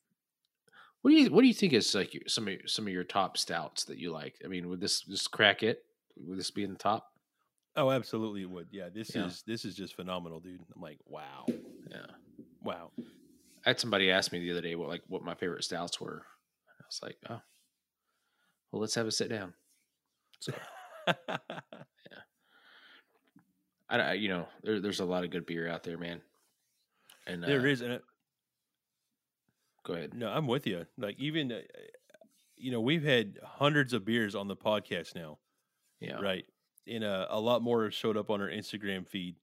what 1.01 1.11
do 1.11 1.17
you 1.17 1.31
what 1.31 1.41
do 1.41 1.47
you 1.47 1.53
think 1.53 1.73
is 1.73 1.95
like 1.95 2.13
your, 2.13 2.23
some 2.27 2.47
of 2.47 2.53
your, 2.53 2.67
some 2.67 2.87
of 2.87 2.93
your 2.93 3.03
top 3.03 3.37
stouts 3.37 3.85
that 3.85 3.97
you 3.97 4.11
like? 4.11 4.35
I 4.43 4.47
mean, 4.47 4.67
would 4.69 4.81
this 4.81 5.01
just 5.01 5.31
crack 5.31 5.63
it? 5.63 5.85
Would 6.17 6.37
this 6.37 6.51
be 6.51 6.63
in 6.63 6.71
the 6.73 6.77
top? 6.77 7.07
Oh, 7.75 7.89
absolutely 7.89 8.41
it 8.41 8.49
would. 8.49 8.67
Yeah, 8.71 8.89
this 8.93 9.15
Yeah. 9.15 9.27
is 9.27 9.43
this 9.47 9.63
is 9.65 9.75
just 9.75 9.95
phenomenal, 9.95 10.39
dude. 10.41 10.59
I'm 10.75 10.81
like, 10.81 10.99
wow. 11.05 11.45
Yeah. 11.89 12.05
Wow. 12.61 12.91
I 13.65 13.69
had 13.69 13.79
somebody 13.79 14.11
ask 14.11 14.31
me 14.31 14.39
the 14.39 14.51
other 14.51 14.61
day 14.61 14.75
what 14.75 14.89
like 14.89 15.03
what 15.07 15.23
my 15.23 15.35
favorite 15.35 15.63
stouts 15.63 15.99
were. 16.01 16.25
I 16.79 16.83
was 16.85 16.99
like, 17.01 17.17
oh, 17.29 17.41
well, 18.71 18.81
let's 18.81 18.95
have 18.95 19.07
a 19.07 19.11
sit 19.11 19.29
down. 19.29 19.53
So 20.39 20.53
I, 21.07 21.15
I 23.89 24.13
you 24.13 24.29
know, 24.29 24.47
there, 24.63 24.79
there's 24.79 24.99
a 24.99 25.05
lot 25.05 25.23
of 25.23 25.29
good 25.31 25.45
beer 25.45 25.67
out 25.67 25.83
there, 25.83 25.97
man. 25.97 26.21
And 27.27 27.43
there 27.43 27.61
uh, 27.61 27.65
is 27.65 27.81
and 27.81 27.93
it, 27.93 28.03
Go 29.83 29.93
ahead. 29.93 30.13
no, 30.13 30.29
I'm 30.29 30.47
with 30.47 30.67
you. 30.67 30.85
Like 30.97 31.19
even 31.19 31.51
uh, 31.51 31.59
you 32.57 32.71
know, 32.71 32.81
we've 32.81 33.03
had 33.03 33.39
hundreds 33.43 33.93
of 33.93 34.05
beers 34.05 34.35
on 34.35 34.47
the 34.47 34.55
podcast 34.55 35.15
now. 35.15 35.39
Yeah. 35.99 36.19
right 36.19 36.45
and 36.87 37.03
uh, 37.03 37.27
a 37.29 37.39
lot 37.39 37.61
more 37.61 37.83
have 37.83 37.93
showed 37.93 38.17
up 38.17 38.29
on 38.29 38.41
our 38.41 38.49
instagram 38.49 39.07
feed 39.07 39.35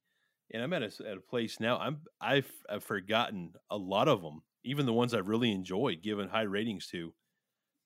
and 0.52 0.62
i'm 0.62 0.72
at 0.72 0.82
a, 0.82 0.90
at 1.08 1.16
a 1.16 1.20
place 1.20 1.60
now 1.60 1.78
i'm 1.78 1.98
I've, 2.20 2.50
I've 2.68 2.84
forgotten 2.84 3.52
a 3.70 3.76
lot 3.76 4.08
of 4.08 4.22
them 4.22 4.42
even 4.64 4.86
the 4.86 4.92
ones 4.92 5.14
i've 5.14 5.28
really 5.28 5.52
enjoyed 5.52 6.02
given 6.02 6.28
high 6.28 6.42
ratings 6.42 6.88
to 6.88 7.14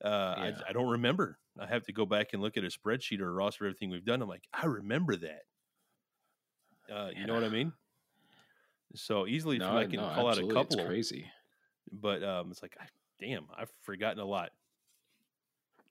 uh, 0.04 0.34
I, 0.36 0.48
Yeah. 0.48 0.58
I 0.68 0.72
don't 0.72 0.88
remember 0.90 1.38
i 1.60 1.66
have 1.66 1.84
to 1.84 1.92
go 1.92 2.06
back 2.06 2.32
and 2.32 2.40
look 2.42 2.56
at 2.56 2.64
a 2.64 2.68
spreadsheet 2.68 3.20
or 3.20 3.28
a 3.28 3.32
roster 3.32 3.66
of 3.66 3.70
everything 3.70 3.90
we've 3.90 4.04
done 4.04 4.22
i'm 4.22 4.28
like 4.28 4.44
i 4.54 4.64
remember 4.66 5.16
that 5.16 5.42
uh, 6.92 7.10
you 7.16 7.26
know 7.26 7.34
what 7.34 7.44
i 7.44 7.48
mean 7.48 7.72
so 8.94 9.26
easily 9.26 9.58
No, 9.58 9.76
i 9.76 9.84
can 9.84 9.96
no, 9.96 10.10
call 10.14 10.28
out 10.28 10.38
a 10.38 10.46
couple 10.46 10.78
It's 10.78 10.86
crazy. 10.88 11.26
but 11.90 12.22
um, 12.22 12.50
it's 12.50 12.62
like 12.62 12.76
I, 12.80 12.84
damn 13.20 13.44
i've 13.56 13.70
forgotten 13.82 14.18
a 14.18 14.24
lot 14.24 14.50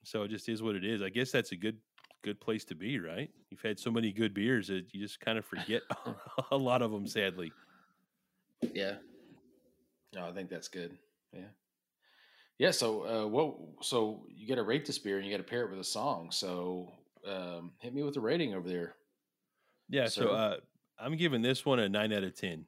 so 0.03 0.23
it 0.23 0.29
just 0.29 0.49
is 0.49 0.61
what 0.63 0.75
it 0.75 0.83
is 0.83 1.01
i 1.01 1.09
guess 1.09 1.31
that's 1.31 1.51
a 1.51 1.55
good 1.55 1.77
good 2.23 2.39
place 2.39 2.63
to 2.65 2.75
be 2.75 2.99
right 2.99 3.29
you've 3.49 3.61
had 3.61 3.79
so 3.79 3.89
many 3.91 4.11
good 4.11 4.33
beers 4.33 4.67
that 4.67 4.85
you 4.93 5.01
just 5.01 5.19
kind 5.19 5.37
of 5.37 5.45
forget 5.45 5.81
a 6.51 6.57
lot 6.57 6.81
of 6.81 6.91
them 6.91 7.07
sadly 7.07 7.51
Yeah. 8.73 8.95
No, 10.13 10.27
I 10.27 10.31
think 10.33 10.49
that's 10.49 10.67
good. 10.67 10.97
Yeah. 11.33 11.47
Yeah. 12.57 12.71
So, 12.71 13.01
uh, 13.05 13.27
what? 13.27 13.55
So 13.83 14.25
you 14.29 14.47
got 14.47 14.55
to 14.55 14.63
rate 14.63 14.85
this 14.85 14.99
beer 14.99 15.17
and 15.17 15.25
you 15.25 15.31
got 15.31 15.37
to 15.43 15.49
pair 15.49 15.63
it 15.65 15.71
with 15.71 15.79
a 15.79 15.83
song. 15.83 16.31
So, 16.31 16.91
um, 17.27 17.73
hit 17.79 17.93
me 17.93 18.03
with 18.03 18.17
a 18.17 18.21
rating 18.21 18.53
over 18.53 18.67
there. 18.67 18.95
yeah 19.89 20.07
so 20.07 20.21
So- 20.21 20.29
uh, 20.31 20.57
i'm 20.99 21.15
giving 21.17 21.41
this 21.41 21.65
one 21.65 21.79
a 21.79 21.87
9 21.89 22.13
out 22.13 22.23
of 22.23 22.33
10 22.35 22.65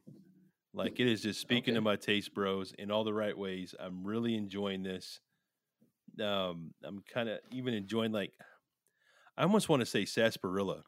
like 0.73 0.99
it 0.99 1.07
is 1.07 1.21
just 1.21 1.39
speaking 1.39 1.73
to 1.75 1.81
my 1.81 1.95
taste 1.95 2.33
bros 2.33 2.73
in 2.73 2.89
all 2.91 3.03
the 3.03 3.13
right 3.13 3.37
ways 3.37 3.73
i'm 3.79 4.03
really 4.03 4.35
enjoying 4.35 4.81
this 4.83 5.19
um 6.21 6.73
i'm 6.83 7.01
kind 7.11 7.29
of 7.29 7.39
even 7.51 7.73
enjoying 7.73 8.11
like 8.11 8.31
i 9.37 9.43
almost 9.43 9.69
want 9.69 9.79
to 9.79 9.85
say 9.85 10.05
sarsaparilla 10.05 10.83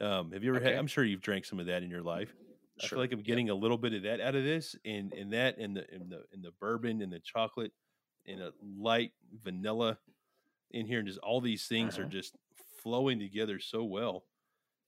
um 0.00 0.30
have 0.32 0.42
you 0.44 0.54
ever 0.54 0.64
had 0.64 0.74
i'm 0.76 0.86
sure 0.86 1.04
you've 1.04 1.20
drank 1.22 1.44
some 1.44 1.58
of 1.60 1.66
that 1.66 1.82
in 1.82 1.90
your 1.90 2.02
life 2.02 2.34
I 2.82 2.86
feel 2.88 2.98
like 3.00 3.12
I'm 3.12 3.22
getting 3.22 3.50
a 3.50 3.54
little 3.54 3.76
bit 3.78 3.92
of 3.92 4.02
that 4.04 4.20
out 4.20 4.34
of 4.34 4.44
this, 4.44 4.74
and 4.86 5.12
and 5.12 5.32
that, 5.34 5.58
and 5.58 5.76
the 5.76 5.84
and 5.92 6.10
the 6.10 6.24
and 6.32 6.42
the 6.42 6.52
bourbon 6.58 7.02
and 7.02 7.12
the 7.12 7.20
chocolate, 7.20 7.70
and 8.26 8.40
a 8.40 8.52
light 8.60 9.12
vanilla 9.42 9.98
in 10.70 10.86
here, 10.86 10.98
and 11.00 11.08
just 11.08 11.18
all 11.20 11.40
these 11.40 11.66
things 11.66 11.98
are 11.98 12.02
Uh-huh. 12.02 12.10
just 12.10 12.36
flowing 12.82 13.18
together 13.20 13.58
so 13.58 13.84
well. 13.84 14.24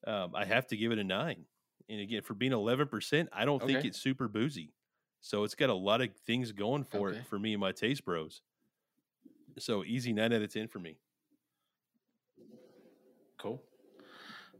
Um, 0.06 0.34
I 0.34 0.44
have 0.44 0.66
to 0.68 0.76
give 0.76 0.92
it 0.92 0.98
a 0.98 1.04
nine, 1.04 1.46
and 1.88 2.00
again, 2.00 2.22
for 2.22 2.34
being 2.34 2.52
11 2.52 2.88
percent, 2.88 3.28
I 3.32 3.44
don't 3.44 3.62
think 3.62 3.84
it's 3.84 4.00
super 4.00 4.28
boozy, 4.28 4.74
so 5.20 5.44
it's 5.44 5.54
got 5.54 5.70
a 5.70 5.74
lot 5.74 6.00
of 6.00 6.14
things 6.26 6.52
going 6.52 6.84
for 6.84 7.10
Okay. 7.10 7.18
it 7.20 7.26
for 7.26 7.38
me 7.38 7.52
and 7.54 7.60
my 7.60 7.72
taste 7.72 8.04
bros. 8.04 8.42
So 9.58 9.84
easy 9.84 10.12
nine 10.12 10.32
out 10.32 10.42
of 10.42 10.52
ten 10.52 10.68
for 10.68 10.78
me. 10.78 10.98
Cool. 13.38 13.62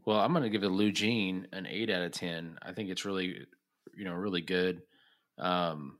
Well, 0.05 0.19
I'm 0.19 0.31
going 0.31 0.43
to 0.43 0.49
give 0.49 0.61
the 0.61 0.69
Lugene 0.69 1.47
an 1.53 1.65
eight 1.65 1.89
out 1.89 2.03
of 2.03 2.11
ten. 2.11 2.57
I 2.61 2.71
think 2.73 2.89
it's 2.89 3.05
really, 3.05 3.45
you 3.95 4.05
know, 4.05 4.13
really 4.13 4.41
good. 4.41 4.83
Um, 5.37 5.99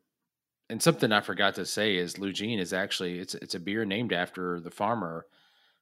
and 0.70 0.82
something 0.82 1.12
I 1.12 1.22
forgot 1.22 1.56
to 1.56 1.66
say 1.66 1.96
is 1.96 2.16
Jean 2.34 2.60
is 2.60 2.74
actually 2.74 3.20
it's 3.20 3.36
it's 3.36 3.56
a 3.56 3.60
beer 3.60 3.86
named 3.86 4.14
after 4.14 4.60
the 4.60 4.72
farmer 4.72 5.26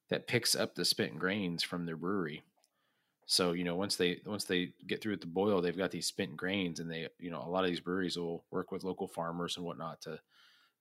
that 0.10 0.28
picks 0.28 0.56
up 0.56 0.76
the 0.76 0.86
spent 0.86 1.18
grains 1.18 1.64
from 1.64 1.86
their 1.86 1.98
brewery. 1.98 2.44
So 3.26 3.54
you 3.54 3.64
know, 3.64 3.76
once 3.76 3.96
they 3.96 4.20
once 4.26 4.44
they 4.44 4.74
get 4.88 5.02
through 5.02 5.14
with 5.14 5.22
the 5.22 5.28
boil, 5.28 5.62
they've 5.62 5.78
got 5.78 5.92
these 5.92 6.08
spent 6.08 6.36
grains, 6.36 6.80
and 6.80 6.92
they 6.92 7.08
you 7.20 7.32
know 7.32 7.42
a 7.42 7.50
lot 7.50 7.64
of 7.64 7.70
these 7.70 7.80
breweries 7.80 8.18
will 8.18 8.44
work 8.52 8.72
with 8.72 8.84
local 8.84 9.08
farmers 9.08 9.56
and 9.56 9.66
whatnot 9.66 10.02
to 10.02 10.20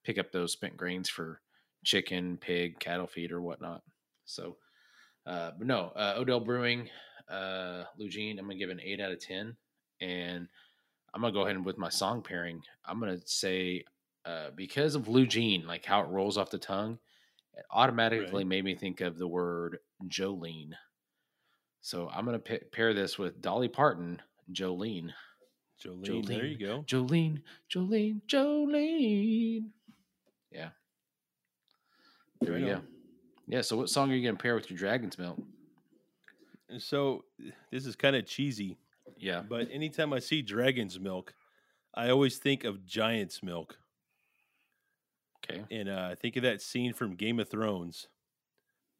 pick 0.04 0.18
up 0.18 0.32
those 0.32 0.52
spent 0.52 0.76
grains 0.76 1.08
for 1.08 1.40
chicken, 1.84 2.36
pig, 2.36 2.78
cattle 2.80 3.06
feed, 3.06 3.30
or 3.30 3.40
whatnot. 3.40 3.82
So, 4.24 4.56
uh, 5.26 5.52
but 5.56 5.66
no, 5.66 5.92
uh, 5.94 6.14
Odell 6.16 6.40
Brewing, 6.40 6.88
uh, 7.28 7.84
Lugene, 7.98 8.38
I'm 8.38 8.46
gonna 8.46 8.56
give 8.56 8.70
an 8.70 8.80
eight 8.82 9.00
out 9.00 9.12
of 9.12 9.20
ten, 9.20 9.56
and 10.00 10.48
I'm 11.14 11.20
gonna 11.20 11.32
go 11.32 11.42
ahead 11.42 11.56
and 11.56 11.64
with 11.64 11.78
my 11.78 11.88
song 11.88 12.22
pairing, 12.22 12.60
I'm 12.84 12.98
gonna 12.98 13.20
say 13.24 13.84
uh, 14.24 14.50
because 14.54 14.94
of 14.94 15.04
Lugene, 15.06 15.66
like 15.66 15.84
how 15.84 16.00
it 16.02 16.08
rolls 16.08 16.36
off 16.38 16.50
the 16.50 16.58
tongue, 16.58 16.98
it 17.54 17.64
automatically 17.70 18.44
Right. 18.44 18.46
made 18.46 18.64
me 18.64 18.74
think 18.74 19.00
of 19.00 19.18
the 19.18 19.26
word 19.28 19.78
Jolene. 20.06 20.72
So 21.80 22.08
I'm 22.08 22.24
gonna 22.24 22.38
pa- 22.38 22.64
pair 22.70 22.94
this 22.94 23.18
with 23.18 23.40
Dolly 23.42 23.68
Parton, 23.68 24.22
Jolene, 24.52 25.12
Jolene, 25.84 26.26
there 26.26 26.46
you 26.46 26.56
go. 26.58 26.82
Jolene, 26.86 27.42
Jolene, 27.68 28.20
Jolene. 28.26 29.70
Yeah. 30.52 30.70
There 32.40 32.58
you 32.58 32.66
go. 32.66 32.82
Yeah. 33.48 33.62
So 33.62 33.76
what 33.76 33.88
song 33.88 34.10
are 34.12 34.14
you 34.14 34.26
gonna 34.26 34.38
pair 34.38 34.54
with 34.54 34.70
your 34.70 34.78
Dragon's 34.78 35.18
Milk? 35.18 35.40
So 36.78 37.24
this 37.70 37.84
is 37.86 37.96
kind 37.96 38.16
of 38.16 38.24
cheesy, 38.26 38.78
Yeah. 39.18 39.42
but 39.42 39.68
anytime 39.70 40.12
I 40.12 40.20
see 40.20 40.40
Dragon's 40.40 40.98
Milk, 40.98 41.34
I 41.94 42.08
always 42.10 42.38
think 42.38 42.64
of 42.64 42.86
Giant's 42.86 43.42
Milk. 43.42 43.78
Okay. 45.50 45.64
And 45.70 45.88
uh, 45.88 46.08
I 46.10 46.14
think 46.14 46.36
of 46.36 46.42
that 46.44 46.62
scene 46.62 46.92
from 46.92 47.14
Game 47.16 47.40
of 47.40 47.48
Thrones 47.48 48.08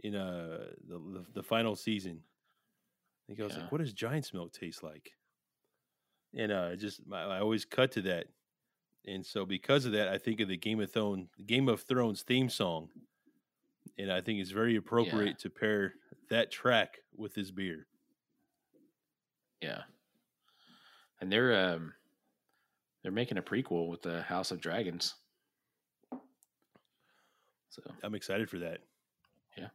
in 0.01 0.15
uh, 0.17 0.71
the, 0.89 0.99
the 0.99 1.25
the 1.35 1.43
final 1.43 1.77
season. 1.77 2.23
I 2.25 3.23
think 3.29 3.41
I 3.41 3.45
was 3.45 3.53
Yeah. 3.55 3.63
like, 3.63 3.73
"What 3.73 3.79
does 3.81 3.93
Giant's 3.93 4.33
milk 4.35 4.53
taste 4.53 4.83
like?" 4.83 5.13
And 6.35 6.51
uh, 6.51 6.71
I 6.73 6.77
just 6.77 7.01
I, 7.13 7.23
I 7.23 7.41
always 7.41 7.65
cut 7.65 7.93
to 7.93 8.03
that, 8.03 8.27
and 9.07 9.25
so 9.25 9.47
because 9.47 9.85
of 9.85 9.93
that, 9.93 10.09
I 10.09 10.19
think 10.19 10.41
of 10.41 10.49
the 10.49 10.57
Game 10.57 10.81
of 10.81 10.91
Thrones 10.91 11.29
Game 11.47 11.69
of 11.69 11.83
Thrones 11.83 12.23
theme 12.23 12.49
song, 12.49 12.89
and 13.99 14.11
I 14.11 14.21
think 14.21 14.41
it's 14.41 14.51
very 14.51 14.75
appropriate 14.77 15.39
to 15.41 15.51
pair 15.51 15.95
that 16.31 16.51
track 16.51 16.99
with 17.15 17.35
this 17.35 17.51
beer. 17.53 17.87
Yeah. 19.61 19.83
And 21.21 21.31
they're 21.31 21.55
um 21.75 21.93
they're 23.03 23.13
making 23.13 23.39
a 23.39 23.43
prequel 23.43 23.89
with 23.89 24.03
the 24.03 24.23
House 24.23 24.51
of 24.51 24.61
Dragons. 24.61 25.15
So 27.73 27.83
I'm 28.03 28.15
excited 28.15 28.51
for 28.51 28.59
that. 28.59 28.81
Yeah. 29.57 29.69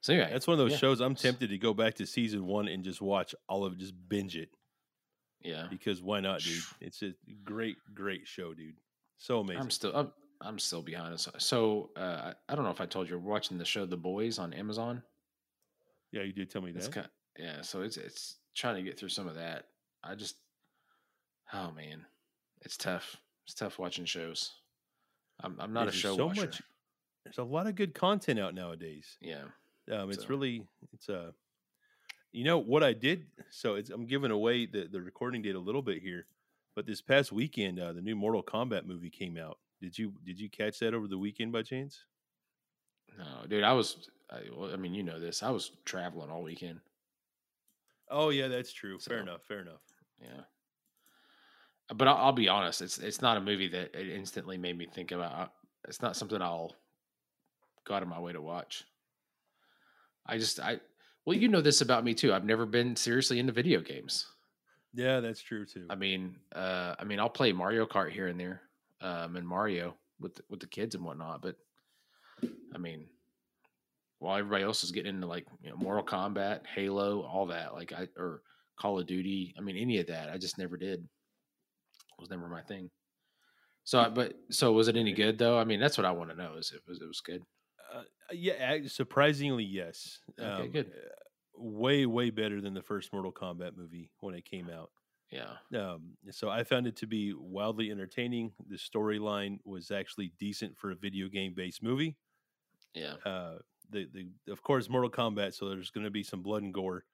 So 0.00 0.12
anyway, 0.12 0.30
That's 0.32 0.46
one 0.48 0.54
of 0.54 0.58
those 0.58 0.72
yeah. 0.72 0.78
shows 0.78 1.00
I'm 1.00 1.14
tempted 1.14 1.50
to 1.50 1.58
go 1.58 1.72
back 1.72 1.94
to 1.94 2.06
season 2.06 2.44
one 2.44 2.66
and 2.66 2.82
just 2.82 3.00
watch 3.00 3.34
all 3.48 3.64
of 3.64 3.72
it, 3.74 3.78
just 3.78 3.94
binge 4.08 4.36
it 4.36 4.48
Yeah. 5.40 5.68
because 5.70 6.02
why 6.02 6.18
not, 6.20 6.40
dude? 6.40 6.62
It's 6.80 7.02
a 7.02 7.14
great, 7.44 7.76
great 7.94 8.26
show, 8.26 8.52
dude. 8.52 8.74
So 9.16 9.40
amazing. 9.40 9.62
I'm 9.62 9.70
still 9.70 9.92
I'm, 9.94 10.12
I'm 10.40 10.58
still 10.58 10.82
behind. 10.82 11.18
So 11.38 11.90
uh, 11.96 12.32
I, 12.48 12.54
don't 12.56 12.64
know 12.64 12.70
if 12.70 12.80
I 12.80 12.86
told 12.86 13.08
you 13.08 13.16
we're 13.18 13.30
watching 13.32 13.58
the 13.58 13.64
show 13.64 13.86
The 13.86 13.96
Boys 13.96 14.38
on 14.40 14.52
Amazon. 14.52 15.02
yeah, 16.12 16.22
you 16.22 16.32
did 16.32 16.50
tell 16.50 16.62
me 16.62 16.72
that. 16.72 16.90
kind 16.92 17.08
yeah, 17.38 17.62
so 17.62 17.82
it's 17.82 17.96
it's 17.96 18.36
trying 18.56 18.74
to 18.74 18.82
get 18.82 18.98
through 18.98 19.10
some 19.10 19.28
of 19.28 19.36
that. 19.36 19.66
I 20.02 20.16
just 20.16 20.34
oh 21.52 21.70
man, 21.72 22.04
it's 22.62 22.76
tough. 22.76 23.16
It's 23.46 23.54
tough 23.54 23.78
watching 23.78 24.04
shows. 24.04 24.52
I'm 25.40 25.56
I'm 25.60 25.72
not 25.72 25.84
There's 25.84 25.94
a 25.94 25.98
show 25.98 26.16
so 26.16 26.26
watcher. 26.26 26.40
much- 26.42 26.62
There's 27.24 27.38
a 27.38 27.42
lot 27.44 27.66
of 27.66 27.74
good 27.74 27.94
content 27.94 28.38
out 28.38 28.54
nowadays. 28.54 29.16
Yeah. 29.20 29.44
Um, 29.92 30.10
it's 30.10 30.22
So- 30.22 30.28
really 30.28 30.66
it's 30.92 31.08
uh 31.08 31.32
you 32.32 32.44
know 32.44 32.58
what 32.58 32.82
I 32.82 32.92
did. 32.92 33.26
So 33.50 33.74
it's 33.76 33.90
I'm 33.90 34.06
giving 34.06 34.30
away 34.30 34.66
the 34.66 34.88
the 34.90 35.00
recording 35.00 35.42
date 35.42 35.54
a 35.54 35.60
little 35.60 35.82
bit 35.82 36.02
here, 36.02 36.26
but 36.74 36.86
this 36.86 37.00
past 37.00 37.32
weekend 37.32 37.80
uh, 37.80 37.92
the 37.92 38.02
new 38.02 38.16
Mortal 38.16 38.42
Kombat 38.42 38.84
movie 38.86 39.10
came 39.10 39.36
out. 39.38 39.58
Did 39.80 39.98
you 39.98 40.12
did 40.24 40.38
you 40.40 40.48
catch 40.50 40.78
that 40.80 40.94
over 40.94 41.06
the 41.06 41.18
weekend 41.18 41.52
by 41.52 41.62
chance? 41.62 42.04
No, 43.16 43.46
dude, 43.48 43.64
I 43.64 43.72
was 43.72 44.10
I, 44.30 44.40
well, 44.54 44.70
I 44.72 44.76
mean, 44.76 44.92
you 44.94 45.02
know 45.02 45.18
this. 45.18 45.42
I 45.42 45.50
was 45.50 45.72
traveling 45.86 46.30
all 46.30 46.42
weekend. 46.42 46.80
Oh 48.10 48.28
yeah, 48.30 48.48
that's 48.48 48.72
true. 48.72 48.98
Fair 48.98 49.20
enough. 49.20 49.42
Fair 49.44 49.60
enough. 49.60 49.80
Yeah. 50.20 50.42
But 51.94 52.08
I'll, 52.08 52.16
I'll 52.16 52.32
be 52.32 52.48
honest, 52.48 52.82
it's 52.82 52.98
it's 52.98 53.22
not 53.22 53.38
a 53.38 53.40
movie 53.40 53.68
that 53.68 53.94
it 53.94 54.08
instantly 54.08 54.58
made 54.58 54.76
me 54.76 54.86
think 54.86 55.12
about. 55.12 55.52
It's 55.88 56.02
not 56.02 56.16
something 56.16 56.42
I'll 56.42 56.74
go 57.88 57.94
out 57.94 58.02
of 58.02 58.08
my 58.08 58.20
way 58.20 58.32
to 58.32 58.40
watch. 58.42 58.84
I 60.26 60.36
just 60.38 60.60
I 60.60 60.78
well, 61.24 61.36
you 61.36 61.48
know 61.48 61.60
this 61.60 61.80
about 61.80 62.04
me 62.04 62.14
too. 62.14 62.32
I've 62.32 62.44
never 62.44 62.66
been 62.66 62.94
seriously 62.96 63.38
into 63.38 63.52
video 63.52 63.80
games. 63.80 64.26
Yeah, 64.94 65.20
that's 65.20 65.40
true 65.42 65.64
too. 65.66 65.86
I 65.90 65.94
mean, 65.94 66.36
uh, 66.54 66.94
I 66.98 67.04
mean, 67.04 67.18
I'll 67.20 67.28
play 67.28 67.52
Mario 67.52 67.86
Kart 67.86 68.10
here 68.12 68.28
and 68.28 68.38
there, 68.40 68.62
um, 69.00 69.36
and 69.36 69.46
Mario 69.46 69.94
with 70.20 70.34
the, 70.36 70.42
with 70.48 70.60
the 70.60 70.66
kids 70.66 70.94
and 70.94 71.04
whatnot. 71.04 71.42
But 71.42 71.56
I 72.74 72.78
mean, 72.78 73.06
while 74.18 74.38
everybody 74.38 74.64
else 74.64 74.84
is 74.84 74.92
getting 74.92 75.14
into 75.14 75.26
like 75.26 75.46
you 75.62 75.70
know, 75.70 75.76
Mortal 75.76 76.04
Kombat, 76.04 76.60
Halo, 76.74 77.22
all 77.22 77.46
that, 77.46 77.74
like 77.74 77.92
I 77.92 78.08
or 78.16 78.42
Call 78.78 78.98
of 78.98 79.06
Duty, 79.06 79.54
I 79.58 79.60
mean, 79.60 79.76
any 79.76 79.98
of 79.98 80.06
that, 80.06 80.30
I 80.30 80.38
just 80.38 80.58
never 80.58 80.76
did. 80.76 81.00
It 81.00 82.20
was 82.20 82.30
never 82.30 82.48
my 82.48 82.62
thing. 82.62 82.90
So, 83.84 84.00
I- 84.00 84.08
but 84.08 84.34
so 84.50 84.72
was 84.72 84.88
it 84.88 84.96
any 84.96 85.12
good 85.12 85.38
though? 85.38 85.58
I 85.58 85.64
mean, 85.64 85.80
that's 85.80 85.98
what 85.98 86.04
I 86.06 86.10
want 86.12 86.30
to 86.30 86.36
know. 86.36 86.54
Is 86.54 86.72
it 86.74 86.80
was 86.88 87.00
it 87.00 87.06
was 87.06 87.20
good? 87.20 87.42
Uh, 87.90 88.02
yeah, 88.32 88.78
surprisingly, 88.86 89.64
yes. 89.64 90.20
Okay, 90.38 90.68
good. 90.68 90.92
uh, 90.94 91.08
Way, 91.60 92.06
way 92.06 92.30
better 92.30 92.60
than 92.60 92.72
the 92.74 92.82
first 92.82 93.12
Mortal 93.12 93.32
Kombat 93.32 93.76
movie 93.76 94.12
when 94.20 94.34
it 94.36 94.44
came 94.44 94.70
out. 94.70 94.92
Yeah, 95.30 95.56
Um, 95.74 96.16
so 96.30 96.48
I 96.50 96.64
found 96.64 96.86
it 96.86 96.96
to 96.96 97.06
be 97.06 97.34
wildly 97.34 97.90
entertaining. 97.90 98.54
The 98.68 98.76
storyline 98.76 99.58
was 99.64 99.90
actually 99.90 100.32
decent 100.38 100.78
for 100.78 100.90
a 100.92 100.96
video 100.96 101.28
game 101.28 101.54
based 101.54 101.82
movie. 101.82 102.16
yeah, 102.94 103.16
Uh, 103.24 103.58
the, 103.90 104.06
the 104.12 104.52
of 104.52 104.62
course 104.62 104.88
Mortal 104.88 105.10
Kombat, 105.10 105.54
so 105.54 105.68
there's 105.68 105.90
going 105.90 106.04
to 106.04 106.10
be 106.10 106.22
some 106.22 106.42
blood 106.42 106.62
and 106.62 106.74
gore. 106.74 107.04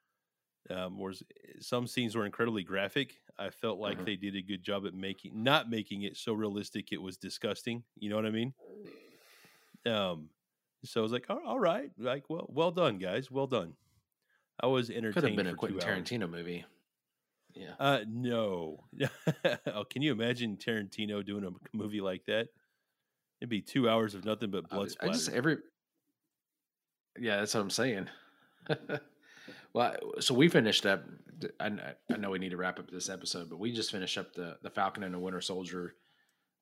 Um, 0.70 0.98
whereas 0.98 1.22
some 1.60 1.86
scenes 1.86 2.16
were 2.16 2.26
incredibly 2.26 2.64
graphic. 2.64 3.20
I 3.38 3.50
felt 3.50 3.80
like 3.80 3.98
Mhm. 3.98 4.04
they 4.04 4.16
did 4.16 4.36
a 4.36 4.42
good 4.42 4.62
job 4.62 4.86
at 4.86 4.94
making 4.94 5.42
not 5.42 5.70
making 5.70 6.02
it 6.02 6.16
so 6.16 6.34
realistic 6.34 6.92
it 6.92 7.02
was 7.02 7.18
disgusting. 7.18 7.84
You 7.96 8.10
know 8.10 8.16
what 8.16 8.26
I 8.26 8.30
mean? 8.30 8.54
Um, 9.86 10.30
so 10.84 11.00
I 11.00 11.02
was 11.02 11.12
like, 11.12 11.26
all, 11.28 11.40
all 11.46 11.58
right, 11.60 11.90
like 11.98 12.24
well, 12.28 12.46
well 12.48 12.70
done, 12.70 12.98
guys, 12.98 13.30
well 13.30 13.46
done. 13.46 13.72
I 14.60 14.66
was 14.66 14.88
entertained. 14.90 15.14
could 15.14 15.24
have 15.24 15.36
been 15.36 15.46
a 15.48 15.54
Quentin. 15.54 15.80
Tarantino 15.80 16.30
movie. 16.30 16.64
Yeah, 17.54 17.74
Uh, 17.78 18.00
no. 18.08 18.84
oh, 19.66 19.84
can 19.88 20.02
you 20.02 20.10
imagine 20.12 20.56
Tarantino 20.56 21.24
doing 21.24 21.44
a 21.44 21.50
movie 21.76 22.00
like 22.00 22.24
that? 22.26 22.48
It'd 23.40 23.48
be 23.50 23.60
two 23.62 23.88
hours 23.88 24.14
of 24.14 24.24
nothing 24.24 24.50
but 24.50 24.64
I- 24.70 24.74
blood 24.74 24.86
I 24.86 24.90
splatter. 24.90 25.12
just 25.14 25.28
every 25.30 25.56
yeah, 27.18 27.36
that's 27.36 27.54
what 27.54 27.60
I'm 27.60 27.70
saying. 27.70 28.08
well, 29.72 29.94
so 30.20 30.34
we 30.34 30.48
finished 30.48 30.86
up. 30.86 31.04
I, 31.60 31.70
I 32.12 32.16
know 32.16 32.30
we 32.30 32.38
need 32.38 32.50
to 32.50 32.56
wrap 32.56 32.78
up 32.78 32.90
this 32.90 33.08
episode, 33.08 33.50
but 33.50 33.58
we 33.58 33.72
just 33.72 33.90
finished 33.92 34.18
up 34.18 34.32
the 34.34 34.56
the 34.62 34.70
Falcon 34.70 35.02
and 35.04 35.14
the 35.14 35.18
Winter 35.18 35.40
Soldier 35.40 35.94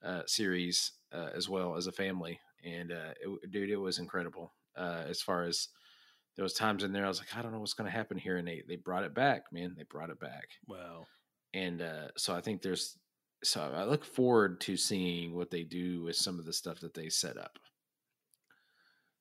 uh, 0.04 0.22
series 0.26 0.92
uh, 1.12 1.28
as 1.34 1.48
well 1.48 1.76
as 1.76 1.86
a 1.86 1.92
family, 1.92 2.38
and 2.64 2.92
uh, 2.92 3.12
it, 3.20 3.50
dude, 3.50 3.70
it 3.70 3.76
was 3.76 3.98
incredible. 3.98 4.52
Uh, 4.76 5.04
as 5.08 5.20
far 5.20 5.42
as 5.42 5.68
there 6.36 6.42
was 6.42 6.54
times 6.54 6.82
in 6.82 6.92
there, 6.92 7.04
I 7.04 7.08
was 7.08 7.18
like, 7.18 7.36
I 7.36 7.42
don't 7.42 7.52
know 7.52 7.58
what's 7.58 7.74
going 7.74 7.90
to 7.90 7.96
happen 7.96 8.16
here, 8.16 8.36
and 8.36 8.46
they 8.46 8.62
they 8.66 8.76
brought 8.76 9.04
it 9.04 9.14
back, 9.14 9.44
man. 9.52 9.74
They 9.76 9.84
brought 9.84 10.10
it 10.10 10.20
back 10.20 10.48
wow. 10.66 11.04
and 11.52 11.82
uh, 11.82 12.08
so 12.16 12.34
I 12.34 12.40
think 12.40 12.62
there's 12.62 12.98
so 13.44 13.60
I 13.74 13.84
look 13.84 14.04
forward 14.04 14.60
to 14.62 14.76
seeing 14.76 15.34
what 15.34 15.50
they 15.50 15.64
do 15.64 16.04
with 16.04 16.16
some 16.16 16.38
of 16.38 16.44
the 16.44 16.52
stuff 16.52 16.80
that 16.80 16.94
they 16.94 17.08
set 17.08 17.36
up. 17.36 17.58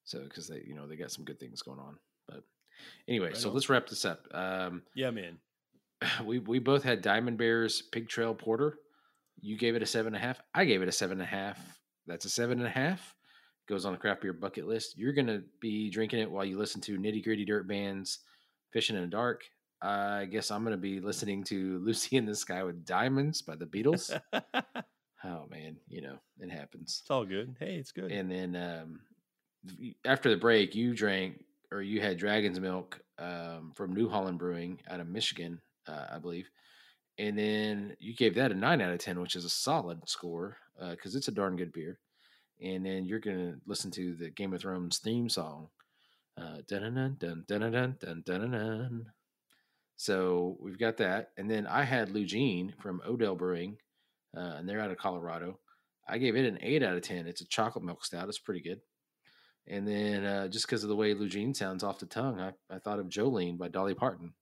So 0.04 0.24
because 0.24 0.48
they 0.48 0.64
you 0.66 0.76
know 0.76 0.88
they 0.88 0.96
got 0.96 1.12
some 1.12 1.26
good 1.26 1.40
things 1.40 1.62
going 1.62 1.80
on, 1.80 1.98
but 2.28 2.44
anyway, 3.08 3.28
Right 3.28 3.38
so 3.38 3.50
on. 3.50 3.56
let's 3.56 3.70
wrap 3.70 3.88
this 3.88 4.06
up. 4.06 4.26
Um, 4.34 4.84
Yeah, 4.96 5.12
man. 5.12 5.38
we 6.26 6.40
we 6.40 6.60
both 6.60 6.84
had 6.84 7.02
Diamond 7.02 7.38
Bears 7.38 7.82
Pig 7.92 8.08
Trail 8.08 8.34
Porter. 8.34 8.78
You 9.40 9.58
gave 9.58 9.76
it 9.76 9.82
a 9.82 9.88
seven 9.88 10.14
and 10.14 10.24
a 10.24 10.26
half. 10.26 10.40
I 10.54 10.66
gave 10.66 10.82
it 10.82 10.88
a 10.88 10.92
seven 10.92 11.14
and 11.14 11.24
a 11.24 11.26
half. 11.26 11.60
That's 12.08 12.26
a 12.26 12.30
seven 12.30 12.60
and 12.60 12.68
a 12.68 12.72
half. 12.72 13.16
Goes 13.68 13.86
on 13.86 13.94
the 13.94 13.98
craft 14.00 14.22
beer 14.22 14.34
bucket 14.34 14.68
list. 14.68 14.98
You're 14.98 15.14
gonna 15.14 15.42
be 15.60 15.90
drinking 15.90 16.20
it 16.20 16.30
while 16.30 16.44
you 16.44 16.58
listen 16.58 16.82
to 16.82 16.98
Nitty 16.98 17.24
Gritty 17.24 17.46
Dirt 17.46 17.68
Bands, 17.68 18.20
Fishing 18.72 18.96
in 18.96 19.04
the 19.04 19.08
Dark. 19.08 19.44
I 19.82 20.26
guess 20.26 20.52
I'm 20.52 20.64
gonna 20.64 20.78
be 20.78 21.00
listening 21.00 21.44
to 21.46 21.80
Lucy 21.80 22.18
in 22.18 22.26
the 22.26 22.36
Sky 22.36 22.64
with 22.64 22.86
Diamonds 22.86 23.42
by 23.42 23.56
the 23.56 23.66
Beatles. 23.66 24.20
oh 24.34 25.46
man, 25.50 25.78
you 25.88 26.02
know 26.02 26.18
it 26.40 26.52
happens. 26.52 27.00
It's 27.02 27.12
all 27.12 27.26
good. 27.26 27.56
Hey, 27.60 27.76
it's 27.76 27.92
good. 27.92 28.12
And 28.12 28.30
then 28.30 28.56
um, 28.56 29.00
after 30.06 30.30
the 30.30 30.38
break, 30.38 30.76
you 30.76 30.94
drank 30.94 31.44
or 31.72 31.82
you 31.82 32.02
had 32.02 32.18
Dragon's 32.18 32.60
Milk 32.60 33.00
um, 33.18 33.72
from 33.76 33.94
New 33.94 34.10
Holland 34.10 34.40
Brewing 34.40 34.80
out 34.90 35.00
of 35.00 35.08
Michigan, 35.08 35.62
uh, 35.88 36.08
I 36.12 36.20
believe. 36.20 36.50
And 37.18 37.38
then 37.38 37.96
you 38.00 38.16
gave 38.16 38.36
that 38.36 38.52
a 38.52 38.56
nine 38.56 38.82
out 38.82 38.92
of 38.92 39.00
ten, 39.00 39.20
which 39.22 39.36
is 39.36 39.46
a 39.46 39.50
solid 39.50 40.08
score 40.10 40.58
because 40.90 41.16
it's 41.16 41.28
a 41.28 41.32
darn 41.32 41.56
good 41.56 41.72
beer. 41.72 42.00
And 42.62 42.86
then 42.86 43.06
you're 43.06 43.20
gonna 43.20 43.56
listen 43.66 43.92
to 43.92 44.16
the 44.16 44.30
Game 44.30 44.54
of 44.54 44.62
Thrones 44.62 45.00
theme 45.00 45.30
song. 45.30 45.70
Uh. 46.38 46.58
So 49.98 50.58
we've 50.60 50.80
got 50.80 50.98
that. 50.98 51.30
And 51.38 51.50
then 51.50 51.68
I 51.68 51.84
had 51.84 52.10
Lugene 52.10 52.74
from 52.82 53.02
Odell 53.06 53.36
Brewing, 53.36 53.78
uh, 54.36 54.56
and 54.58 54.68
they're 54.68 54.80
out 54.80 54.92
of 54.92 54.98
Colorado. 54.98 55.60
I 56.08 56.18
gave 56.18 56.36
it 56.36 56.46
an 56.46 56.58
eight 56.62 56.84
out 56.84 56.96
of 56.96 57.04
10. 57.04 57.28
It's 57.28 57.42
a 57.42 57.48
chocolate 57.48 57.86
milk 57.86 58.04
stout. 58.04 58.28
It's 58.28 58.40
pretty 58.40 58.62
good. 58.62 58.82
And 59.68 59.88
then 59.88 60.26
uh, 60.26 60.48
just 60.48 60.66
because 60.66 60.84
of 60.84 60.90
the 60.90 60.96
way 60.96 61.14
Lugene 61.14 61.56
sounds 61.56 61.84
off 61.84 62.00
the 62.00 62.08
tongue, 62.08 62.40
I, 62.40 62.52
I 62.74 62.80
thought 62.80 63.00
of 63.00 63.10
Jolene 63.10 63.58
by 63.58 63.68
Dolly 63.68 63.94
Parton. 63.94 64.34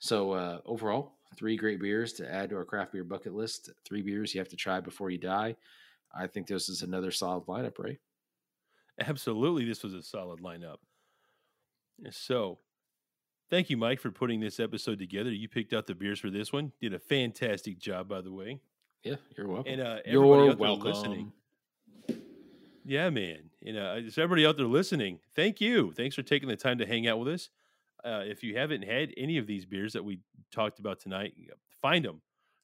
So 0.00 0.32
uh, 0.32 0.58
overall, 0.66 1.12
three 1.36 1.56
great 1.56 1.80
beers 1.80 2.12
to 2.14 2.30
add 2.30 2.50
to 2.50 2.56
our 2.56 2.64
craft 2.64 2.92
beer 2.92 3.04
bucket 3.04 3.34
list. 3.34 3.70
Three 3.84 4.02
beers 4.02 4.34
you 4.34 4.40
have 4.40 4.48
to 4.48 4.56
try 4.56 4.80
before 4.80 5.10
you 5.10 5.18
die. 5.18 5.56
I 6.16 6.26
think 6.26 6.46
this 6.46 6.68
is 6.68 6.82
another 6.82 7.10
solid 7.10 7.46
lineup, 7.46 7.78
right? 7.78 7.98
Absolutely, 9.00 9.64
this 9.64 9.82
was 9.82 9.94
a 9.94 10.02
solid 10.02 10.40
lineup. 10.40 10.76
So, 12.10 12.58
thank 13.50 13.70
you, 13.70 13.76
Mike, 13.76 14.00
for 14.00 14.10
putting 14.10 14.40
this 14.40 14.60
episode 14.60 14.98
together. 14.98 15.30
You 15.30 15.48
picked 15.48 15.72
out 15.72 15.86
the 15.86 15.94
beers 15.94 16.20
for 16.20 16.30
this 16.30 16.52
one. 16.52 16.72
Did 16.80 16.94
a 16.94 16.98
fantastic 16.98 17.78
job, 17.78 18.08
by 18.08 18.20
the 18.20 18.32
way. 18.32 18.60
Yeah, 19.02 19.16
you're 19.36 19.48
welcome. 19.48 19.72
And 19.72 19.80
uh, 19.80 19.98
everybody 20.04 20.12
you're 20.12 20.50
out 20.50 20.58
there 20.58 20.68
welcome. 20.68 20.84
listening. 20.84 21.32
Yeah, 22.84 23.10
man. 23.10 23.50
You 23.60 23.72
know, 23.72 24.00
just 24.00 24.18
everybody 24.18 24.46
out 24.46 24.56
there 24.56 24.66
listening, 24.66 25.18
thank 25.34 25.60
you. 25.60 25.92
Thanks 25.92 26.14
for 26.14 26.22
taking 26.22 26.48
the 26.48 26.56
time 26.56 26.78
to 26.78 26.86
hang 26.86 27.06
out 27.06 27.18
with 27.18 27.28
us. 27.28 27.48
Uh, 28.04 28.22
if 28.24 28.42
you 28.42 28.56
haven't 28.56 28.82
had 28.82 29.12
any 29.16 29.38
of 29.38 29.46
these 29.46 29.64
beers 29.64 29.94
that 29.94 30.04
we 30.04 30.20
talked 30.52 30.78
about 30.78 31.00
tonight, 31.00 31.34
find 31.80 32.04
them. 32.04 32.20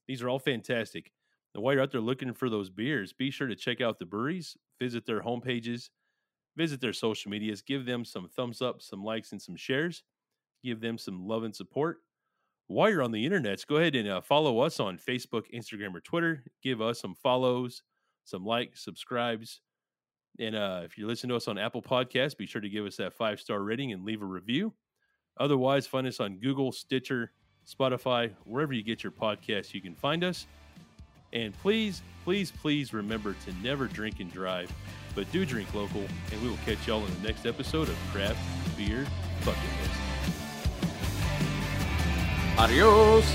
These 0.06 0.22
are 0.22 0.28
all 0.28 0.38
fantastic. 0.38 1.12
And 1.54 1.62
while 1.62 1.74
you're 1.74 1.82
out 1.82 1.90
there 1.90 2.00
looking 2.00 2.32
for 2.32 2.48
those 2.48 2.70
beers, 2.70 3.12
be 3.12 3.30
sure 3.30 3.48
to 3.48 3.56
check 3.56 3.80
out 3.80 3.98
the 3.98 4.06
breweries, 4.06 4.56
visit 4.78 5.04
their 5.04 5.20
homepages, 5.20 5.90
visit 6.56 6.80
their 6.80 6.92
social 6.92 7.30
medias, 7.30 7.62
give 7.62 7.86
them 7.86 8.04
some 8.04 8.28
thumbs 8.28 8.62
up, 8.62 8.82
some 8.82 9.02
likes, 9.02 9.32
and 9.32 9.42
some 9.42 9.56
shares. 9.56 10.04
Give 10.62 10.80
them 10.80 10.98
some 10.98 11.26
love 11.26 11.44
and 11.44 11.54
support. 11.54 11.98
While 12.66 12.90
you're 12.90 13.02
on 13.02 13.12
the 13.12 13.28
internets, 13.28 13.66
go 13.66 13.76
ahead 13.76 13.96
and 13.96 14.08
uh, 14.08 14.20
follow 14.20 14.60
us 14.60 14.78
on 14.78 14.98
Facebook, 14.98 15.52
Instagram, 15.52 15.94
or 15.94 16.00
Twitter. 16.00 16.44
Give 16.62 16.80
us 16.80 17.00
some 17.00 17.14
follows, 17.14 17.82
some 18.24 18.44
likes, 18.44 18.84
subscribes. 18.84 19.60
And 20.38 20.54
uh, 20.54 20.82
if 20.84 20.96
you're 20.96 21.08
listening 21.08 21.30
to 21.30 21.36
us 21.36 21.48
on 21.48 21.58
Apple 21.58 21.82
Podcasts, 21.82 22.36
be 22.36 22.46
sure 22.46 22.60
to 22.60 22.68
give 22.68 22.86
us 22.86 22.96
that 22.96 23.14
five 23.14 23.40
star 23.40 23.62
rating 23.62 23.92
and 23.92 24.04
leave 24.04 24.22
a 24.22 24.26
review. 24.26 24.72
Otherwise, 25.38 25.86
find 25.86 26.06
us 26.06 26.20
on 26.20 26.38
Google, 26.38 26.70
Stitcher, 26.70 27.32
Spotify, 27.66 28.32
wherever 28.44 28.72
you 28.72 28.82
get 28.82 29.02
your 29.02 29.12
podcasts, 29.12 29.74
you 29.74 29.80
can 29.80 29.94
find 29.94 30.22
us. 30.22 30.46
And 31.32 31.56
please, 31.58 32.02
please, 32.24 32.50
please 32.50 32.92
remember 32.92 33.34
to 33.44 33.52
never 33.62 33.86
drink 33.86 34.20
and 34.20 34.32
drive, 34.32 34.72
but 35.14 35.30
do 35.32 35.46
drink 35.46 35.72
local. 35.74 36.04
And 36.32 36.42
we 36.42 36.48
will 36.48 36.58
catch 36.64 36.86
y'all 36.86 37.04
in 37.04 37.14
the 37.22 37.28
next 37.28 37.46
episode 37.46 37.88
of 37.88 37.96
Craft 38.12 38.38
Beer 38.76 39.06
Bucket 39.44 39.62
List. 39.80 40.00
Adios. 42.58 43.32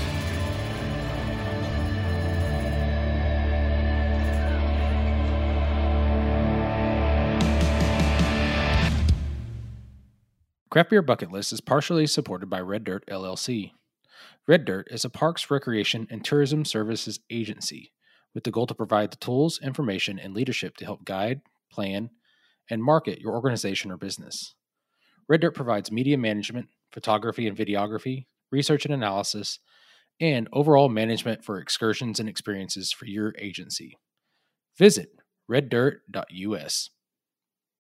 Craft 10.70 10.90
Beer 10.90 11.00
Bucket 11.00 11.32
List 11.32 11.54
is 11.54 11.62
partially 11.62 12.06
supported 12.06 12.50
by 12.50 12.60
Red 12.60 12.84
Dirt 12.84 13.06
LLC. 13.06 13.72
Red 14.48 14.64
Dirt 14.64 14.86
is 14.92 15.04
a 15.04 15.10
parks, 15.10 15.50
recreation, 15.50 16.06
and 16.08 16.24
tourism 16.24 16.64
services 16.64 17.18
agency 17.30 17.92
with 18.32 18.44
the 18.44 18.52
goal 18.52 18.66
to 18.68 18.74
provide 18.74 19.10
the 19.10 19.16
tools, 19.16 19.58
information, 19.60 20.20
and 20.20 20.34
leadership 20.34 20.76
to 20.76 20.84
help 20.84 21.04
guide, 21.04 21.40
plan, 21.72 22.10
and 22.70 22.82
market 22.82 23.18
your 23.18 23.34
organization 23.34 23.90
or 23.90 23.96
business. 23.96 24.54
Red 25.28 25.40
Dirt 25.40 25.54
provides 25.54 25.90
media 25.90 26.16
management, 26.16 26.68
photography 26.92 27.48
and 27.48 27.56
videography, 27.56 28.26
research 28.52 28.84
and 28.84 28.94
analysis, 28.94 29.58
and 30.20 30.48
overall 30.52 30.88
management 30.88 31.44
for 31.44 31.58
excursions 31.58 32.20
and 32.20 32.28
experiences 32.28 32.92
for 32.92 33.06
your 33.06 33.34
agency. 33.38 33.98
Visit 34.78 35.08
reddirt.us. 35.50 36.90